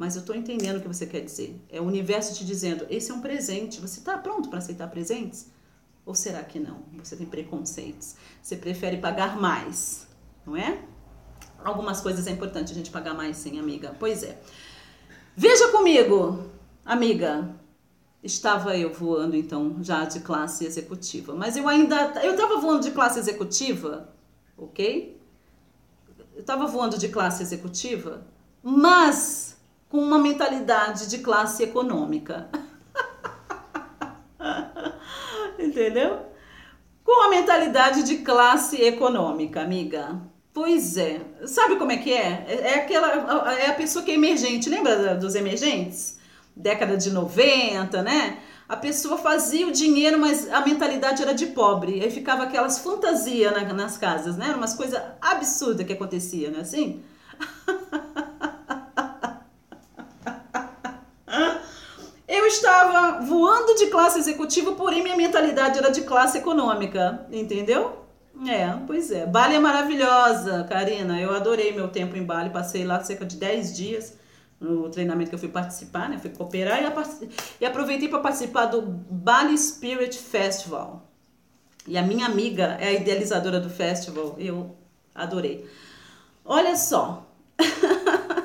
Mas 0.00 0.16
eu 0.16 0.20
estou 0.20 0.34
entendendo 0.34 0.78
o 0.78 0.80
que 0.80 0.88
você 0.88 1.04
quer 1.04 1.20
dizer. 1.20 1.62
É 1.68 1.78
o 1.78 1.84
universo 1.84 2.34
te 2.34 2.42
dizendo: 2.42 2.86
esse 2.88 3.10
é 3.10 3.14
um 3.14 3.20
presente. 3.20 3.82
Você 3.82 3.98
está 3.98 4.16
pronto 4.16 4.48
para 4.48 4.56
aceitar 4.56 4.88
presentes? 4.88 5.50
Ou 6.06 6.14
será 6.14 6.42
que 6.42 6.58
não? 6.58 6.84
Você 6.94 7.16
tem 7.16 7.26
preconceitos. 7.26 8.16
Você 8.42 8.56
prefere 8.56 8.96
pagar 8.96 9.38
mais, 9.38 10.06
não 10.46 10.56
é? 10.56 10.82
Algumas 11.62 12.00
coisas 12.00 12.26
é 12.26 12.30
importante 12.30 12.72
a 12.72 12.74
gente 12.74 12.90
pagar 12.90 13.12
mais, 13.12 13.36
sim, 13.36 13.60
amiga. 13.60 13.94
Pois 14.00 14.22
é. 14.22 14.40
Veja 15.36 15.68
comigo, 15.68 16.46
amiga. 16.82 17.54
Estava 18.22 18.74
eu 18.78 18.94
voando 18.94 19.36
então 19.36 19.82
já 19.82 20.06
de 20.06 20.20
classe 20.20 20.64
executiva, 20.64 21.34
mas 21.34 21.58
eu 21.58 21.68
ainda 21.68 22.14
eu 22.22 22.32
estava 22.32 22.58
voando 22.58 22.82
de 22.82 22.90
classe 22.92 23.18
executiva, 23.18 24.08
ok? 24.56 25.20
Eu 26.34 26.40
estava 26.40 26.66
voando 26.66 26.96
de 26.96 27.08
classe 27.08 27.42
executiva, 27.42 28.26
mas 28.62 29.49
com 29.90 29.98
uma 29.98 30.18
mentalidade 30.18 31.08
de 31.08 31.18
classe 31.18 31.64
econômica. 31.64 32.48
Entendeu? 35.58 36.26
Com 37.04 37.24
a 37.24 37.28
mentalidade 37.28 38.04
de 38.04 38.18
classe 38.18 38.80
econômica, 38.80 39.60
amiga. 39.60 40.20
Pois 40.54 40.96
é. 40.96 41.20
Sabe 41.44 41.76
como 41.76 41.90
é 41.90 41.96
que 41.96 42.12
é? 42.12 42.46
É, 42.46 42.54
é 42.68 42.74
aquela 42.76 43.52
é 43.52 43.66
a 43.66 43.74
pessoa 43.74 44.04
que 44.04 44.12
é 44.12 44.14
emergente. 44.14 44.70
Lembra 44.70 45.16
dos 45.16 45.34
emergentes? 45.34 46.18
Década 46.54 46.96
de 46.96 47.10
90, 47.10 48.02
né? 48.02 48.38
A 48.68 48.76
pessoa 48.76 49.18
fazia 49.18 49.66
o 49.66 49.72
dinheiro, 49.72 50.20
mas 50.20 50.48
a 50.52 50.60
mentalidade 50.60 51.20
era 51.20 51.34
de 51.34 51.46
pobre. 51.46 52.00
Aí 52.00 52.10
ficava 52.10 52.44
aquelas 52.44 52.78
fantasias 52.78 53.52
nas 53.74 53.98
casas, 53.98 54.36
né? 54.36 54.54
Umas 54.54 54.74
coisas 54.74 55.02
absurdas 55.20 55.84
que 55.84 55.92
acontecia, 55.92 56.50
não 56.50 56.58
é 56.58 56.62
assim? 56.62 57.02
estava 62.50 63.24
voando 63.24 63.74
de 63.74 63.86
classe 63.86 64.18
executiva, 64.18 64.72
porém 64.72 65.02
minha 65.02 65.16
mentalidade 65.16 65.78
era 65.78 65.90
de 65.90 66.02
classe 66.02 66.38
econômica, 66.38 67.26
entendeu? 67.32 68.04
É, 68.48 68.72
pois 68.86 69.10
é. 69.10 69.26
Bali 69.26 69.54
é 69.54 69.58
maravilhosa, 69.58 70.64
Karina. 70.64 71.20
Eu 71.20 71.34
adorei 71.34 71.72
meu 71.72 71.88
tempo 71.88 72.16
em 72.16 72.24
Bali, 72.24 72.50
passei 72.50 72.84
lá 72.84 73.02
cerca 73.02 73.24
de 73.24 73.36
10 73.36 73.76
dias 73.76 74.18
no 74.58 74.90
treinamento 74.90 75.30
que 75.30 75.34
eu 75.34 75.38
fui 75.38 75.48
participar, 75.48 76.08
né? 76.08 76.18
Fui 76.18 76.30
cooperar 76.30 76.80
e, 76.82 76.86
e 77.60 77.66
aproveitei 77.66 78.08
para 78.08 78.18
participar 78.18 78.66
do 78.66 78.82
Bali 78.82 79.56
Spirit 79.56 80.18
Festival. 80.18 81.06
E 81.86 81.96
a 81.96 82.02
minha 82.02 82.26
amiga 82.26 82.76
é 82.78 82.88
a 82.88 82.92
idealizadora 82.92 83.58
do 83.58 83.70
festival, 83.70 84.36
eu 84.38 84.76
adorei. 85.14 85.66
Olha 86.44 86.76
só. 86.76 87.26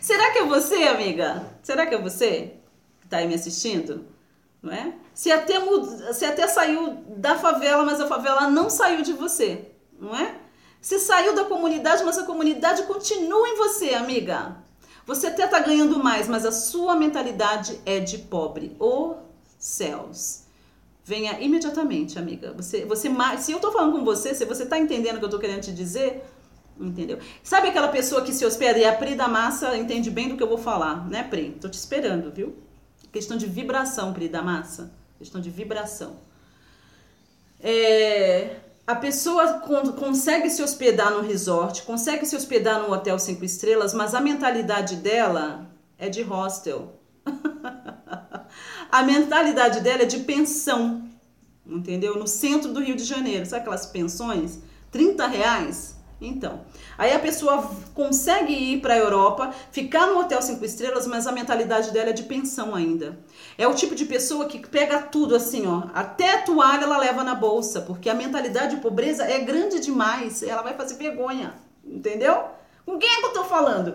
Será 0.00 0.30
que 0.32 0.35
você, 0.46 0.84
amiga? 0.84 1.44
Será 1.62 1.86
que 1.86 1.94
é 1.94 2.00
você 2.00 2.54
que 3.00 3.06
está 3.06 3.18
aí 3.18 3.28
me 3.28 3.34
assistindo? 3.34 4.06
Não 4.62 4.72
é? 4.72 4.94
Se 5.14 5.30
até, 5.30 5.54
se 6.12 6.24
até 6.24 6.46
saiu 6.48 7.04
da 7.08 7.36
favela, 7.36 7.84
mas 7.84 8.00
a 8.00 8.06
favela 8.06 8.48
não 8.50 8.68
saiu 8.68 9.02
de 9.02 9.12
você, 9.12 9.70
não 9.98 10.14
é? 10.16 10.34
Se 10.80 10.98
saiu 10.98 11.34
da 11.34 11.44
comunidade, 11.44 12.04
mas 12.04 12.18
a 12.18 12.24
comunidade 12.24 12.82
continua 12.84 13.48
em 13.48 13.56
você, 13.56 13.94
amiga. 13.94 14.56
Você 15.06 15.28
até 15.28 15.44
está 15.44 15.60
ganhando 15.60 16.02
mais, 16.02 16.28
mas 16.28 16.44
a 16.44 16.52
sua 16.52 16.96
mentalidade 16.96 17.80
é 17.86 18.00
de 18.00 18.18
pobre. 18.18 18.76
Ô 18.78 18.86
oh, 18.86 19.14
céus! 19.58 20.46
venha 21.06 21.40
imediatamente, 21.40 22.18
amiga. 22.18 22.52
Você, 22.56 22.84
você, 22.84 23.08
se 23.38 23.52
eu 23.52 23.60
tô 23.60 23.70
falando 23.70 23.96
com 23.96 24.04
você, 24.04 24.34
se 24.34 24.44
você 24.44 24.66
tá 24.66 24.76
entendendo 24.76 25.16
o 25.16 25.18
que 25.20 25.24
eu 25.24 25.30
tô 25.30 25.38
querendo 25.38 25.60
te 25.60 25.72
dizer, 25.72 26.24
entendeu? 26.78 27.18
Sabe 27.42 27.68
aquela 27.68 27.88
pessoa 27.88 28.22
que 28.22 28.32
se 28.32 28.44
hospeda 28.44 28.78
e 28.78 28.84
a 28.84 28.92
Pri 28.92 29.14
da 29.14 29.28
massa 29.28 29.76
entende 29.76 30.10
bem 30.10 30.28
do 30.28 30.36
que 30.36 30.42
eu 30.42 30.48
vou 30.48 30.58
falar, 30.58 31.08
né, 31.08 31.22
Pri? 31.22 31.56
Tô 31.60 31.68
te 31.68 31.74
esperando, 31.74 32.30
viu? 32.30 32.56
Questão 33.12 33.36
de 33.36 33.46
vibração, 33.46 34.12
Pri 34.12 34.28
da 34.28 34.42
massa. 34.42 34.92
Questão 35.18 35.40
de 35.40 35.50
vibração. 35.50 36.16
É, 37.60 38.56
a 38.86 38.94
pessoa 38.94 39.60
consegue 39.98 40.50
se 40.50 40.62
hospedar 40.62 41.10
no 41.10 41.22
resort, 41.22 41.82
consegue 41.82 42.26
se 42.26 42.36
hospedar 42.36 42.80
no 42.80 42.92
hotel 42.92 43.18
cinco 43.18 43.44
estrelas, 43.44 43.94
mas 43.94 44.14
a 44.14 44.20
mentalidade 44.20 44.96
dela 44.96 45.66
é 45.98 46.08
de 46.08 46.22
hostel. 46.22 47.00
A 48.90 49.02
mentalidade 49.02 49.80
dela 49.80 50.02
é 50.02 50.06
de 50.06 50.20
pensão, 50.20 51.08
entendeu? 51.66 52.16
No 52.16 52.26
centro 52.26 52.72
do 52.72 52.80
Rio 52.80 52.96
de 52.96 53.04
Janeiro. 53.04 53.44
Sabe 53.44 53.62
aquelas 53.62 53.86
pensões? 53.86 54.60
30 54.90 55.26
reais? 55.26 55.95
Então, 56.18 56.62
aí 56.96 57.12
a 57.12 57.18
pessoa 57.18 57.70
consegue 57.94 58.52
ir 58.52 58.80
para 58.80 58.94
a 58.94 58.98
Europa, 58.98 59.52
ficar 59.70 60.06
no 60.06 60.18
hotel 60.18 60.40
cinco 60.40 60.64
estrelas, 60.64 61.06
mas 61.06 61.26
a 61.26 61.32
mentalidade 61.32 61.90
dela 61.90 62.08
é 62.08 62.12
de 62.14 62.22
pensão 62.22 62.74
ainda. 62.74 63.18
É 63.58 63.68
o 63.68 63.74
tipo 63.74 63.94
de 63.94 64.06
pessoa 64.06 64.46
que 64.46 64.66
pega 64.66 65.02
tudo 65.02 65.36
assim, 65.36 65.66
ó, 65.66 65.82
até 65.92 66.32
a 66.32 66.42
toalha 66.42 66.84
ela 66.84 66.96
leva 66.96 67.22
na 67.22 67.34
bolsa, 67.34 67.82
porque 67.82 68.08
a 68.08 68.14
mentalidade 68.14 68.76
de 68.76 68.80
pobreza 68.80 69.24
é 69.24 69.40
grande 69.40 69.78
demais, 69.78 70.42
ela 70.42 70.62
vai 70.62 70.72
fazer 70.72 70.94
vergonha, 70.94 71.54
entendeu? 71.84 72.44
Com 72.86 72.98
quem 72.98 73.10
é 73.10 73.16
que 73.20 73.26
eu 73.26 73.32
tô 73.32 73.44
falando? 73.44 73.94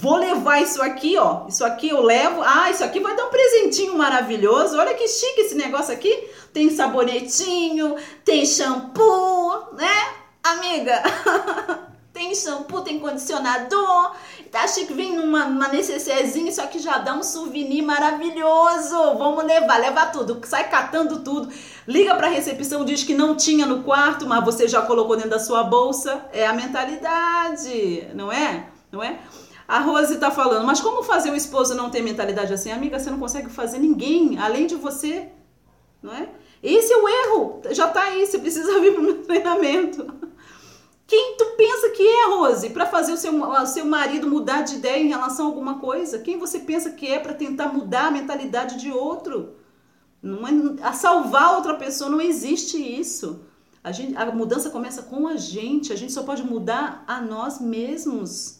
Vou 0.00 0.16
levar 0.16 0.62
isso 0.62 0.80
aqui, 0.80 1.18
ó. 1.18 1.48
Isso 1.48 1.64
aqui 1.64 1.88
eu 1.88 2.00
levo. 2.00 2.40
Ah, 2.44 2.70
isso 2.70 2.84
aqui 2.84 3.00
vai 3.00 3.16
dar 3.16 3.26
um 3.26 3.30
presentinho 3.30 3.98
maravilhoso. 3.98 4.78
Olha 4.78 4.94
que 4.94 5.08
chique 5.08 5.40
esse 5.40 5.56
negócio 5.56 5.92
aqui. 5.92 6.28
Tem 6.52 6.70
sabonetinho, 6.70 7.96
tem 8.24 8.46
shampoo, 8.46 9.74
né? 9.74 9.97
Amiga, 10.52 11.02
tem 12.12 12.34
shampoo, 12.34 12.80
tem 12.80 12.98
condicionador. 12.98 14.12
Tá 14.50 14.66
chique, 14.66 14.94
vem 14.94 15.14
numa, 15.14 15.44
numa 15.44 15.68
necessairezinha, 15.68 16.48
isso 16.48 16.62
aqui 16.62 16.78
já 16.78 16.96
dá 16.96 17.12
um 17.14 17.22
souvenir 17.22 17.82
maravilhoso. 17.82 18.96
Vamos 19.18 19.44
levar, 19.44 19.78
leva 19.78 20.06
tudo. 20.06 20.40
Sai 20.46 20.70
catando 20.70 21.20
tudo. 21.20 21.52
Liga 21.86 22.14
pra 22.14 22.28
recepção, 22.28 22.82
diz 22.82 23.04
que 23.04 23.12
não 23.12 23.36
tinha 23.36 23.66
no 23.66 23.82
quarto, 23.82 24.26
mas 24.26 24.42
você 24.42 24.66
já 24.66 24.80
colocou 24.80 25.16
dentro 25.16 25.30
da 25.30 25.38
sua 25.38 25.64
bolsa. 25.64 26.24
É 26.32 26.46
a 26.46 26.52
mentalidade, 26.54 28.08
não 28.14 28.32
é? 28.32 28.70
Não 28.90 29.02
é? 29.02 29.18
A 29.66 29.80
Rose 29.80 30.14
está 30.14 30.30
falando, 30.30 30.64
mas 30.64 30.80
como 30.80 31.02
fazer 31.02 31.30
o 31.30 31.36
esposo 31.36 31.74
não 31.74 31.90
ter 31.90 32.00
mentalidade 32.00 32.54
assim? 32.54 32.72
Amiga, 32.72 32.98
você 32.98 33.10
não 33.10 33.18
consegue 33.18 33.50
fazer 33.50 33.78
ninguém 33.78 34.38
além 34.38 34.66
de 34.66 34.76
você, 34.76 35.28
não 36.02 36.10
é? 36.14 36.26
Esse 36.62 36.90
é 36.90 36.96
o 36.96 37.08
erro, 37.08 37.60
já 37.70 37.86
está 37.86 38.04
aí, 38.04 38.26
você 38.26 38.38
precisa 38.38 38.78
vir 38.80 38.94
para 38.94 39.00
o 39.00 39.04
meu 39.04 39.22
treinamento. 39.22 40.06
Quem 41.08 41.36
tu 41.36 41.44
pensa 41.56 41.88
que 41.90 42.06
é, 42.06 42.26
Rose, 42.28 42.70
para 42.70 42.86
fazer 42.86 43.12
o 43.12 43.16
seu, 43.16 43.42
o 43.42 43.66
seu 43.66 43.84
marido 43.84 44.30
mudar 44.30 44.62
de 44.62 44.76
ideia 44.76 45.02
em 45.02 45.08
relação 45.08 45.46
a 45.46 45.48
alguma 45.48 45.80
coisa? 45.80 46.20
Quem 46.20 46.38
você 46.38 46.60
pensa 46.60 46.90
que 46.90 47.08
é 47.08 47.18
para 47.18 47.34
tentar 47.34 47.72
mudar 47.72 48.06
a 48.06 48.10
mentalidade 48.12 48.78
de 48.78 48.92
outro? 48.92 49.56
Não 50.22 50.46
é, 50.46 50.52
a 50.82 50.92
salvar 50.92 51.56
outra 51.56 51.74
pessoa 51.74 52.08
não 52.08 52.20
existe 52.20 52.76
isso. 52.76 53.40
A, 53.82 53.90
gente, 53.90 54.16
a 54.16 54.26
mudança 54.26 54.70
começa 54.70 55.02
com 55.02 55.26
a 55.26 55.36
gente, 55.36 55.92
a 55.92 55.96
gente 55.96 56.12
só 56.12 56.22
pode 56.22 56.44
mudar 56.44 57.02
a 57.08 57.20
nós 57.20 57.60
mesmos 57.60 58.58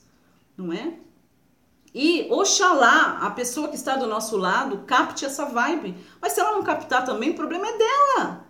não 0.59 0.72
é? 0.72 0.94
E 1.94 2.26
oxalá 2.30 3.18
a 3.22 3.30
pessoa 3.30 3.68
que 3.68 3.76
está 3.76 3.96
do 3.96 4.07
nosso 4.07 4.36
lado 4.36 4.84
capte 4.86 5.24
essa 5.24 5.46
vibe. 5.46 5.96
Mas 6.20 6.32
se 6.32 6.40
ela 6.40 6.53
não 6.53 6.62
captar 6.62 7.05
também, 7.05 7.30
o 7.30 7.34
problema 7.34 7.66
é 7.68 7.78
dela. 7.78 8.46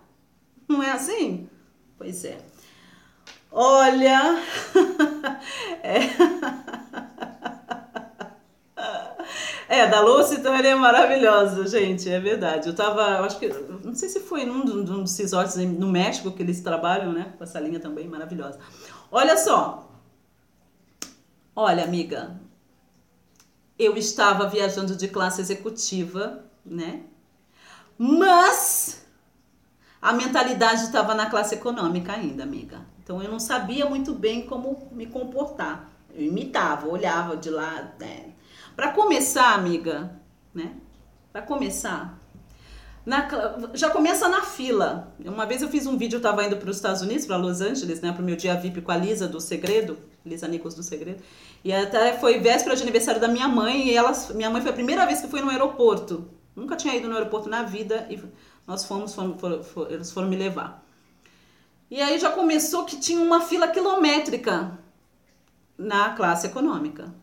Não 0.67 0.83
é 0.83 0.91
assim? 0.91 1.47
Pois 1.97 2.25
é. 2.25 2.39
Olha. 3.51 4.43
é. 5.83 5.99
É, 9.67 9.87
da 9.87 10.01
Lucy 10.01 10.35
então 10.35 10.55
ele 10.57 10.67
é 10.67 10.75
maravilhosa, 10.75 11.67
gente, 11.67 12.09
é 12.09 12.19
verdade. 12.19 12.67
Eu 12.67 12.75
tava, 12.75 13.01
eu 13.17 13.23
acho 13.23 13.37
que, 13.37 13.47
não 13.83 13.93
sei 13.93 14.09
se 14.09 14.19
foi 14.19 14.43
num, 14.43 14.65
num 14.65 15.03
dos 15.03 15.17
resorts 15.17 15.55
no 15.57 15.87
México 15.87 16.31
que 16.31 16.41
eles 16.41 16.59
trabalham, 16.59 17.13
né? 17.13 17.33
Com 17.37 17.43
essa 17.43 17.59
linha 17.59 17.79
também 17.79 18.07
maravilhosa. 18.07 18.59
Olha 19.11 19.37
só, 19.37 19.89
Olha, 21.61 21.83
amiga, 21.83 22.39
eu 23.77 23.97
estava 23.97 24.47
viajando 24.47 24.95
de 24.95 25.09
classe 25.09 25.41
executiva, 25.41 26.45
né? 26.65 27.03
Mas 27.97 29.05
a 30.01 30.13
mentalidade 30.13 30.83
estava 30.83 31.13
na 31.13 31.29
classe 31.29 31.55
econômica 31.55 32.13
ainda, 32.13 32.43
amiga. 32.43 32.79
Então 33.09 33.23
eu 33.23 33.31
não 33.31 33.39
sabia 33.39 33.87
muito 33.87 34.13
bem 34.13 34.43
como 34.43 34.87
me 34.91 35.07
comportar. 35.07 35.91
Eu 36.13 36.25
imitava, 36.25 36.87
olhava 36.87 37.35
de 37.35 37.49
lá, 37.49 37.91
né? 37.99 38.33
Para 38.75 38.91
começar, 38.91 39.55
amiga, 39.55 40.11
né? 40.53 40.73
Para 41.33 41.41
começar, 41.41 42.19
na, 43.03 43.27
já 43.73 43.89
começa 43.89 44.29
na 44.29 44.43
fila. 44.43 45.11
Uma 45.25 45.47
vez 45.47 45.63
eu 45.63 45.69
fiz 45.69 45.87
um 45.87 45.97
vídeo, 45.97 46.17
eu 46.17 46.19
estava 46.19 46.43
indo 46.43 46.57
para 46.57 46.69
os 46.69 46.75
Estados 46.75 47.01
Unidos, 47.01 47.25
para 47.25 47.35
Los 47.37 47.61
Angeles, 47.61 47.99
né, 47.99 48.11
para 48.11 48.21
o 48.21 48.25
meu 48.25 48.35
dia 48.35 48.53
VIP 48.53 48.81
com 48.81 48.91
a 48.91 48.97
Lisa 48.97 49.27
do 49.27 49.41
Segredo, 49.41 49.97
Lisa 50.23 50.47
Nichols 50.47 50.75
do 50.75 50.83
Segredo. 50.83 51.23
E 51.63 51.73
até 51.73 52.15
foi 52.15 52.39
véspera 52.39 52.75
de 52.75 52.83
aniversário 52.83 53.19
da 53.19 53.27
minha 53.27 53.47
mãe 53.47 53.87
e 53.87 53.95
ela, 53.95 54.11
minha 54.35 54.51
mãe 54.51 54.61
foi 54.61 54.69
a 54.69 54.75
primeira 54.75 55.07
vez 55.07 55.19
que 55.19 55.27
foi 55.27 55.41
no 55.41 55.49
aeroporto. 55.49 56.27
Nunca 56.55 56.75
tinha 56.75 56.95
ido 56.95 57.07
no 57.07 57.15
aeroporto 57.15 57.49
na 57.49 57.63
vida 57.63 58.05
e 58.07 58.21
nós 58.67 58.85
fomos, 58.85 59.15
fomos 59.15 59.41
for, 59.41 59.91
eles 59.91 60.11
foram 60.11 60.27
me 60.27 60.35
levar. 60.35 60.87
E 61.89 62.01
aí 62.01 62.19
já 62.19 62.29
começou 62.29 62.85
que 62.85 62.97
tinha 62.97 63.21
uma 63.21 63.41
fila 63.41 63.67
quilométrica 63.67 64.77
na 65.77 66.11
classe 66.11 66.47
econômica. 66.47 67.13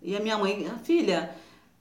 E 0.00 0.16
a 0.16 0.20
minha 0.20 0.38
mãe, 0.38 0.70
filha, 0.84 1.34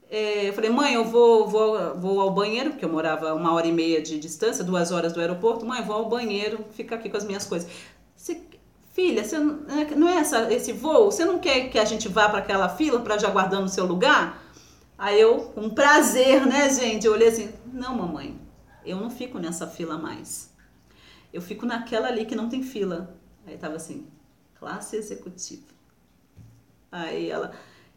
é, 0.09 0.49
eu 0.49 0.53
falei, 0.53 0.69
mãe, 0.69 0.93
eu 0.93 1.05
vou, 1.05 1.47
vou, 1.47 1.95
vou 1.97 2.19
ao 2.19 2.31
banheiro, 2.31 2.71
porque 2.71 2.83
eu 2.83 2.89
morava 2.89 3.33
uma 3.33 3.53
hora 3.53 3.65
e 3.65 3.71
meia 3.71 4.01
de 4.01 4.19
distância, 4.19 4.63
duas 4.63 4.91
horas 4.91 5.13
do 5.13 5.21
aeroporto. 5.21 5.65
Mãe, 5.65 5.81
vou 5.83 5.95
ao 5.95 6.09
banheiro, 6.09 6.65
ficar 6.71 6.97
aqui 6.97 7.09
com 7.09 7.17
as 7.17 7.23
minhas 7.23 7.45
coisas. 7.45 7.69
Você, 8.15 8.41
filha, 8.91 9.23
você, 9.23 9.39
não 9.39 10.09
é 10.09 10.17
essa, 10.17 10.51
esse 10.53 10.73
voo? 10.73 11.11
Você 11.11 11.23
não 11.23 11.39
quer 11.39 11.69
que 11.69 11.79
a 11.79 11.85
gente 11.85 12.09
vá 12.09 12.27
para 12.27 12.39
aquela 12.39 12.69
fila 12.69 12.99
para 12.99 13.17
já 13.17 13.29
guardar 13.29 13.61
no 13.61 13.69
seu 13.69 13.85
lugar? 13.85 14.43
Aí 14.97 15.19
eu, 15.19 15.39
com 15.55 15.69
prazer, 15.69 16.45
né, 16.45 16.69
gente? 16.73 17.07
Eu 17.07 17.13
olhei 17.13 17.29
assim, 17.29 17.49
não, 17.71 17.95
mamãe, 17.95 18.37
eu 18.85 18.97
não 18.97 19.09
fico 19.09 19.39
nessa 19.39 19.65
fila 19.65 19.97
mais. 19.97 20.50
Eu 21.33 21.41
fico 21.41 21.65
naquela 21.65 22.07
ali 22.07 22.25
que 22.25 22.35
não 22.35 22.49
tem 22.49 22.61
fila. 22.63 23.17
Aí 23.45 23.57
tava 23.57 23.75
assim, 23.75 24.07
classe 24.59 24.95
executiva. 24.95 25.63
Aí 26.91 27.29
ela, 27.29 27.51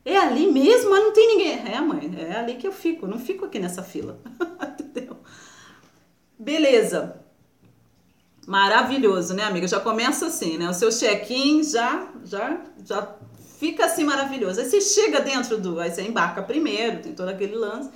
é 0.05 0.17
ali 0.17 0.51
mesmo, 0.51 0.91
mas 0.91 1.03
não 1.03 1.13
tem 1.13 1.29
ninguém. 1.29 1.75
É, 1.75 1.81
mãe, 1.81 2.15
é 2.19 2.37
ali 2.37 2.55
que 2.55 2.67
eu 2.67 2.73
fico, 2.73 3.07
não 3.07 3.19
fico 3.19 3.45
aqui 3.45 3.59
nessa 3.59 3.83
fila. 3.83 4.19
Entendeu? 4.79 5.17
Beleza. 6.39 7.21
Maravilhoso, 8.47 9.35
né, 9.35 9.45
amiga? 9.45 9.67
Já 9.67 9.81
começa 9.81 10.27
assim, 10.27 10.59
né? 10.59 10.69
O 10.69 10.75
seu 10.75 10.91
check-in 10.91 11.63
já, 11.65 12.13
já, 12.25 12.63
já 12.85 13.17
fica 13.59 13.87
assim 13.87 14.05
maravilhoso. 14.05 14.61
Aí 14.61 14.67
você 14.67 14.81
chega 14.81 15.21
dentro 15.21 15.59
do. 15.59 15.81
Aí 15.81 15.91
você 15.91 16.03
embarca 16.03 16.43
primeiro, 16.43 17.03
tem 17.03 17.15
todo 17.15 17.31
aquele 17.31 17.55
lance. 17.55 17.91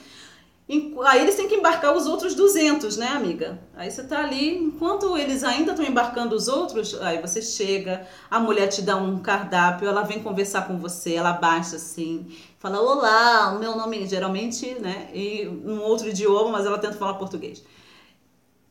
Aí 1.06 1.22
eles 1.22 1.34
têm 1.34 1.48
que 1.48 1.54
embarcar 1.54 1.96
os 1.96 2.06
outros 2.06 2.34
200, 2.34 2.98
né, 2.98 3.08
amiga? 3.08 3.58
Aí 3.74 3.90
você 3.90 4.04
tá 4.04 4.18
ali, 4.18 4.58
enquanto 4.58 5.16
eles 5.16 5.42
ainda 5.42 5.70
estão 5.70 5.86
embarcando 5.86 6.36
os 6.36 6.46
outros, 6.46 6.94
aí 7.00 7.22
você 7.22 7.40
chega, 7.40 8.06
a 8.30 8.38
mulher 8.38 8.66
te 8.66 8.82
dá 8.82 8.94
um 8.94 9.18
cardápio, 9.18 9.88
ela 9.88 10.02
vem 10.02 10.22
conversar 10.22 10.66
com 10.66 10.76
você, 10.76 11.14
ela 11.14 11.32
baixa 11.32 11.76
assim, 11.76 12.36
fala: 12.58 12.82
Olá, 12.82 13.54
o 13.54 13.58
meu 13.58 13.76
nome, 13.76 14.06
geralmente, 14.06 14.74
né, 14.74 15.08
em 15.14 15.48
um 15.48 15.80
outro 15.80 16.06
idioma, 16.06 16.50
mas 16.50 16.66
ela 16.66 16.78
tenta 16.78 16.98
falar 16.98 17.14
português. 17.14 17.64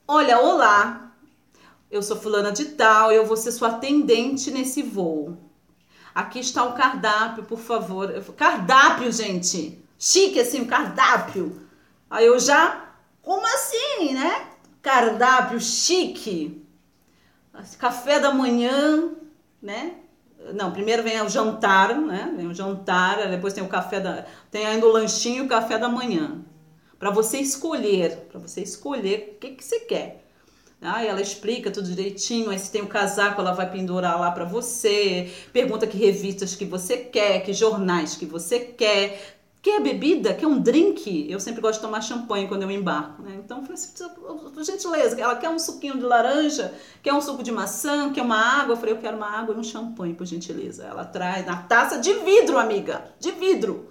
Olha, 0.07 0.39
olá, 0.39 1.11
eu 1.89 2.03
sou 2.03 2.15
fulana 2.15 2.51
de 2.51 2.65
tal, 2.65 3.11
eu 3.11 3.25
vou 3.25 3.35
ser 3.35 3.51
sua 3.51 3.69
atendente 3.69 4.51
nesse 4.51 4.83
voo. 4.83 5.35
Aqui 6.13 6.39
está 6.39 6.63
o 6.63 6.73
cardápio, 6.73 7.43
por 7.43 7.59
favor. 7.59 8.11
Cardápio, 8.35 9.11
gente! 9.11 9.83
Chique 9.97 10.39
assim, 10.39 10.61
o 10.61 10.67
cardápio 10.67 11.66
Aí 12.09 12.25
eu 12.25 12.39
já, 12.39 12.93
como 13.21 13.45
assim, 13.45 14.13
né? 14.13 14.47
Cardápio 14.81 15.59
chique. 15.59 16.63
Café 17.79 18.19
da 18.19 18.33
manhã, 18.33 19.11
né? 19.61 19.95
Não, 20.53 20.71
primeiro 20.71 21.03
vem 21.03 21.19
o 21.21 21.29
jantar, 21.29 21.95
né? 21.99 22.33
Vem 22.35 22.47
o 22.47 22.53
jantar, 22.53 23.29
depois 23.29 23.53
tem 23.53 23.63
o 23.63 23.67
café 23.67 23.99
da. 23.99 24.25
Tem 24.51 24.65
ainda 24.65 24.85
o 24.85 24.91
lanchinho 24.91 25.43
e 25.43 25.45
o 25.45 25.49
café 25.49 25.77
da 25.77 25.89
manhã. 25.89 26.45
Para 26.99 27.09
você 27.09 27.39
escolher, 27.39 28.27
para 28.31 28.39
você 28.39 28.61
escolher 28.61 29.33
o 29.35 29.39
que, 29.39 29.51
que 29.51 29.63
você 29.63 29.81
quer. 29.81 30.23
Aí 30.79 31.07
ela 31.07 31.21
explica 31.21 31.71
tudo 31.71 31.87
direitinho, 31.87 32.51
aí 32.51 32.59
se 32.59 32.71
tem 32.71 32.83
o 32.83 32.87
casaco, 32.87 33.41
ela 33.41 33.51
vai 33.51 33.69
pendurar 33.69 34.19
lá 34.19 34.29
para 34.29 34.45
você, 34.45 35.31
pergunta 35.51 35.87
que 35.87 35.97
revistas 35.97 36.53
que 36.53 36.65
você 36.65 36.97
quer, 36.97 37.43
que 37.43 37.51
jornais 37.51 38.15
que 38.15 38.27
você 38.27 38.59
quer, 38.59 39.36
Quer 39.61 39.81
bebida? 39.81 40.33
Quer 40.33 40.47
um 40.47 40.59
drink? 40.59 41.29
Eu 41.29 41.39
sempre 41.39 41.61
gosto 41.61 41.79
de 41.79 41.85
tomar 41.85 42.01
champanhe 42.01 42.47
quando 42.47 42.63
eu 42.63 42.71
embarco, 42.71 43.21
né? 43.21 43.39
Então, 43.43 43.57
eu 43.57 43.63
falei 43.63 43.75
assim, 43.75 43.93
por 44.53 44.63
gentileza, 44.63 45.19
ela 45.19 45.35
quer 45.35 45.49
um 45.49 45.59
suquinho 45.59 45.97
de 45.97 46.03
laranja, 46.03 46.73
quer 47.03 47.13
um 47.13 47.19
suco 47.19 47.43
de 47.43 47.51
maçã, 47.51 48.11
quer 48.13 48.21
uma 48.21 48.37
água? 48.37 48.73
Eu 48.73 48.77
falei, 48.77 48.93
eu 48.93 48.99
quero 48.99 49.17
uma 49.17 49.29
água 49.29 49.55
e 49.55 49.57
um 49.57 49.63
champanhe, 49.63 50.13
por 50.13 50.25
gentileza. 50.25 50.85
Ela 50.85 51.03
traz 51.03 51.45
na 51.45 51.63
taça 51.63 51.99
de 51.99 52.13
vidro, 52.13 52.57
amiga, 52.57 53.11
de 53.19 53.31
vidro. 53.31 53.89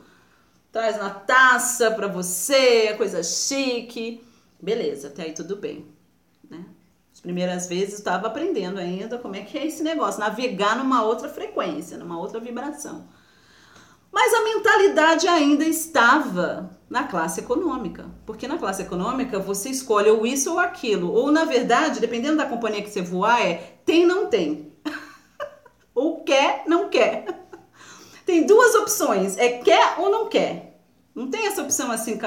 Traz 0.72 0.98
na 0.98 1.10
taça 1.10 1.90
pra 1.90 2.06
você, 2.06 2.94
coisa 2.94 3.22
chique. 3.22 4.24
Beleza, 4.60 5.08
até 5.08 5.24
aí 5.24 5.32
tudo 5.32 5.56
bem, 5.56 5.86
né? 6.48 6.64
As 7.12 7.20
primeiras 7.20 7.66
vezes 7.66 7.94
eu 7.94 7.98
estava 7.98 8.26
aprendendo 8.26 8.78
ainda 8.78 9.18
como 9.18 9.36
é 9.36 9.42
que 9.42 9.56
é 9.58 9.66
esse 9.66 9.82
negócio, 9.82 10.20
navegar 10.20 10.76
numa 10.76 11.02
outra 11.02 11.28
frequência, 11.28 11.98
numa 11.98 12.18
outra 12.18 12.38
vibração. 12.38 13.08
Mas 14.16 14.32
a 14.32 14.40
mentalidade 14.44 15.28
ainda 15.28 15.62
estava 15.62 16.74
na 16.88 17.04
classe 17.04 17.40
econômica. 17.40 18.06
Porque 18.24 18.48
na 18.48 18.56
classe 18.56 18.80
econômica 18.80 19.38
você 19.38 19.68
escolhe 19.68 20.08
ou 20.08 20.26
isso 20.26 20.52
ou 20.52 20.58
aquilo. 20.58 21.12
Ou, 21.12 21.30
na 21.30 21.44
verdade, 21.44 22.00
dependendo 22.00 22.38
da 22.38 22.46
companhia 22.46 22.80
que 22.80 22.88
você 22.88 23.02
voar, 23.02 23.46
é 23.46 23.76
tem, 23.84 24.06
não 24.06 24.28
tem. 24.28 24.72
ou 25.94 26.24
quer, 26.24 26.62
não 26.66 26.88
quer. 26.88 27.26
Tem 28.24 28.46
duas 28.46 28.74
opções: 28.74 29.36
é 29.36 29.58
quer 29.58 29.96
ou 29.98 30.10
não 30.10 30.30
quer. 30.30 30.80
Não 31.14 31.30
tem 31.30 31.46
essa 31.46 31.62
opção 31.62 31.92
assim, 31.92 32.18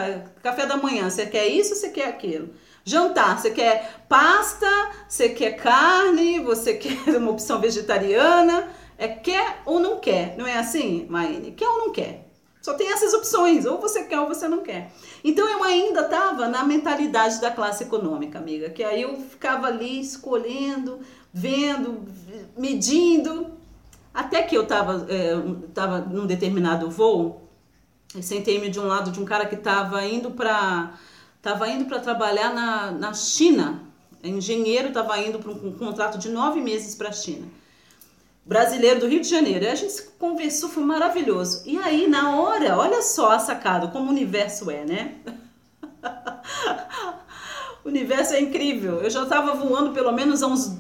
café 0.43 0.67
da 0.67 0.77
manhã, 0.77 1.09
você 1.09 1.25
quer 1.25 1.47
isso 1.47 1.75
você 1.75 1.89
quer 1.89 2.07
aquilo. 2.07 2.51
Jantar, 2.85 3.39
você 3.39 3.49
quer 3.49 4.05
pasta, 4.07 4.67
você 5.07 5.29
quer 5.29 5.53
carne, 5.53 6.39
você 6.39 6.75
quer 6.77 7.17
uma 7.17 7.31
opção 7.31 7.59
vegetariana. 7.59 8.69
É 8.99 9.07
quer 9.07 9.61
ou 9.65 9.79
não 9.79 9.97
quer, 9.97 10.35
não 10.37 10.45
é 10.45 10.57
assim, 10.57 11.07
Maine? 11.09 11.53
Quer 11.53 11.69
ou 11.69 11.77
não 11.77 11.91
quer? 11.93 12.29
Só 12.61 12.73
tem 12.73 12.91
essas 12.91 13.13
opções, 13.13 13.65
ou 13.65 13.79
você 13.79 14.03
quer 14.03 14.19
ou 14.19 14.27
você 14.27 14.45
não 14.45 14.61
quer. 14.61 14.91
Então 15.23 15.47
eu 15.47 15.63
ainda 15.63 16.01
estava 16.01 16.49
na 16.49 16.65
mentalidade 16.65 17.39
da 17.39 17.49
classe 17.49 17.85
econômica, 17.85 18.37
amiga, 18.37 18.69
que 18.69 18.83
aí 18.83 19.01
eu 19.03 19.15
ficava 19.15 19.67
ali 19.67 20.01
escolhendo, 20.01 20.99
vendo, 21.33 22.05
medindo, 22.57 23.51
até 24.13 24.43
que 24.43 24.57
eu 24.57 24.63
estava 24.63 25.07
é, 25.09 25.31
tava 25.73 25.99
num 26.01 26.27
determinado 26.27 26.91
voo, 26.91 27.47
sentei-me 28.21 28.69
de 28.69 28.81
um 28.81 28.85
lado 28.87 29.11
de 29.11 29.19
um 29.21 29.23
cara 29.23 29.45
que 29.45 29.55
estava 29.55 30.05
indo 30.05 30.31
para 30.31 30.93
tava 31.41 31.69
indo 31.69 31.85
para 31.85 31.99
trabalhar 31.99 32.53
na, 32.53 32.91
na 32.91 33.13
China, 33.13 33.81
engenheiro, 34.21 34.89
estava 34.89 35.17
indo 35.19 35.39
para 35.39 35.51
um, 35.51 35.67
um 35.67 35.71
contrato 35.71 36.17
de 36.17 36.27
nove 36.27 36.59
meses 36.59 36.95
para 36.95 37.07
a 37.07 37.13
China 37.13 37.47
brasileiro 38.49 38.99
do 38.99 39.07
Rio 39.07 39.21
de 39.21 39.29
Janeiro. 39.29 39.63
E 39.63 39.67
a 39.67 39.75
gente 39.75 40.01
conversou, 40.17 40.69
foi 40.69 40.83
maravilhoso. 40.83 41.61
E 41.67 41.77
aí, 41.77 42.07
na 42.07 42.35
hora, 42.35 42.75
olha 42.75 43.03
só 43.03 43.31
a 43.31 43.39
sacada, 43.39 43.89
como 43.89 44.07
o 44.07 44.09
universo 44.09 44.71
é, 44.71 44.83
né? 44.83 45.15
o 47.85 47.87
universo 47.87 48.33
é 48.33 48.41
incrível. 48.41 49.03
Eu 49.03 49.09
já 49.11 49.21
estava 49.21 49.53
voando 49.53 49.91
pelo 49.91 50.11
menos 50.11 50.41
há 50.41 50.47
uns. 50.47 50.79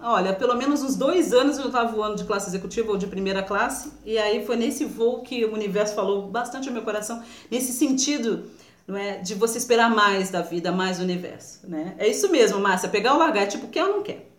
Olha, 0.00 0.32
pelo 0.32 0.56
menos 0.56 0.80
uns 0.82 0.96
dois 0.96 1.34
anos 1.34 1.58
eu 1.58 1.66
estava 1.66 1.90
voando 1.90 2.16
de 2.16 2.24
classe 2.24 2.48
executiva 2.48 2.90
ou 2.90 2.96
de 2.96 3.06
primeira 3.06 3.42
classe. 3.42 3.92
E 4.02 4.16
aí 4.16 4.46
foi 4.46 4.56
nesse 4.56 4.86
voo 4.86 5.20
que 5.20 5.44
o 5.44 5.52
universo 5.52 5.94
falou 5.94 6.28
bastante 6.28 6.68
ao 6.68 6.74
meu 6.74 6.82
coração, 6.82 7.22
nesse 7.50 7.72
sentido 7.72 8.44
não 8.86 8.96
é, 8.96 9.18
de 9.18 9.34
você 9.34 9.58
esperar 9.58 9.90
mais 9.90 10.30
da 10.30 10.40
vida, 10.40 10.72
mais 10.72 10.96
do 10.96 11.02
universo. 11.02 11.68
Né? 11.68 11.94
É 11.98 12.08
isso 12.08 12.30
mesmo, 12.30 12.58
Márcia. 12.60 12.88
Pegar 12.88 13.14
o 13.14 13.18
largar, 13.18 13.42
é 13.42 13.46
tipo, 13.46 13.68
quer 13.68 13.84
ou 13.84 13.96
não 13.96 14.02
quer? 14.02 14.30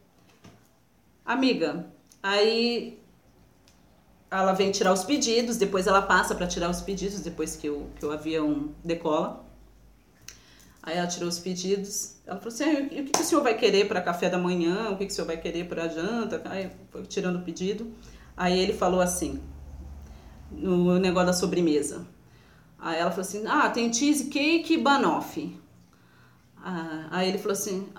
Amiga, 1.25 1.85
Aí 2.21 2.99
ela 4.29 4.53
vem 4.53 4.71
tirar 4.71 4.93
os 4.93 5.03
pedidos, 5.03 5.57
depois 5.57 5.87
ela 5.87 6.01
passa 6.01 6.35
para 6.35 6.47
tirar 6.47 6.69
os 6.69 6.81
pedidos, 6.81 7.21
depois 7.21 7.55
que 7.55 7.69
o, 7.69 7.87
que 7.97 8.05
o 8.05 8.11
avião 8.11 8.69
decola. 8.83 9.45
Aí 10.83 10.97
ela 10.97 11.07
tirou 11.07 11.27
os 11.27 11.39
pedidos. 11.39 12.15
Ela 12.25 12.37
falou 12.37 12.53
assim: 12.53 12.63
ah, 12.63 12.79
e 12.93 13.01
o 13.01 13.05
que, 13.05 13.11
que 13.11 13.21
o 13.21 13.23
senhor 13.23 13.41
vai 13.41 13.57
querer 13.57 13.87
para 13.87 14.01
café 14.01 14.29
da 14.29 14.37
manhã? 14.37 14.91
O 14.91 14.97
que, 14.97 15.05
que 15.05 15.11
o 15.11 15.15
senhor 15.15 15.27
vai 15.27 15.37
querer 15.37 15.67
para 15.67 15.87
janta? 15.87 16.41
Aí 16.45 16.69
foi 16.91 17.03
tirando 17.03 17.37
o 17.37 17.41
pedido. 17.41 17.91
Aí 18.37 18.57
ele 18.57 18.73
falou 18.73 19.01
assim: 19.01 19.41
no 20.51 20.97
negócio 20.99 21.27
da 21.27 21.33
sobremesa. 21.33 22.05
Aí 22.77 22.99
ela 22.99 23.11
falou 23.11 23.25
assim: 23.25 23.45
ah, 23.47 23.69
tem 23.69 23.91
cheesecake 23.91 24.73
e 24.73 24.77
banoffee. 24.77 25.59
Ah, 26.57 27.07
aí 27.11 27.29
ele 27.29 27.37
falou 27.37 27.53
assim: 27.53 27.89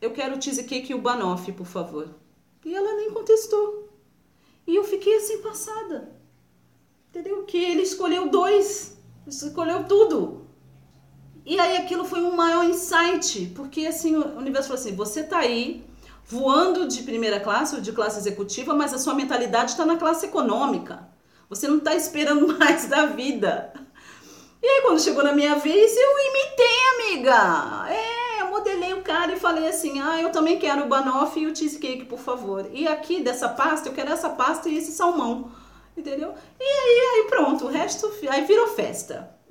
eu 0.00 0.12
quero 0.12 0.42
cheesecake 0.42 0.92
e 0.92 0.94
o 0.94 1.00
banoffee, 1.00 1.52
por 1.52 1.66
favor. 1.66 2.08
E 2.64 2.74
ela 2.74 2.94
nem 2.94 3.10
contestou. 3.10 3.88
E 4.66 4.74
eu 4.76 4.84
fiquei 4.84 5.16
assim 5.16 5.38
passada. 5.38 6.12
Entendeu? 7.08 7.44
Que 7.44 7.58
ele 7.58 7.82
escolheu 7.82 8.28
dois. 8.28 8.96
Escolheu 9.26 9.84
tudo. 9.84 10.46
E 11.44 11.58
aí 11.58 11.76
aquilo 11.78 12.04
foi 12.04 12.22
um 12.22 12.36
maior 12.36 12.64
insight, 12.64 13.52
porque 13.56 13.86
assim, 13.86 14.14
o 14.14 14.36
universo 14.36 14.68
falou 14.68 14.80
assim: 14.80 14.94
você 14.94 15.22
tá 15.22 15.38
aí 15.38 15.84
voando 16.24 16.86
de 16.86 17.02
primeira 17.02 17.40
classe 17.40 17.74
ou 17.74 17.80
de 17.80 17.92
classe 17.92 18.18
executiva, 18.18 18.74
mas 18.74 18.94
a 18.94 18.98
sua 18.98 19.14
mentalidade 19.14 19.72
está 19.72 19.84
na 19.84 19.96
classe 19.96 20.26
econômica. 20.26 21.08
Você 21.48 21.66
não 21.66 21.78
está 21.78 21.94
esperando 21.94 22.46
mais 22.56 22.86
da 22.86 23.06
vida. 23.06 23.72
E 24.62 24.66
aí, 24.66 24.82
quando 24.82 25.00
chegou 25.00 25.24
na 25.24 25.32
minha 25.32 25.56
vez, 25.56 25.96
eu 25.96 26.10
imitei, 26.28 26.76
amiga. 26.94 27.86
É, 27.90 28.29
cara 29.10 29.32
e 29.32 29.40
falei 29.40 29.68
assim: 29.68 30.00
ah, 30.00 30.20
eu 30.20 30.30
também 30.30 30.58
quero 30.58 30.84
o 30.84 30.88
banoffee 30.88 31.42
e 31.42 31.46
o 31.46 31.56
cheesecake, 31.56 32.04
por 32.04 32.20
favor. 32.20 32.70
E 32.72 32.86
aqui 32.86 33.20
dessa 33.22 33.48
pasta, 33.48 33.88
eu 33.88 33.92
quero 33.92 34.12
essa 34.12 34.30
pasta 34.30 34.68
e 34.68 34.78
esse 34.78 34.92
salmão. 34.92 35.50
Entendeu? 35.96 36.32
E 36.58 36.62
aí, 36.62 37.24
aí 37.24 37.26
pronto, 37.28 37.66
o 37.66 37.68
resto 37.68 38.10
aí 38.28 38.44
virou 38.44 38.68
festa. 38.68 39.34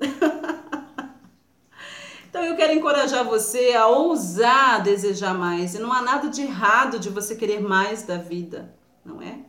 então 2.28 2.42
eu 2.42 2.56
quero 2.56 2.72
encorajar 2.72 3.24
você 3.24 3.74
a 3.74 3.86
ousar 3.86 4.82
desejar 4.82 5.34
mais. 5.34 5.74
E 5.74 5.78
não 5.78 5.92
há 5.92 6.00
nada 6.00 6.28
de 6.30 6.40
errado 6.40 6.98
de 6.98 7.10
você 7.10 7.36
querer 7.36 7.60
mais 7.60 8.02
da 8.02 8.16
vida, 8.16 8.74
não 9.04 9.20
é? 9.20 9.40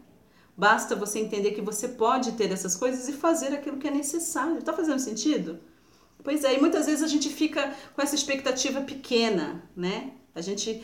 Basta 0.57 0.95
você 0.95 1.19
entender 1.19 1.51
que 1.51 1.61
você 1.61 1.87
pode 1.87 2.33
ter 2.33 2.51
essas 2.51 2.75
coisas 2.75 3.07
e 3.07 3.13
fazer 3.13 3.53
aquilo 3.53 3.77
que 3.77 3.87
é 3.87 3.91
necessário. 3.91 4.61
Tá 4.61 4.73
fazendo 4.73 4.99
sentido? 4.99 5.59
Pois 6.23 6.43
é, 6.43 6.55
e 6.55 6.59
muitas 6.59 6.85
vezes 6.85 7.03
a 7.03 7.07
gente 7.07 7.29
fica 7.29 7.73
com 7.95 8.01
essa 8.01 8.15
expectativa 8.15 8.81
pequena, 8.81 9.63
né? 9.75 10.11
A 10.35 10.41
gente 10.41 10.83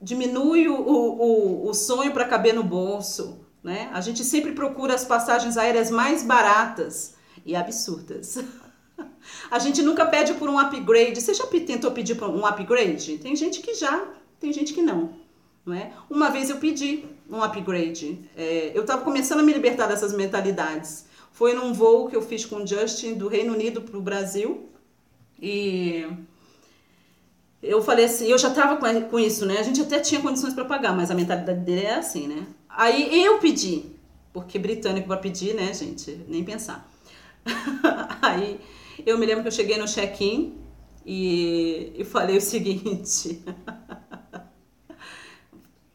diminui 0.00 0.68
o, 0.68 0.74
o, 0.74 1.68
o 1.68 1.74
sonho 1.74 2.12
para 2.12 2.24
caber 2.24 2.54
no 2.54 2.62
bolso, 2.62 3.44
né? 3.62 3.90
A 3.92 4.00
gente 4.00 4.24
sempre 4.24 4.52
procura 4.52 4.94
as 4.94 5.04
passagens 5.04 5.56
aéreas 5.56 5.90
mais 5.90 6.22
baratas 6.22 7.14
e 7.44 7.54
absurdas. 7.54 8.38
A 9.50 9.58
gente 9.58 9.82
nunca 9.82 10.06
pede 10.06 10.34
por 10.34 10.48
um 10.48 10.58
upgrade. 10.58 11.20
Você 11.20 11.32
já 11.32 11.46
tentou 11.46 11.92
pedir 11.92 12.16
por 12.16 12.28
um 12.28 12.44
upgrade? 12.44 13.18
Tem 13.18 13.36
gente 13.36 13.60
que 13.60 13.74
já, 13.74 14.08
tem 14.40 14.52
gente 14.52 14.72
que 14.72 14.82
não. 14.82 15.12
Não 15.64 15.74
é? 15.74 15.92
Uma 16.08 16.30
vez 16.30 16.50
eu 16.50 16.56
pedi 16.56 17.04
um 17.30 17.42
upgrade. 17.42 18.28
É, 18.36 18.72
eu 18.74 18.80
estava 18.80 19.02
começando 19.02 19.40
a 19.40 19.42
me 19.42 19.52
libertar 19.52 19.86
dessas 19.86 20.12
mentalidades. 20.12 21.06
Foi 21.30 21.52
num 21.52 21.72
voo 21.72 22.08
que 22.08 22.16
eu 22.16 22.22
fiz 22.22 22.44
com 22.44 22.56
o 22.56 22.66
Justin 22.66 23.14
do 23.14 23.28
Reino 23.28 23.52
Unido 23.52 23.82
para 23.82 23.96
o 23.96 24.00
Brasil. 24.00 24.68
E 25.40 26.06
eu 27.62 27.82
falei 27.82 28.04
assim, 28.04 28.26
eu 28.26 28.38
já 28.38 28.50
tava 28.50 28.76
com 29.08 29.18
isso, 29.18 29.44
né? 29.46 29.58
A 29.58 29.62
gente 29.62 29.80
até 29.80 30.00
tinha 30.00 30.20
condições 30.20 30.54
para 30.54 30.64
pagar, 30.64 30.94
mas 30.94 31.10
a 31.10 31.14
mentalidade 31.14 31.60
dele 31.60 31.86
é 31.86 31.94
assim, 31.94 32.26
né? 32.26 32.46
Aí 32.68 33.24
eu 33.24 33.38
pedi, 33.38 33.86
porque 34.32 34.58
britânico 34.58 35.08
para 35.08 35.16
pedir, 35.16 35.54
né, 35.54 35.72
gente? 35.74 36.24
Nem 36.28 36.44
pensar. 36.44 36.88
Aí 38.22 38.60
eu 39.04 39.18
me 39.18 39.26
lembro 39.26 39.42
que 39.42 39.48
eu 39.48 39.52
cheguei 39.52 39.76
no 39.76 39.86
check-in 39.86 40.56
e, 41.04 41.92
e 41.96 42.04
falei 42.04 42.36
o 42.36 42.40
seguinte. 42.42 43.42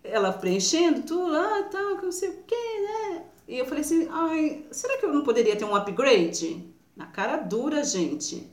Ela 0.03 0.33
preenchendo 0.33 1.03
tudo, 1.03 1.35
ah, 1.35 1.69
tal, 1.71 1.97
que 1.97 2.05
não 2.05 2.11
sei 2.11 2.29
o 2.29 2.43
que, 2.43 2.81
né? 2.81 3.23
E 3.47 3.57
eu 3.57 3.65
falei 3.65 3.81
assim, 3.81 4.07
ai, 4.09 4.65
será 4.71 4.97
que 4.97 5.05
eu 5.05 5.13
não 5.13 5.23
poderia 5.23 5.55
ter 5.55 5.65
um 5.65 5.75
upgrade? 5.75 6.65
Na 6.95 7.07
cara 7.07 7.37
dura, 7.37 7.83
gente. 7.83 8.52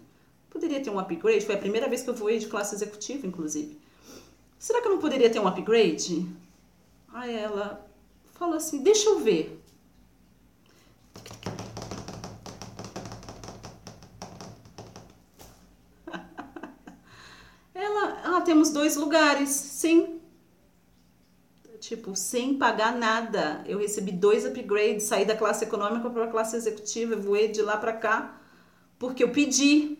Poderia 0.50 0.82
ter 0.82 0.90
um 0.90 0.98
upgrade? 0.98 1.46
Foi 1.46 1.54
a 1.54 1.58
primeira 1.58 1.88
vez 1.88 2.02
que 2.02 2.10
eu 2.10 2.14
voei 2.14 2.38
de 2.38 2.48
classe 2.48 2.74
executiva, 2.74 3.26
inclusive. 3.26 3.80
Será 4.58 4.82
que 4.82 4.88
eu 4.88 4.92
não 4.92 4.98
poderia 4.98 5.30
ter 5.30 5.38
um 5.38 5.46
upgrade? 5.46 6.28
Aí 7.12 7.34
ela 7.34 7.88
falou 8.34 8.56
assim: 8.56 8.82
Deixa 8.82 9.08
eu 9.08 9.20
ver. 9.20 9.58
Ela, 17.74 18.20
ah, 18.24 18.40
temos 18.42 18.70
dois 18.70 18.96
lugares, 18.96 19.48
sim. 19.48 20.20
Tipo, 21.78 22.14
sem 22.14 22.58
pagar 22.58 22.94
nada. 22.94 23.64
Eu 23.66 23.78
recebi 23.78 24.12
dois 24.12 24.44
upgrades, 24.44 25.04
saí 25.04 25.24
da 25.24 25.34
classe 25.34 25.64
econômica 25.64 26.10
para 26.10 26.24
a 26.24 26.30
classe 26.30 26.54
executiva, 26.54 27.16
voei 27.16 27.48
de 27.48 27.62
lá 27.62 27.78
para 27.78 27.94
cá, 27.94 28.38
porque 28.98 29.24
eu 29.24 29.30
pedi. 29.30 29.99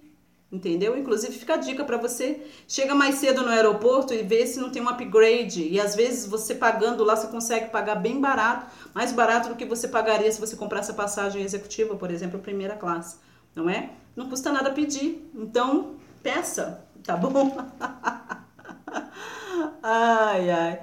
Entendeu? 0.52 0.98
Inclusive 0.98 1.32
fica 1.38 1.54
a 1.54 1.58
dica 1.58 1.84
para 1.84 1.96
você, 1.96 2.44
chega 2.66 2.92
mais 2.92 3.14
cedo 3.16 3.42
no 3.42 3.50
aeroporto 3.50 4.12
e 4.12 4.20
vê 4.22 4.44
se 4.44 4.58
não 4.58 4.70
tem 4.70 4.82
um 4.82 4.88
upgrade. 4.88 5.62
E 5.62 5.80
às 5.80 5.94
vezes 5.94 6.26
você 6.26 6.56
pagando 6.56 7.04
lá 7.04 7.14
você 7.14 7.28
consegue 7.28 7.70
pagar 7.70 7.94
bem 7.94 8.20
barato, 8.20 8.66
mais 8.92 9.12
barato 9.12 9.50
do 9.50 9.54
que 9.54 9.64
você 9.64 9.86
pagaria 9.86 10.30
se 10.32 10.40
você 10.40 10.56
comprasse 10.56 10.90
a 10.90 10.94
passagem 10.94 11.42
executiva, 11.42 11.94
por 11.94 12.10
exemplo, 12.10 12.40
primeira 12.40 12.74
classe, 12.74 13.18
não 13.54 13.70
é? 13.70 13.90
Não 14.16 14.28
custa 14.28 14.50
nada 14.50 14.72
pedir. 14.72 15.30
Então, 15.36 15.94
peça, 16.20 16.84
tá 17.04 17.16
bom? 17.16 17.56
ai, 19.84 20.50
ai. 20.50 20.80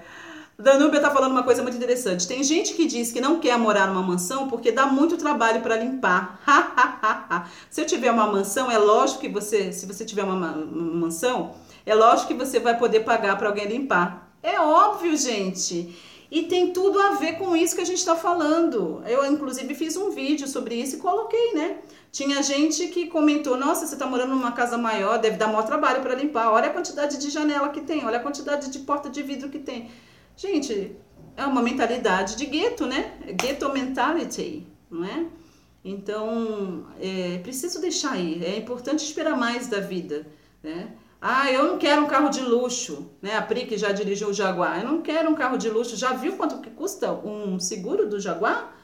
Danúbia 0.60 1.00
tá 1.00 1.12
falando 1.12 1.34
uma 1.34 1.44
coisa 1.44 1.62
muito 1.62 1.78
interessante. 1.78 2.28
Tem 2.28 2.44
gente 2.44 2.74
que 2.74 2.86
diz 2.86 3.12
que 3.12 3.22
não 3.22 3.40
quer 3.40 3.56
morar 3.60 3.88
numa 3.88 4.02
mansão 4.02 4.48
porque 4.48 4.72
dá 4.72 4.88
muito 4.88 5.16
trabalho 5.16 5.62
para 5.62 5.78
limpar. 5.78 6.42
se 7.70 7.80
eu 7.80 7.86
tiver 7.86 8.10
uma 8.10 8.26
mansão, 8.26 8.72
é 8.72 8.78
lógico 8.80 9.22
que 9.22 9.30
você, 9.30 9.72
se 9.72 9.86
você 9.86 10.04
tiver 10.04 10.24
uma, 10.24 10.34
mansão, 10.36 11.54
é 11.86 11.94
lógico 11.94 12.30
que 12.30 12.34
você 12.34 12.60
vai 12.60 12.76
poder 12.76 13.02
pagar 13.02 13.38
para 13.38 13.50
alguém 13.50 13.68
limpar. 13.68 14.32
É 14.42 14.60
óbvio, 14.60 15.16
gente. 15.16 15.96
E 16.32 16.44
tem 16.44 16.74
tudo 16.74 17.00
a 17.00 17.12
ver 17.12 17.38
com 17.38 17.56
isso 17.56 17.76
que 17.76 17.82
a 17.82 17.86
gente 17.86 18.00
está 18.00 18.16
falando. 18.16 19.04
Eu, 19.06 19.24
inclusive, 19.32 19.76
fiz 19.76 19.96
um 19.96 20.10
vídeo 20.10 20.48
sobre 20.48 20.74
isso 20.74 20.96
e 20.96 21.00
coloquei, 21.00 21.54
né? 21.54 21.78
Tinha 22.12 22.42
gente 22.42 22.88
que 22.88 23.06
comentou: 23.06 23.56
Nossa, 23.58 23.86
você 23.86 23.94
está 23.94 24.08
morando 24.08 24.34
numa 24.34 24.52
casa 24.52 24.76
maior, 24.78 25.20
deve 25.20 25.38
dar 25.38 25.48
maior 25.48 25.64
trabalho 25.64 26.02
para 26.02 26.16
limpar. 26.16 26.52
Olha 26.52 26.68
a 26.68 26.74
quantidade 26.74 27.18
de 27.18 27.30
janela 27.30 27.70
que 27.70 27.82
tem, 27.82 28.04
olha 28.04 28.18
a 28.18 28.22
quantidade 28.22 28.72
de 28.72 28.80
porta 28.80 29.08
de 29.08 29.22
vidro 29.22 29.50
que 29.50 29.60
tem. 29.60 29.90
Gente, 30.38 30.96
é 31.36 31.46
uma 31.48 31.64
mentalidade 31.64 32.36
de 32.36 32.46
gueto, 32.46 32.86
né? 32.86 33.18
Ghetto 33.34 33.74
mentality, 33.74 34.68
não 34.88 35.04
é? 35.04 35.26
Então, 35.84 36.86
é 37.02 37.40
preciso 37.40 37.82
deixar 37.82 38.12
aí. 38.12 38.46
É 38.46 38.56
importante 38.56 39.04
esperar 39.04 39.36
mais 39.36 39.66
da 39.66 39.80
vida, 39.80 40.28
né? 40.62 40.92
Ah, 41.20 41.52
eu 41.52 41.64
não 41.64 41.80
quero 41.80 42.04
um 42.04 42.08
carro 42.08 42.30
de 42.30 42.42
luxo, 42.42 43.10
né? 43.20 43.36
A 43.36 43.42
Pri 43.42 43.66
que 43.66 43.80
já 43.80 43.92
dirigiu 43.92 44.28
o 44.28 44.34
Jaguar. 44.34 44.80
Eu 44.80 44.88
não 44.88 45.02
quero 45.02 45.28
um 45.28 45.34
carro 45.34 45.58
de 45.58 45.72
luxo. 45.72 45.96
Já 45.96 46.14
viu 46.14 46.38
quanto 46.38 46.62
que 46.62 46.70
custa 46.70 47.12
um 47.12 47.60
seguro 47.60 48.08
do 48.08 48.20
Jaguar? 48.20 48.76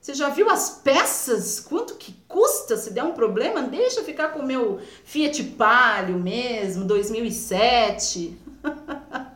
Você 0.00 0.14
já 0.14 0.30
viu 0.30 0.48
as 0.48 0.80
peças? 0.82 1.60
Quanto 1.60 1.96
que 1.96 2.14
custa 2.26 2.78
se 2.78 2.90
der 2.90 3.04
um 3.04 3.12
problema? 3.12 3.60
Deixa 3.60 4.02
ficar 4.02 4.28
com 4.28 4.38
o 4.38 4.46
meu 4.46 4.80
Fiat 5.04 5.44
Palio 5.44 6.18
mesmo, 6.18 6.86
2007. 6.86 8.38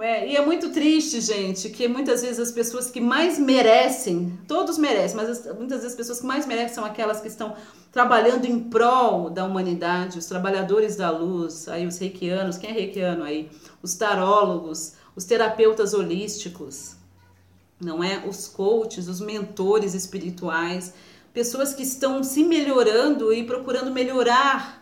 É, 0.00 0.28
e 0.28 0.36
é 0.36 0.44
muito 0.44 0.70
triste, 0.70 1.20
gente, 1.20 1.70
que 1.70 1.88
muitas 1.88 2.22
vezes 2.22 2.38
as 2.38 2.52
pessoas 2.52 2.90
que 2.90 3.00
mais 3.00 3.38
merecem, 3.38 4.38
todos 4.46 4.78
merecem, 4.78 5.16
mas 5.16 5.28
as, 5.28 5.56
muitas 5.56 5.78
vezes 5.78 5.92
as 5.92 5.94
pessoas 5.94 6.20
que 6.20 6.26
mais 6.26 6.46
merecem 6.46 6.74
são 6.74 6.84
aquelas 6.84 7.20
que 7.20 7.28
estão 7.28 7.56
trabalhando 7.90 8.44
em 8.44 8.60
prol 8.60 9.28
da 9.30 9.44
humanidade, 9.44 10.18
os 10.18 10.26
trabalhadores 10.26 10.94
da 10.96 11.10
luz, 11.10 11.68
aí 11.68 11.86
os 11.86 11.98
reikianos, 11.98 12.58
quem 12.58 12.70
é 12.70 12.72
reikiano 12.72 13.24
aí? 13.24 13.50
Os 13.82 13.94
tarólogos, 13.94 14.94
os 15.16 15.24
terapeutas 15.24 15.94
holísticos, 15.94 16.96
não 17.80 18.02
é? 18.02 18.24
Os 18.26 18.46
coaches, 18.46 19.08
os 19.08 19.20
mentores 19.20 19.94
espirituais, 19.94 20.94
pessoas 21.32 21.74
que 21.74 21.82
estão 21.82 22.22
se 22.22 22.44
melhorando 22.44 23.32
e 23.32 23.44
procurando 23.44 23.90
melhorar 23.90 24.78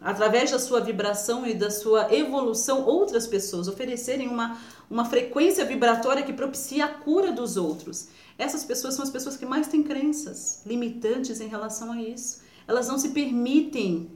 através 0.00 0.50
da 0.50 0.58
sua 0.58 0.80
vibração 0.80 1.46
e 1.46 1.54
da 1.54 1.70
sua 1.70 2.14
evolução, 2.14 2.84
outras 2.84 3.26
pessoas 3.26 3.68
oferecerem 3.68 4.28
uma, 4.28 4.58
uma 4.88 5.04
frequência 5.04 5.64
vibratória 5.64 6.22
que 6.22 6.32
propicia 6.32 6.86
a 6.86 6.88
cura 6.88 7.30
dos 7.30 7.56
outros. 7.56 8.08
Essas 8.38 8.64
pessoas 8.64 8.94
são 8.94 9.04
as 9.04 9.10
pessoas 9.10 9.36
que 9.36 9.44
mais 9.44 9.68
têm 9.68 9.82
crenças 9.82 10.62
limitantes 10.64 11.40
em 11.40 11.48
relação 11.48 11.92
a 11.92 12.00
isso. 12.00 12.40
Elas 12.66 12.88
não 12.88 12.98
se 12.98 13.10
permitem 13.10 14.10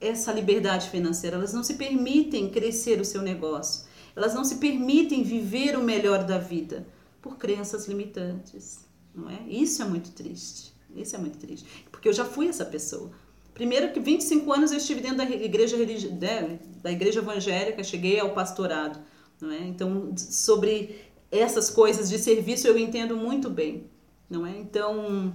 essa 0.00 0.32
liberdade 0.32 0.90
financeira, 0.90 1.36
elas 1.36 1.52
não 1.52 1.62
se 1.62 1.74
permitem 1.74 2.50
crescer 2.50 3.00
o 3.00 3.04
seu 3.04 3.22
negócio, 3.22 3.84
elas 4.14 4.34
não 4.34 4.44
se 4.44 4.56
permitem 4.56 5.22
viver 5.22 5.76
o 5.76 5.82
melhor 5.82 6.24
da 6.24 6.38
vida 6.38 6.86
por 7.22 7.36
crenças 7.36 7.86
limitantes, 7.86 8.80
não 9.14 9.30
é? 9.30 9.42
Isso 9.48 9.82
é 9.82 9.84
muito 9.84 10.10
triste. 10.10 10.74
Isso 10.94 11.14
é 11.14 11.18
muito 11.18 11.36
triste, 11.38 11.66
porque 11.90 12.08
eu 12.08 12.12
já 12.12 12.24
fui 12.24 12.48
essa 12.48 12.64
pessoa. 12.64 13.10
Primeiro 13.56 13.90
que 13.90 13.98
25 13.98 14.52
anos 14.52 14.70
eu 14.70 14.76
estive 14.76 15.00
dentro 15.00 15.16
da 15.16 15.24
igreja 15.24 15.78
né, 15.78 16.58
da 16.82 16.92
igreja 16.92 17.20
evangélica, 17.20 17.82
cheguei 17.82 18.20
ao 18.20 18.34
pastorado, 18.34 19.00
não 19.40 19.50
é? 19.50 19.60
Então, 19.60 20.12
sobre 20.14 21.00
essas 21.30 21.70
coisas 21.70 22.10
de 22.10 22.18
serviço 22.18 22.68
eu 22.68 22.76
entendo 22.76 23.16
muito 23.16 23.48
bem, 23.48 23.90
não 24.28 24.46
é? 24.46 24.50
Então, 24.58 25.34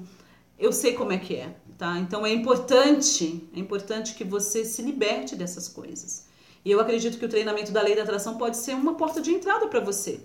eu 0.59 0.71
sei 0.71 0.93
como 0.93 1.11
é 1.11 1.17
que 1.17 1.35
é, 1.35 1.55
tá? 1.79 1.97
Então 1.97 2.23
é 2.23 2.31
importante, 2.31 3.49
é 3.55 3.59
importante 3.59 4.13
que 4.13 4.23
você 4.23 4.63
se 4.65 4.83
liberte 4.83 5.35
dessas 5.35 5.67
coisas. 5.67 6.27
E 6.63 6.69
eu 6.69 6.79
acredito 6.79 7.17
que 7.17 7.25
o 7.25 7.29
treinamento 7.29 7.71
da 7.71 7.81
lei 7.81 7.95
da 7.95 8.03
atração 8.03 8.37
pode 8.37 8.55
ser 8.57 8.75
uma 8.75 8.93
porta 8.93 9.19
de 9.19 9.31
entrada 9.31 9.67
para 9.67 9.79
você. 9.79 10.19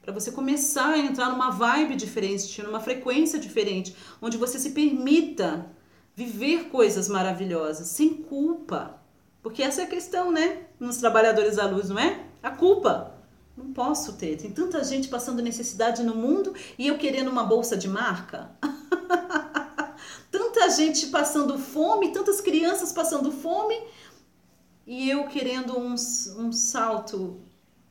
Para 0.00 0.12
você 0.12 0.30
começar 0.30 0.90
a 0.90 0.98
entrar 0.98 1.28
numa 1.30 1.50
vibe 1.50 1.96
diferente, 1.96 2.62
numa 2.62 2.78
frequência 2.78 3.36
diferente, 3.36 3.96
onde 4.20 4.36
você 4.36 4.60
se 4.60 4.70
permita 4.70 5.68
viver 6.14 6.68
coisas 6.68 7.08
maravilhosas 7.08 7.88
sem 7.88 8.14
culpa. 8.14 9.00
Porque 9.42 9.62
essa 9.62 9.82
é 9.82 9.84
a 9.84 9.88
questão, 9.88 10.30
né? 10.30 10.62
Nos 10.78 10.98
trabalhadores 10.98 11.56
da 11.56 11.66
luz, 11.66 11.88
não 11.88 11.98
é? 11.98 12.24
A 12.42 12.50
culpa. 12.50 13.14
Não 13.56 13.72
posso 13.72 14.14
ter. 14.14 14.36
Tem 14.36 14.50
tanta 14.50 14.82
gente 14.84 15.08
passando 15.08 15.42
necessidade 15.42 16.02
no 16.02 16.14
mundo 16.14 16.54
e 16.78 16.86
eu 16.86 16.96
querendo 16.96 17.28
uma 17.28 17.44
bolsa 17.44 17.76
de 17.76 17.88
marca. 17.88 18.50
tanta 20.30 20.70
gente 20.70 21.08
passando 21.08 21.58
fome, 21.58 22.12
tantas 22.12 22.40
crianças 22.40 22.92
passando 22.92 23.30
fome 23.30 23.78
e 24.86 25.10
eu 25.10 25.26
querendo 25.26 25.78
um, 25.78 25.94
um 25.94 26.52
salto 26.52 27.40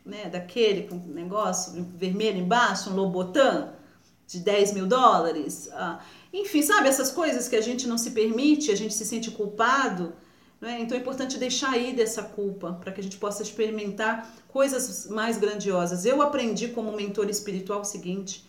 né, 0.05 0.29
daquele 0.29 0.87
com 0.87 0.95
negócio 0.95 1.73
vermelho 1.95 2.39
embaixo, 2.39 2.89
um 2.89 2.95
Lobotan 2.95 3.73
de 4.25 4.39
10 4.39 4.73
mil 4.73 4.87
dólares. 4.87 5.69
Ah, 5.73 5.99
enfim, 6.33 6.61
sabe 6.61 6.87
essas 6.87 7.11
coisas 7.11 7.47
que 7.47 7.55
a 7.55 7.61
gente 7.61 7.87
não 7.87 7.97
se 7.97 8.11
permite, 8.11 8.71
a 8.71 8.75
gente 8.75 8.93
se 8.93 9.05
sente 9.05 9.31
culpado. 9.31 10.13
Né? 10.59 10.79
Então 10.81 10.97
é 10.97 11.01
importante 11.01 11.37
deixar 11.37 11.71
aí 11.71 11.93
dessa 11.93 12.23
culpa 12.23 12.73
para 12.73 12.91
que 12.91 13.01
a 13.01 13.03
gente 13.03 13.17
possa 13.17 13.41
experimentar 13.41 14.31
coisas 14.47 15.07
mais 15.07 15.37
grandiosas. 15.37 16.05
Eu 16.05 16.21
aprendi 16.21 16.69
como 16.69 16.95
mentor 16.95 17.29
espiritual 17.29 17.81
o 17.81 17.85
seguinte: 17.85 18.45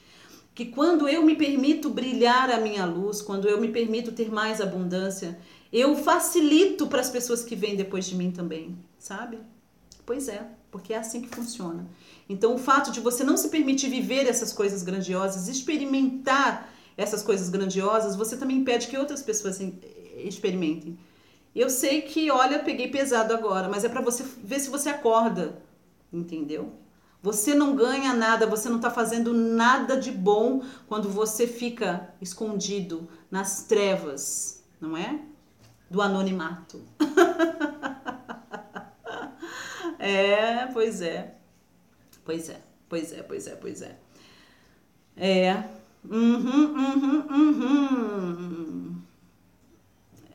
que 0.55 0.66
quando 0.66 1.09
eu 1.09 1.24
me 1.24 1.35
permito 1.35 1.89
brilhar 1.89 2.51
a 2.51 2.61
minha 2.61 2.85
luz, 2.85 3.22
quando 3.22 3.49
eu 3.49 3.61
me 3.61 3.68
permito 3.68 4.12
ter 4.12 4.30
mais 4.30 4.61
abundância, 4.61 5.39
eu 5.72 5.97
facilito 5.97 6.87
para 6.87 7.01
as 7.01 7.09
pessoas 7.09 7.43
que 7.43 7.57
vêm 7.57 7.74
depois 7.74 8.05
de 8.05 8.14
mim 8.14 8.30
também, 8.30 8.76
sabe? 8.99 9.39
Pois 10.05 10.28
é, 10.28 10.47
porque 10.70 10.93
é 10.93 10.99
assim 10.99 11.22
que 11.22 11.35
funciona. 11.35 11.87
Então, 12.28 12.55
o 12.55 12.59
fato 12.59 12.93
de 12.93 13.01
você 13.01 13.24
não 13.24 13.37
se 13.37 13.49
permitir 13.49 13.89
viver 13.89 14.26
essas 14.26 14.53
coisas 14.53 14.83
grandiosas, 14.83 15.49
experimentar 15.49 16.70
essas 16.97 17.22
coisas 17.22 17.49
grandiosas, 17.49 18.16
você 18.16 18.36
também 18.36 18.59
impede 18.59 18.88
que 18.88 18.97
outras 18.97 19.22
pessoas 19.22 19.61
experimentem. 20.16 20.99
Eu 21.55 21.68
sei 21.68 22.03
que, 22.03 22.30
olha, 22.30 22.61
peguei 22.61 22.88
pesado 22.88 23.34
agora, 23.34 23.68
mas 23.68 23.84
é 23.84 23.88
para 23.88 24.01
você 24.01 24.24
ver 24.43 24.61
se 24.61 24.70
você 24.70 24.88
acorda, 24.88 25.61
entendeu? 26.12 26.72
Você 27.22 27.55
não 27.55 27.76
ganha 27.76 28.14
nada, 28.14 28.47
você 28.47 28.68
não 28.68 28.76
está 28.76 28.90
fazendo 28.90 29.32
nada 29.32 29.97
de 29.97 30.11
bom 30.11 30.62
quando 30.88 31.09
você 31.09 31.47
fica 31.47 32.12
escondido 32.20 33.09
nas 33.30 33.62
trevas, 33.62 34.64
não 34.80 34.97
é? 34.97 35.20
Do 35.88 36.03
anonimato. 36.03 36.82
é, 40.01 40.66
pois 40.72 41.01
é. 41.01 41.36
Pois 42.24 42.49
é, 42.49 42.61
pois 42.88 43.12
é, 43.12 43.22
pois 43.22 43.47
é, 43.47 43.57
pois 43.57 43.82
é. 43.82 43.99
É, 45.16 45.64
Uhum, 46.05 46.74
uhum, 46.74 47.26
uhum. 47.30 49.03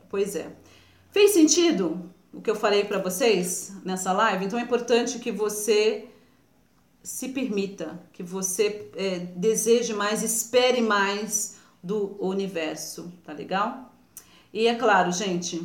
Pois 0.10 0.36
é. 0.36 0.52
Fez 1.12 1.32
sentido 1.32 2.10
o 2.34 2.42
que 2.42 2.50
eu 2.50 2.56
falei 2.56 2.86
para 2.86 3.00
vocês 3.00 3.74
nessa 3.84 4.12
live? 4.14 4.46
Então 4.46 4.60
é 4.60 4.62
importante 4.62 5.20
que 5.20 5.32
você 5.32 6.08
se 7.04 7.30
permita, 7.30 8.00
que 8.14 8.22
você 8.22 8.90
é, 8.96 9.20
deseje 9.20 9.94
mais, 9.94 10.24
espere 10.24 10.82
mais 10.82 11.56
do 11.82 12.18
universo, 12.20 13.12
tá 13.26 13.34
legal? 13.34 13.94
E 14.54 14.68
é 14.68 14.76
claro, 14.76 15.12
gente, 15.12 15.62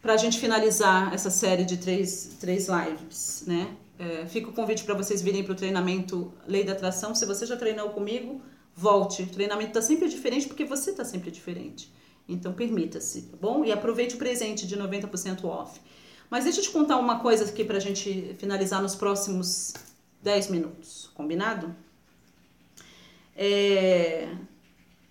para 0.00 0.14
a 0.14 0.16
gente 0.16 0.38
finalizar 0.38 1.12
essa 1.12 1.30
série 1.30 1.64
de 1.64 1.76
três, 1.76 2.36
três 2.40 2.68
lives, 2.68 3.44
né? 3.46 3.76
É, 3.98 4.26
fica 4.26 4.48
o 4.48 4.52
convite 4.52 4.84
para 4.84 4.94
vocês 4.94 5.22
virem 5.22 5.42
para 5.42 5.52
o 5.52 5.56
treinamento 5.56 6.32
Lei 6.46 6.64
da 6.64 6.72
Atração. 6.72 7.14
Se 7.14 7.24
você 7.24 7.46
já 7.46 7.56
treinou 7.56 7.90
comigo, 7.90 8.40
Volte. 8.76 9.22
O 9.22 9.26
treinamento 9.26 9.70
está 9.70 9.80
sempre 9.80 10.06
diferente 10.06 10.46
porque 10.46 10.64
você 10.66 10.90
está 10.90 11.02
sempre 11.02 11.30
diferente. 11.30 11.90
Então, 12.28 12.52
permita-se, 12.52 13.22
tá 13.22 13.36
bom? 13.40 13.64
E 13.64 13.72
aproveite 13.72 14.16
o 14.16 14.18
presente 14.18 14.66
de 14.66 14.76
90% 14.76 15.44
off. 15.44 15.80
Mas 16.28 16.44
deixa 16.44 16.60
eu 16.60 16.64
te 16.64 16.70
contar 16.70 16.98
uma 16.98 17.20
coisa 17.20 17.44
aqui 17.44 17.64
para 17.64 17.78
a 17.78 17.80
gente 17.80 18.36
finalizar 18.38 18.82
nos 18.82 18.94
próximos 18.94 19.72
10 20.22 20.50
minutos, 20.50 21.08
combinado? 21.14 21.74
É... 23.34 24.28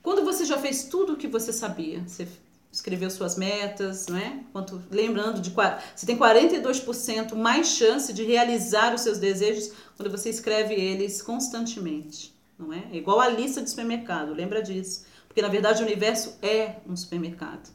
Quando 0.03 0.24
você 0.24 0.45
já 0.45 0.59
fez 0.59 0.84
tudo 0.84 1.13
o 1.13 1.18
que 1.18 1.28
você 1.28 1.51
sabia, 1.51 2.03
você 2.05 2.28
escreveu 2.72 3.09
suas 3.09 3.36
metas, 3.36 4.05
não 4.07 4.18
é? 4.18 4.43
Quanto, 4.51 4.84
lembrando 4.91 5.41
de 5.41 5.49
você 5.49 6.05
tem 6.05 6.20
42% 6.20 7.34
mais 7.34 7.70
chance 7.70 8.13
de 8.13 8.24
realizar 8.24 8.93
os 8.93 9.01
seus 9.01 9.18
desejos 9.18 9.72
quando 9.95 10.11
você 10.11 10.30
escreve 10.30 10.76
eles 10.76 11.22
constantemente 11.22 12.35
não 12.58 12.74
é? 12.74 12.86
é 12.91 12.95
igual 12.95 13.20
a 13.20 13.28
lista 13.28 13.62
de 13.62 13.70
supermercado, 13.70 14.34
lembra 14.34 14.62
disso. 14.62 15.06
Porque 15.28 15.41
na 15.41 15.47
verdade 15.47 15.82
o 15.82 15.86
universo 15.86 16.38
é 16.41 16.78
um 16.88 16.95
supermercado. 16.95 17.70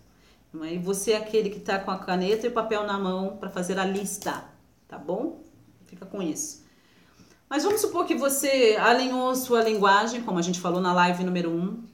Não 0.53 0.65
é? 0.65 0.75
E 0.75 0.79
você 0.79 1.13
é 1.13 1.17
aquele 1.17 1.51
que 1.51 1.59
está 1.59 1.79
com 1.79 1.91
a 1.91 1.99
caneta 1.99 2.47
e 2.47 2.51
o 2.51 2.53
papel 2.53 2.85
na 2.85 2.99
mão 2.99 3.37
para 3.37 3.51
fazer 3.51 3.79
a 3.79 3.85
lista, 3.85 4.45
tá 4.89 4.99
bom? 4.99 5.43
Fica 5.87 6.05
com 6.05 6.21
isso. 6.23 6.65
Mas 7.49 7.65
vamos 7.65 7.81
supor 7.81 8.05
que 8.05 8.15
você 8.15 8.77
alinhou 8.81 9.35
sua 9.35 9.63
linguagem, 9.63 10.23
como 10.23 10.39
a 10.39 10.43
gente 10.43 10.61
falou 10.61 10.81
na 10.81 10.93
live 10.93 11.25
número 11.25 11.51
1. 11.51 11.53
Um. 11.53 11.85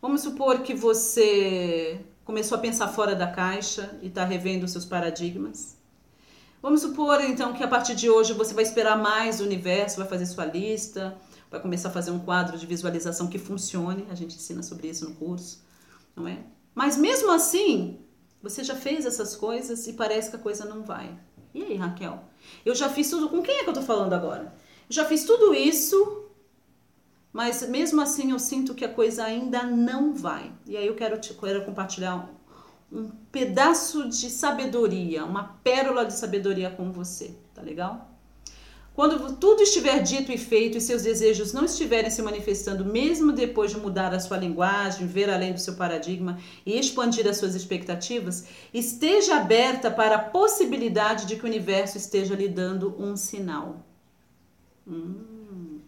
Vamos 0.00 0.20
supor 0.20 0.60
que 0.60 0.74
você 0.74 2.00
começou 2.24 2.58
a 2.58 2.60
pensar 2.60 2.88
fora 2.88 3.14
da 3.14 3.26
caixa 3.26 3.98
e 4.02 4.08
está 4.08 4.24
revendo 4.24 4.68
seus 4.68 4.84
paradigmas. 4.84 5.76
Vamos 6.60 6.80
supor 6.80 7.20
então 7.20 7.52
que 7.52 7.62
a 7.62 7.68
partir 7.68 7.94
de 7.94 8.10
hoje 8.10 8.32
você 8.32 8.52
vai 8.52 8.64
esperar 8.64 8.98
mais 8.98 9.40
o 9.40 9.44
universo, 9.44 9.96
vai 9.98 10.08
fazer 10.08 10.26
sua 10.26 10.44
lista, 10.44 11.16
vai 11.50 11.60
começar 11.60 11.88
a 11.88 11.92
fazer 11.92 12.10
um 12.10 12.18
quadro 12.18 12.58
de 12.58 12.66
visualização 12.66 13.28
que 13.28 13.38
funcione. 13.38 14.06
A 14.10 14.14
gente 14.14 14.36
ensina 14.36 14.62
sobre 14.62 14.88
isso 14.88 15.08
no 15.08 15.14
curso, 15.14 15.64
não 16.14 16.26
é? 16.26 16.38
Mas 16.74 16.96
mesmo 16.96 17.30
assim, 17.30 17.98
você 18.42 18.62
já 18.62 18.74
fez 18.74 19.04
essas 19.04 19.34
coisas 19.34 19.86
e 19.86 19.94
parece 19.94 20.30
que 20.30 20.36
a 20.36 20.40
coisa 20.40 20.64
não 20.64 20.82
vai. 20.82 21.18
E 21.54 21.62
aí, 21.62 21.76
Raquel? 21.76 22.22
Eu 22.64 22.74
já 22.74 22.88
fiz 22.88 23.10
tudo. 23.10 23.28
Com 23.28 23.42
quem 23.42 23.58
é 23.58 23.64
que 23.64 23.70
eu 23.70 23.74
tô 23.74 23.82
falando 23.82 24.12
agora? 24.12 24.54
Eu 24.88 24.94
já 24.94 25.04
fiz 25.04 25.24
tudo 25.24 25.52
isso, 25.54 26.26
mas 27.32 27.68
mesmo 27.68 28.00
assim 28.00 28.30
eu 28.30 28.38
sinto 28.38 28.74
que 28.74 28.84
a 28.84 28.92
coisa 28.92 29.24
ainda 29.24 29.64
não 29.64 30.14
vai. 30.14 30.52
E 30.66 30.76
aí 30.76 30.86
eu 30.86 30.94
quero, 30.94 31.18
te, 31.20 31.34
quero 31.34 31.64
compartilhar 31.64 32.30
um 32.90 33.10
pedaço 33.30 34.08
de 34.08 34.30
sabedoria, 34.30 35.24
uma 35.24 35.44
pérola 35.62 36.06
de 36.06 36.14
sabedoria 36.14 36.70
com 36.70 36.90
você, 36.90 37.34
tá 37.54 37.60
legal? 37.60 38.07
Quando 38.98 39.36
tudo 39.36 39.62
estiver 39.62 40.02
dito 40.02 40.32
e 40.32 40.36
feito 40.36 40.76
e 40.76 40.80
seus 40.80 41.04
desejos 41.04 41.52
não 41.52 41.66
estiverem 41.66 42.10
se 42.10 42.20
manifestando, 42.20 42.84
mesmo 42.84 43.30
depois 43.30 43.70
de 43.70 43.78
mudar 43.78 44.12
a 44.12 44.18
sua 44.18 44.36
linguagem, 44.36 45.06
ver 45.06 45.30
além 45.30 45.52
do 45.52 45.60
seu 45.60 45.74
paradigma 45.74 46.36
e 46.66 46.76
expandir 46.76 47.24
as 47.28 47.36
suas 47.36 47.54
expectativas, 47.54 48.46
esteja 48.74 49.36
aberta 49.36 49.88
para 49.88 50.16
a 50.16 50.18
possibilidade 50.18 51.26
de 51.26 51.36
que 51.36 51.44
o 51.44 51.46
universo 51.46 51.96
esteja 51.96 52.34
lhe 52.34 52.48
dando 52.48 53.00
um 53.00 53.14
sinal. 53.14 53.86
Hum. 54.84 55.78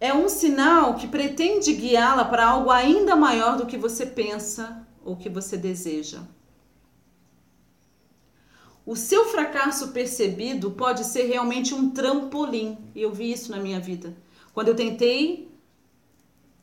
É 0.00 0.12
um 0.12 0.28
sinal 0.28 0.96
que 0.96 1.06
pretende 1.06 1.74
guiá-la 1.74 2.24
para 2.24 2.44
algo 2.44 2.72
ainda 2.72 3.14
maior 3.14 3.56
do 3.56 3.66
que 3.66 3.78
você 3.78 4.04
pensa 4.04 4.84
ou 5.04 5.14
que 5.14 5.28
você 5.28 5.56
deseja. 5.56 6.22
O 8.84 8.96
seu 8.96 9.26
fracasso 9.26 9.88
percebido 9.88 10.72
pode 10.72 11.04
ser 11.04 11.24
realmente 11.24 11.72
um 11.72 11.90
trampolim. 11.90 12.78
Eu 12.94 13.12
vi 13.12 13.32
isso 13.32 13.50
na 13.50 13.58
minha 13.58 13.78
vida. 13.78 14.16
Quando 14.52 14.68
eu 14.68 14.76
tentei 14.76 15.52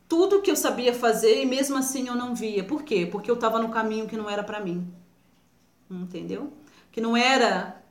tudo 0.07 0.41
que 0.41 0.51
eu 0.51 0.55
sabia 0.55 0.93
fazer 0.93 1.41
e 1.41 1.45
mesmo 1.45 1.78
assim 1.78 2.07
eu 2.07 2.15
não 2.15 2.36
via. 2.36 2.63
Por 2.63 2.84
quê? 2.84 3.05
Porque 3.05 3.30
eu 3.30 3.36
estava 3.36 3.59
no 3.59 3.70
caminho 3.70 4.07
que 4.07 4.17
não 4.17 4.30
era 4.30 4.43
para 4.43 4.59
mim. 4.59 4.91
Entendeu? 5.89 6.51
Que 6.91 6.99
não 6.99 7.15
era 7.15 7.82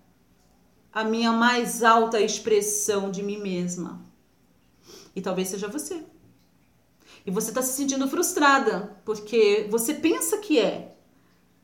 a 0.93 1.05
minha 1.05 1.33
mais 1.33 1.83
alta 1.83 2.21
expressão 2.21 3.11
de 3.11 3.23
mim 3.23 3.39
mesma. 3.39 4.05
E 5.15 5.23
talvez 5.23 5.49
seja 5.49 5.69
você. 5.69 6.05
E 7.25 7.31
você 7.31 7.51
está 7.51 7.63
se 7.63 7.73
sentindo 7.73 8.09
frustrada 8.09 8.97
porque 9.05 9.67
você 9.71 9.95
pensa 9.95 10.39
que 10.39 10.59
é, 10.59 10.97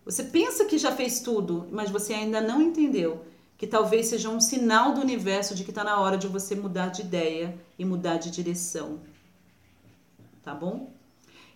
você 0.04 0.22
pensa 0.24 0.66
que 0.66 0.76
já 0.76 0.92
fez 0.92 1.20
tudo, 1.20 1.66
mas 1.70 1.90
você 1.90 2.12
ainda 2.12 2.40
não 2.40 2.60
entendeu 2.60 3.24
que 3.56 3.66
talvez 3.66 4.06
seja 4.06 4.28
um 4.28 4.40
sinal 4.40 4.92
do 4.92 5.00
universo 5.00 5.54
de 5.54 5.64
que 5.64 5.70
está 5.70 5.82
na 5.82 6.00
hora 6.00 6.18
de 6.18 6.28
você 6.28 6.54
mudar 6.54 6.88
de 6.88 7.02
ideia 7.02 7.58
e 7.78 7.84
mudar 7.84 8.18
de 8.18 8.30
direção. 8.30 9.00
Tá 10.42 10.54
bom? 10.54 10.92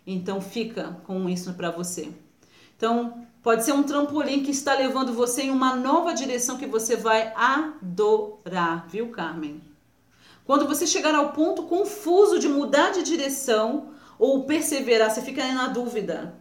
Então 0.07 0.41
fica 0.41 0.97
com 1.05 1.29
isso 1.29 1.53
para 1.55 1.71
você. 1.71 2.09
Então, 2.77 3.27
pode 3.43 3.65
ser 3.65 3.73
um 3.73 3.83
trampolim 3.83 4.43
que 4.43 4.53
está 4.53 4.73
levando 4.75 5.13
você 5.13 5.43
em 5.43 5.51
uma 5.51 5.75
nova 5.75 6.15
direção 6.15 6.57
que 6.57 6.67
você 6.67 6.97
vai 6.97 7.33
adorar, 7.35 8.87
viu, 8.89 9.11
Carmen? 9.11 9.61
Quando 10.47 10.67
você 10.67 10.87
chegar 10.87 11.15
ao 11.15 11.33
ponto 11.33 11.65
confuso 11.65 12.39
de 12.39 12.49
mudar 12.49 12.93
de 12.93 13.03
direção 13.03 13.91
ou 14.19 14.45
perseverar, 14.45 15.11
você 15.11 15.21
fica 15.21 15.47
na 15.53 15.67
dúvida. 15.67 16.35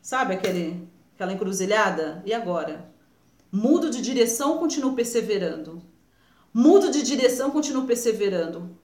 Sabe 0.00 0.34
aquele 0.34 0.83
aquela 1.14 1.32
encruzilhada? 1.32 2.22
E 2.26 2.32
agora? 2.32 2.92
Mudo 3.50 3.88
de 3.88 4.02
direção, 4.02 4.58
continuo 4.58 4.94
perseverando. 4.94 5.82
Mudo 6.52 6.90
de 6.90 7.02
direção, 7.02 7.50
continuo 7.50 7.86
perseverando. 7.86 8.78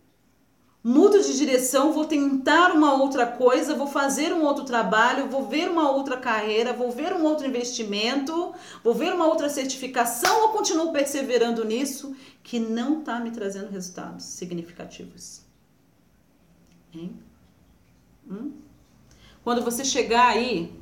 Mudo 0.82 1.20
de 1.22 1.36
direção, 1.36 1.92
vou 1.92 2.06
tentar 2.06 2.72
uma 2.72 2.94
outra 2.94 3.26
coisa, 3.26 3.74
vou 3.74 3.86
fazer 3.86 4.32
um 4.32 4.42
outro 4.42 4.64
trabalho, 4.64 5.28
vou 5.28 5.46
ver 5.46 5.68
uma 5.68 5.90
outra 5.90 6.16
carreira, 6.16 6.72
vou 6.72 6.90
ver 6.90 7.12
um 7.12 7.22
outro 7.24 7.46
investimento, 7.46 8.54
vou 8.82 8.94
ver 8.94 9.12
uma 9.12 9.26
outra 9.26 9.50
certificação 9.50 10.44
ou 10.44 10.48
continuo 10.50 10.90
perseverando 10.90 11.64
nisso 11.66 12.16
que 12.42 12.58
não 12.58 13.00
está 13.00 13.20
me 13.20 13.30
trazendo 13.30 13.70
resultados 13.70 14.24
significativos? 14.24 15.42
Hein? 16.94 17.14
Hum? 18.26 18.52
Quando 19.44 19.62
você 19.62 19.84
chegar 19.84 20.28
aí 20.28 20.79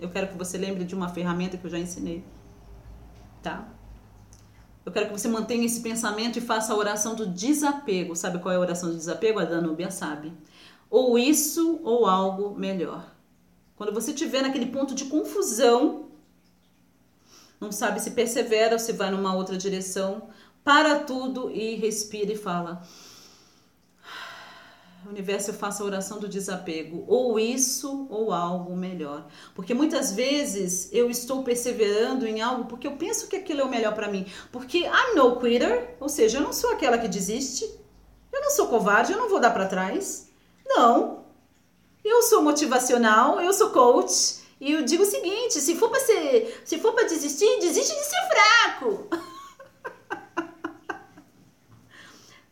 eu 0.00 0.08
quero 0.10 0.28
que 0.28 0.36
você 0.36 0.56
lembre 0.56 0.84
de 0.84 0.94
uma 0.94 1.08
ferramenta 1.08 1.56
que 1.56 1.64
eu 1.64 1.70
já 1.70 1.78
ensinei. 1.78 2.24
Tá? 3.42 3.68
Eu 4.84 4.92
quero 4.92 5.06
que 5.06 5.12
você 5.12 5.28
mantenha 5.28 5.64
esse 5.64 5.80
pensamento 5.80 6.38
e 6.38 6.40
faça 6.40 6.72
a 6.72 6.76
oração 6.76 7.14
do 7.14 7.26
desapego. 7.26 8.16
Sabe 8.16 8.38
qual 8.38 8.52
é 8.52 8.56
a 8.56 8.60
oração 8.60 8.88
do 8.88 8.96
desapego? 8.96 9.38
A 9.38 9.44
Danúbia 9.44 9.90
sabe. 9.90 10.32
Ou 10.88 11.18
isso 11.18 11.80
ou 11.84 12.06
algo 12.06 12.58
melhor. 12.58 13.14
Quando 13.76 13.92
você 13.92 14.10
estiver 14.10 14.42
naquele 14.42 14.66
ponto 14.66 14.94
de 14.94 15.04
confusão, 15.04 16.06
não 17.60 17.70
sabe 17.70 18.00
se 18.00 18.12
persevera 18.12 18.72
ou 18.72 18.78
se 18.78 18.92
vai 18.92 19.10
numa 19.10 19.34
outra 19.34 19.56
direção, 19.56 20.28
para 20.64 21.00
tudo 21.00 21.50
e 21.50 21.76
respira 21.76 22.32
e 22.32 22.36
fala: 22.36 22.82
universo 25.10 25.50
eu 25.50 25.54
faço 25.54 25.82
a 25.82 25.86
oração 25.86 26.18
do 26.18 26.28
desapego, 26.28 27.04
ou 27.06 27.38
isso 27.38 28.06
ou 28.10 28.32
algo 28.32 28.76
melhor. 28.76 29.26
Porque 29.54 29.74
muitas 29.74 30.12
vezes 30.12 30.88
eu 30.92 31.10
estou 31.10 31.42
perseverando 31.42 32.26
em 32.26 32.40
algo 32.40 32.64
porque 32.64 32.86
eu 32.86 32.96
penso 32.96 33.28
que 33.28 33.36
aquilo 33.36 33.60
é 33.60 33.64
o 33.64 33.70
melhor 33.70 33.94
para 33.94 34.08
mim. 34.08 34.26
Porque 34.50 34.78
I'm 34.78 35.14
no 35.16 35.38
quitter, 35.38 35.96
ou 36.00 36.08
seja, 36.08 36.38
eu 36.38 36.42
não 36.42 36.52
sou 36.52 36.70
aquela 36.70 36.98
que 36.98 37.08
desiste. 37.08 37.64
Eu 38.32 38.40
não 38.40 38.50
sou 38.50 38.68
covarde, 38.68 39.12
eu 39.12 39.18
não 39.18 39.28
vou 39.28 39.40
dar 39.40 39.50
para 39.50 39.66
trás. 39.66 40.28
Não. 40.66 41.24
Eu 42.04 42.22
sou 42.22 42.42
motivacional, 42.42 43.40
eu 43.40 43.52
sou 43.52 43.70
coach, 43.70 44.40
e 44.60 44.72
eu 44.72 44.82
digo 44.82 45.02
o 45.02 45.06
seguinte, 45.06 45.60
se 45.60 45.74
for 45.74 45.90
para 45.90 47.06
desistir, 47.06 47.58
desiste 47.60 47.94
de 47.94 48.04
ser 48.04 48.28
fraco. 48.28 49.08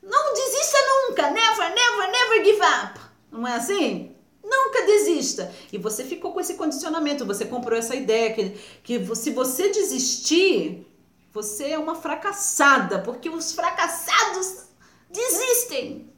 Não 0.09 0.33
desista 0.33 0.79
nunca. 0.89 1.31
Never, 1.31 1.75
never, 1.75 2.11
never 2.11 2.45
give 2.45 2.61
up. 2.61 3.01
Não 3.31 3.47
é 3.47 3.55
assim? 3.55 4.17
Nunca 4.43 4.87
desista. 4.87 5.53
E 5.71 5.77
você 5.77 6.03
ficou 6.03 6.33
com 6.33 6.41
esse 6.41 6.55
condicionamento, 6.55 7.27
você 7.27 7.45
comprou 7.45 7.79
essa 7.79 7.95
ideia 7.95 8.33
que, 8.33 8.51
que 8.83 9.15
se 9.15 9.31
você 9.31 9.71
desistir, 9.71 10.87
você 11.33 11.73
é 11.73 11.79
uma 11.79 11.95
fracassada, 11.95 13.01
porque 13.01 13.29
os 13.29 13.53
fracassados 13.53 14.69
desistem. 15.11 16.11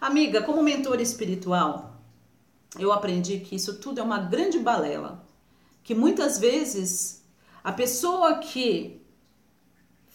Amiga, 0.00 0.42
como 0.42 0.62
mentora 0.62 1.00
espiritual, 1.00 1.94
eu 2.78 2.92
aprendi 2.92 3.38
que 3.40 3.54
isso 3.54 3.78
tudo 3.78 4.00
é 4.00 4.02
uma 4.02 4.18
grande 4.18 4.58
balela. 4.58 5.24
Que 5.84 5.94
muitas 5.94 6.38
vezes 6.38 7.22
a 7.62 7.72
pessoa 7.72 8.38
que 8.38 8.99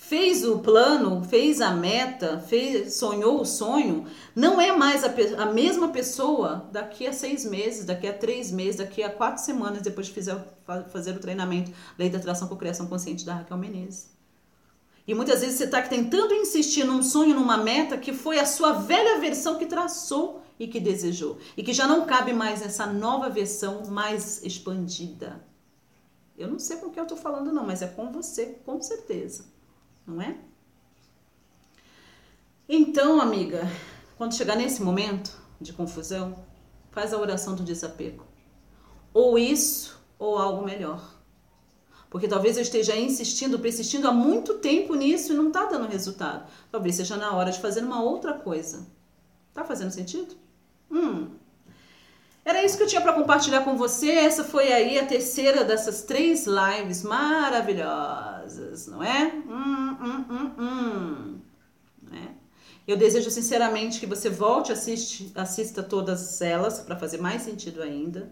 fez 0.07 0.45
o 0.45 0.59
plano, 0.59 1.23
fez 1.23 1.59
a 1.61 1.71
meta, 1.71 2.37
fez, 2.39 2.93
sonhou 2.93 3.41
o 3.41 3.45
sonho, 3.45 4.05
não 4.35 4.61
é 4.61 4.71
mais 4.71 5.03
a, 5.03 5.11
a, 5.41 5.45
mesma 5.47 5.87
pessoa 5.87 6.69
daqui 6.71 7.07
a 7.07 7.13
seis 7.13 7.43
meses, 7.43 7.85
daqui 7.85 8.07
a 8.07 8.13
três 8.13 8.51
meses, 8.51 8.75
daqui 8.75 9.01
a 9.01 9.09
quatro 9.09 9.43
semanas 9.43 9.81
depois 9.81 10.05
de 10.05 10.13
fizer, 10.13 10.37
fazer 10.91 11.11
o 11.15 11.19
treinamento 11.19 11.71
Lei 11.97 12.07
da 12.07 12.19
Atração 12.19 12.47
com 12.47 12.55
Criação 12.55 12.85
Consciente 12.85 13.25
da 13.25 13.33
Raquel 13.33 13.57
Menezes. 13.57 14.13
E 15.07 15.15
muitas 15.15 15.41
vezes 15.41 15.57
você 15.57 15.63
está 15.63 15.81
tentando 15.81 16.33
insistir 16.35 16.83
num 16.83 17.01
sonho, 17.01 17.33
numa 17.33 17.57
meta 17.57 17.97
que 17.97 18.13
foi 18.13 18.37
a 18.37 18.45
sua 18.45 18.73
velha 18.73 19.19
versão 19.19 19.57
que 19.57 19.65
traçou 19.65 20.43
e 20.59 20.67
que 20.67 20.79
desejou. 20.79 21.39
E 21.57 21.63
que 21.63 21.73
já 21.73 21.87
não 21.87 22.05
cabe 22.05 22.31
mais 22.31 22.61
nessa 22.61 22.85
nova 22.85 23.27
versão 23.27 23.85
mais 23.87 24.43
expandida. 24.43 25.43
Eu 26.37 26.47
não 26.47 26.59
sei 26.59 26.77
com 26.77 26.91
que 26.91 26.99
eu 26.99 27.03
estou 27.03 27.17
falando, 27.17 27.51
não, 27.51 27.65
mas 27.65 27.81
é 27.81 27.87
com 27.87 28.11
você, 28.11 28.57
com 28.65 28.79
certeza 28.81 29.54
não 30.05 30.21
é? 30.21 30.37
Então, 32.67 33.21
amiga, 33.21 33.69
quando 34.17 34.35
chegar 34.35 34.55
nesse 34.55 34.81
momento 34.81 35.37
de 35.61 35.71
confusão, 35.71 36.35
faz 36.91 37.13
a 37.13 37.19
oração 37.19 37.55
do 37.55 37.63
desapego. 37.63 38.25
Ou 39.13 39.37
isso, 39.37 39.99
ou 40.17 40.37
algo 40.37 40.65
melhor. 40.65 41.15
Porque 42.09 42.27
talvez 42.27 42.55
eu 42.55 42.63
esteja 42.63 42.95
insistindo, 42.95 43.59
persistindo 43.59 44.07
há 44.07 44.11
muito 44.11 44.55
tempo 44.55 44.95
nisso 44.95 45.33
e 45.33 45.35
não 45.35 45.49
está 45.49 45.65
dando 45.65 45.89
resultado. 45.89 46.49
Talvez 46.71 46.95
seja 46.95 47.17
na 47.17 47.35
hora 47.35 47.51
de 47.51 47.59
fazer 47.59 47.83
uma 47.83 48.01
outra 48.01 48.33
coisa. 48.33 48.87
Tá 49.53 49.63
fazendo 49.63 49.91
sentido? 49.91 50.35
Hum. 50.89 51.29
Era 52.45 52.63
isso 52.63 52.77
que 52.77 52.83
eu 52.83 52.87
tinha 52.87 53.01
para 53.01 53.13
compartilhar 53.13 53.61
com 53.61 53.75
você. 53.75 54.11
Essa 54.11 54.43
foi 54.43 54.71
aí 54.71 54.99
a 54.99 55.05
terceira 55.07 55.63
dessas 55.63 56.03
três 56.03 56.45
lives 56.45 57.01
maravilhosas, 57.01 58.85
não 58.85 59.01
é? 59.03 59.33
Hum, 59.47 59.97
hum, 59.99 60.25
hum, 60.29 60.51
hum. 60.59 61.39
É. 62.13 62.27
Eu 62.87 62.95
desejo 62.97 63.31
sinceramente 63.31 63.99
que 63.99 64.05
você 64.05 64.29
volte 64.29 64.71
assiste, 64.71 65.31
assista 65.33 65.81
todas 65.81 66.39
elas 66.39 66.79
para 66.81 66.95
fazer 66.95 67.17
mais 67.17 67.41
sentido 67.41 67.81
ainda. 67.81 68.31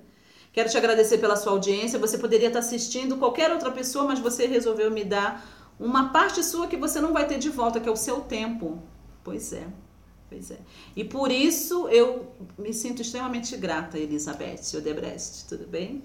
Quero 0.52 0.70
te 0.70 0.78
agradecer 0.78 1.18
pela 1.18 1.36
sua 1.36 1.54
audiência. 1.54 1.98
Você 1.98 2.20
poderia 2.20 2.50
estar 2.50 2.60
assistindo 2.60 3.18
qualquer 3.18 3.52
outra 3.52 3.72
pessoa, 3.72 4.06
mas 4.06 4.20
você 4.20 4.46
resolveu 4.46 4.92
me 4.92 5.04
dar 5.04 5.44
uma 5.80 6.10
parte 6.14 6.44
sua 6.44 6.68
que 6.68 6.78
você 6.78 7.02
não 7.02 7.12
vai 7.14 7.26
ter 7.26 7.40
de 7.40 7.50
volta, 7.50 7.80
que 7.80 7.90
é 7.90 7.92
o 7.92 7.96
seu 7.96 8.22
tempo. 8.22 8.84
Pois 9.24 9.52
é. 9.54 9.66
Pois 10.34 10.50
é. 10.50 10.58
E 10.96 11.04
por 11.04 11.32
isso 11.32 11.88
eu 11.90 12.34
me 12.58 12.74
sinto 12.74 13.04
extremamente 13.04 13.56
grata, 13.56 14.00
Elizabeth 14.00 14.76
Odebrecht. 14.76 15.46
Tudo 15.48 15.68
bem? 15.68 16.02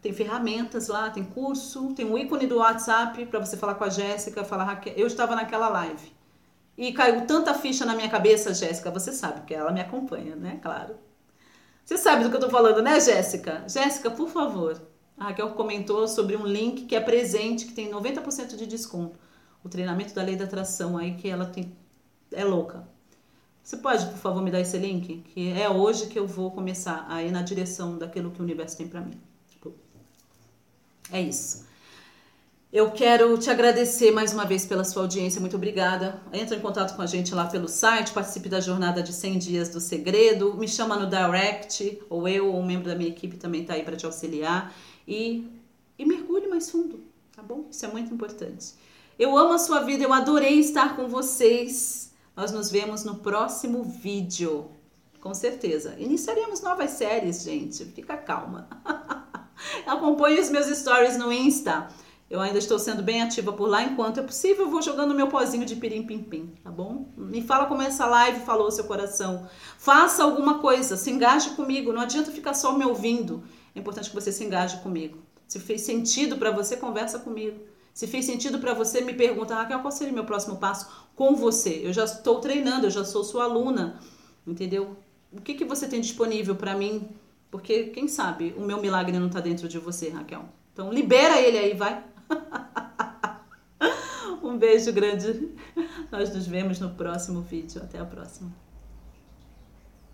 Tem 0.00 0.14
ferramentas 0.14 0.88
lá, 0.88 1.10
tem 1.10 1.22
curso, 1.22 1.92
tem 1.92 2.06
um 2.06 2.16
ícone 2.16 2.46
do 2.46 2.56
WhatsApp 2.56 3.26
para 3.26 3.40
você 3.40 3.58
falar 3.58 3.74
com 3.74 3.84
a 3.84 3.90
Jéssica, 3.90 4.42
falar 4.42 4.64
Raquel. 4.64 4.94
Eu 4.96 5.06
estava 5.06 5.36
naquela 5.36 5.68
live. 5.68 6.10
E 6.78 6.94
caiu 6.94 7.26
tanta 7.26 7.52
ficha 7.52 7.84
na 7.84 7.94
minha 7.94 8.08
cabeça, 8.08 8.54
Jéssica, 8.54 8.90
você 8.90 9.12
sabe, 9.12 9.40
porque 9.40 9.52
ela 9.52 9.70
me 9.70 9.82
acompanha, 9.82 10.34
né? 10.34 10.58
Claro. 10.62 10.96
Você 11.84 11.98
sabe 11.98 12.24
do 12.24 12.30
que 12.30 12.36
eu 12.36 12.40
tô 12.40 12.48
falando, 12.48 12.82
né, 12.82 13.00
Jéssica? 13.00 13.64
Jéssica, 13.68 14.10
por 14.10 14.28
favor. 14.28 14.80
A 15.16 15.24
Raquel 15.24 15.50
comentou 15.50 16.06
sobre 16.08 16.36
um 16.36 16.46
link 16.46 16.86
que 16.86 16.94
é 16.94 17.00
presente, 17.00 17.66
que 17.66 17.72
tem 17.72 17.90
90% 17.90 18.56
de 18.56 18.66
desconto. 18.66 19.18
O 19.62 19.68
treinamento 19.68 20.14
da 20.14 20.22
lei 20.22 20.36
da 20.36 20.44
atração 20.44 20.96
aí, 20.96 21.14
que 21.14 21.28
ela 21.28 21.46
tem. 21.46 21.76
É 22.32 22.44
louca. 22.44 22.88
Você 23.62 23.76
pode, 23.76 24.06
por 24.06 24.18
favor, 24.18 24.42
me 24.42 24.50
dar 24.50 24.60
esse 24.60 24.76
link? 24.78 25.22
Que 25.32 25.52
é 25.52 25.68
hoje 25.68 26.06
que 26.06 26.18
eu 26.18 26.26
vou 26.26 26.50
começar 26.50 27.06
a 27.08 27.22
ir 27.22 27.30
na 27.30 27.42
direção 27.42 27.96
daquilo 27.96 28.30
que 28.30 28.40
o 28.40 28.42
universo 28.42 28.76
tem 28.76 28.88
para 28.88 29.00
mim. 29.00 29.20
É 31.12 31.20
isso. 31.20 31.66
Eu 32.72 32.90
quero 32.90 33.36
te 33.36 33.50
agradecer 33.50 34.10
mais 34.12 34.32
uma 34.32 34.46
vez 34.46 34.64
pela 34.64 34.82
sua 34.82 35.02
audiência, 35.02 35.38
muito 35.38 35.56
obrigada. 35.56 36.22
Entra 36.32 36.56
em 36.56 36.60
contato 36.60 36.96
com 36.96 37.02
a 37.02 37.06
gente 37.06 37.34
lá 37.34 37.44
pelo 37.44 37.68
site, 37.68 38.14
participe 38.14 38.48
da 38.48 38.60
jornada 38.60 39.02
de 39.02 39.12
100 39.12 39.38
dias 39.38 39.68
do 39.68 39.78
segredo, 39.78 40.54
me 40.54 40.66
chama 40.66 40.96
no 40.96 41.06
direct, 41.06 42.00
ou 42.08 42.26
eu 42.26 42.46
ou 42.46 42.58
um 42.58 42.64
membro 42.64 42.88
da 42.88 42.94
minha 42.94 43.10
equipe 43.10 43.36
também 43.36 43.60
está 43.60 43.74
aí 43.74 43.82
para 43.82 43.94
te 43.94 44.06
auxiliar. 44.06 44.74
E, 45.06 45.46
e 45.98 46.06
mergulhe 46.06 46.48
mais 46.48 46.70
fundo, 46.70 47.04
tá 47.36 47.42
bom? 47.42 47.66
Isso 47.70 47.84
é 47.84 47.88
muito 47.88 48.14
importante. 48.14 48.72
Eu 49.18 49.36
amo 49.36 49.52
a 49.52 49.58
sua 49.58 49.80
vida, 49.80 50.02
eu 50.04 50.12
adorei 50.14 50.58
estar 50.58 50.96
com 50.96 51.08
vocês. 51.08 52.10
Nós 52.34 52.52
nos 52.52 52.70
vemos 52.70 53.04
no 53.04 53.16
próximo 53.16 53.84
vídeo, 53.84 54.70
com 55.20 55.34
certeza. 55.34 55.94
Iniciaremos 55.98 56.62
novas 56.62 56.92
séries, 56.92 57.42
gente, 57.42 57.84
fica 57.84 58.16
calma. 58.16 58.66
Acompanhe 59.86 60.40
os 60.40 60.48
meus 60.48 60.66
stories 60.74 61.18
no 61.18 61.30
Insta. 61.30 61.90
Eu 62.32 62.40
ainda 62.40 62.58
estou 62.58 62.78
sendo 62.78 63.02
bem 63.02 63.20
ativa 63.20 63.52
por 63.52 63.68
lá. 63.68 63.84
Enquanto 63.84 64.18
é 64.18 64.22
possível, 64.22 64.64
eu 64.64 64.70
vou 64.70 64.80
jogando 64.80 65.14
meu 65.14 65.28
pozinho 65.28 65.66
de 65.66 65.76
pirim-pim-pim, 65.76 66.54
tá 66.64 66.70
bom? 66.70 67.12
Me 67.14 67.42
fala 67.42 67.66
como 67.66 67.82
essa 67.82 68.06
live 68.06 68.40
falou 68.40 68.70
seu 68.70 68.84
coração. 68.84 69.46
Faça 69.76 70.24
alguma 70.24 70.58
coisa, 70.58 70.96
se 70.96 71.10
engaje 71.10 71.50
comigo. 71.50 71.92
Não 71.92 72.00
adianta 72.00 72.30
ficar 72.30 72.54
só 72.54 72.72
me 72.72 72.86
ouvindo. 72.86 73.44
É 73.76 73.80
importante 73.80 74.08
que 74.08 74.14
você 74.14 74.32
se 74.32 74.42
engaje 74.42 74.80
comigo. 74.80 75.18
Se 75.46 75.60
fez 75.60 75.82
sentido 75.82 76.38
para 76.38 76.50
você, 76.50 76.74
conversa 76.74 77.18
comigo. 77.18 77.60
Se 77.92 78.06
fez 78.06 78.24
sentido 78.24 78.58
para 78.58 78.72
você, 78.72 79.02
me 79.02 79.12
pergunta, 79.12 79.54
Raquel, 79.54 79.80
qual 79.80 79.92
seria 79.92 80.10
o 80.10 80.14
meu 80.14 80.24
próximo 80.24 80.56
passo 80.56 80.88
com 81.14 81.36
você? 81.36 81.82
Eu 81.84 81.92
já 81.92 82.04
estou 82.04 82.40
treinando, 82.40 82.86
eu 82.86 82.90
já 82.90 83.04
sou 83.04 83.22
sua 83.22 83.44
aluna, 83.44 84.00
entendeu? 84.46 84.96
O 85.30 85.38
que, 85.38 85.52
que 85.52 85.66
você 85.66 85.86
tem 85.86 86.00
disponível 86.00 86.56
para 86.56 86.74
mim 86.74 87.10
porque, 87.52 87.84
quem 87.88 88.08
sabe, 88.08 88.54
o 88.56 88.62
meu 88.62 88.80
milagre 88.80 89.18
não 89.18 89.26
está 89.26 89.38
dentro 89.38 89.68
de 89.68 89.78
você, 89.78 90.08
Raquel. 90.08 90.46
Então, 90.72 90.90
libera 90.90 91.38
ele 91.38 91.58
aí, 91.58 91.74
vai. 91.74 92.02
um 94.42 94.58
beijo 94.58 94.92
grande. 94.92 95.50
Nós 96.10 96.34
nos 96.34 96.46
vemos 96.46 96.80
no 96.80 96.90
próximo 96.90 97.40
vídeo. 97.40 97.80
Até 97.82 97.98
a 97.98 98.04
próxima. 98.04 98.52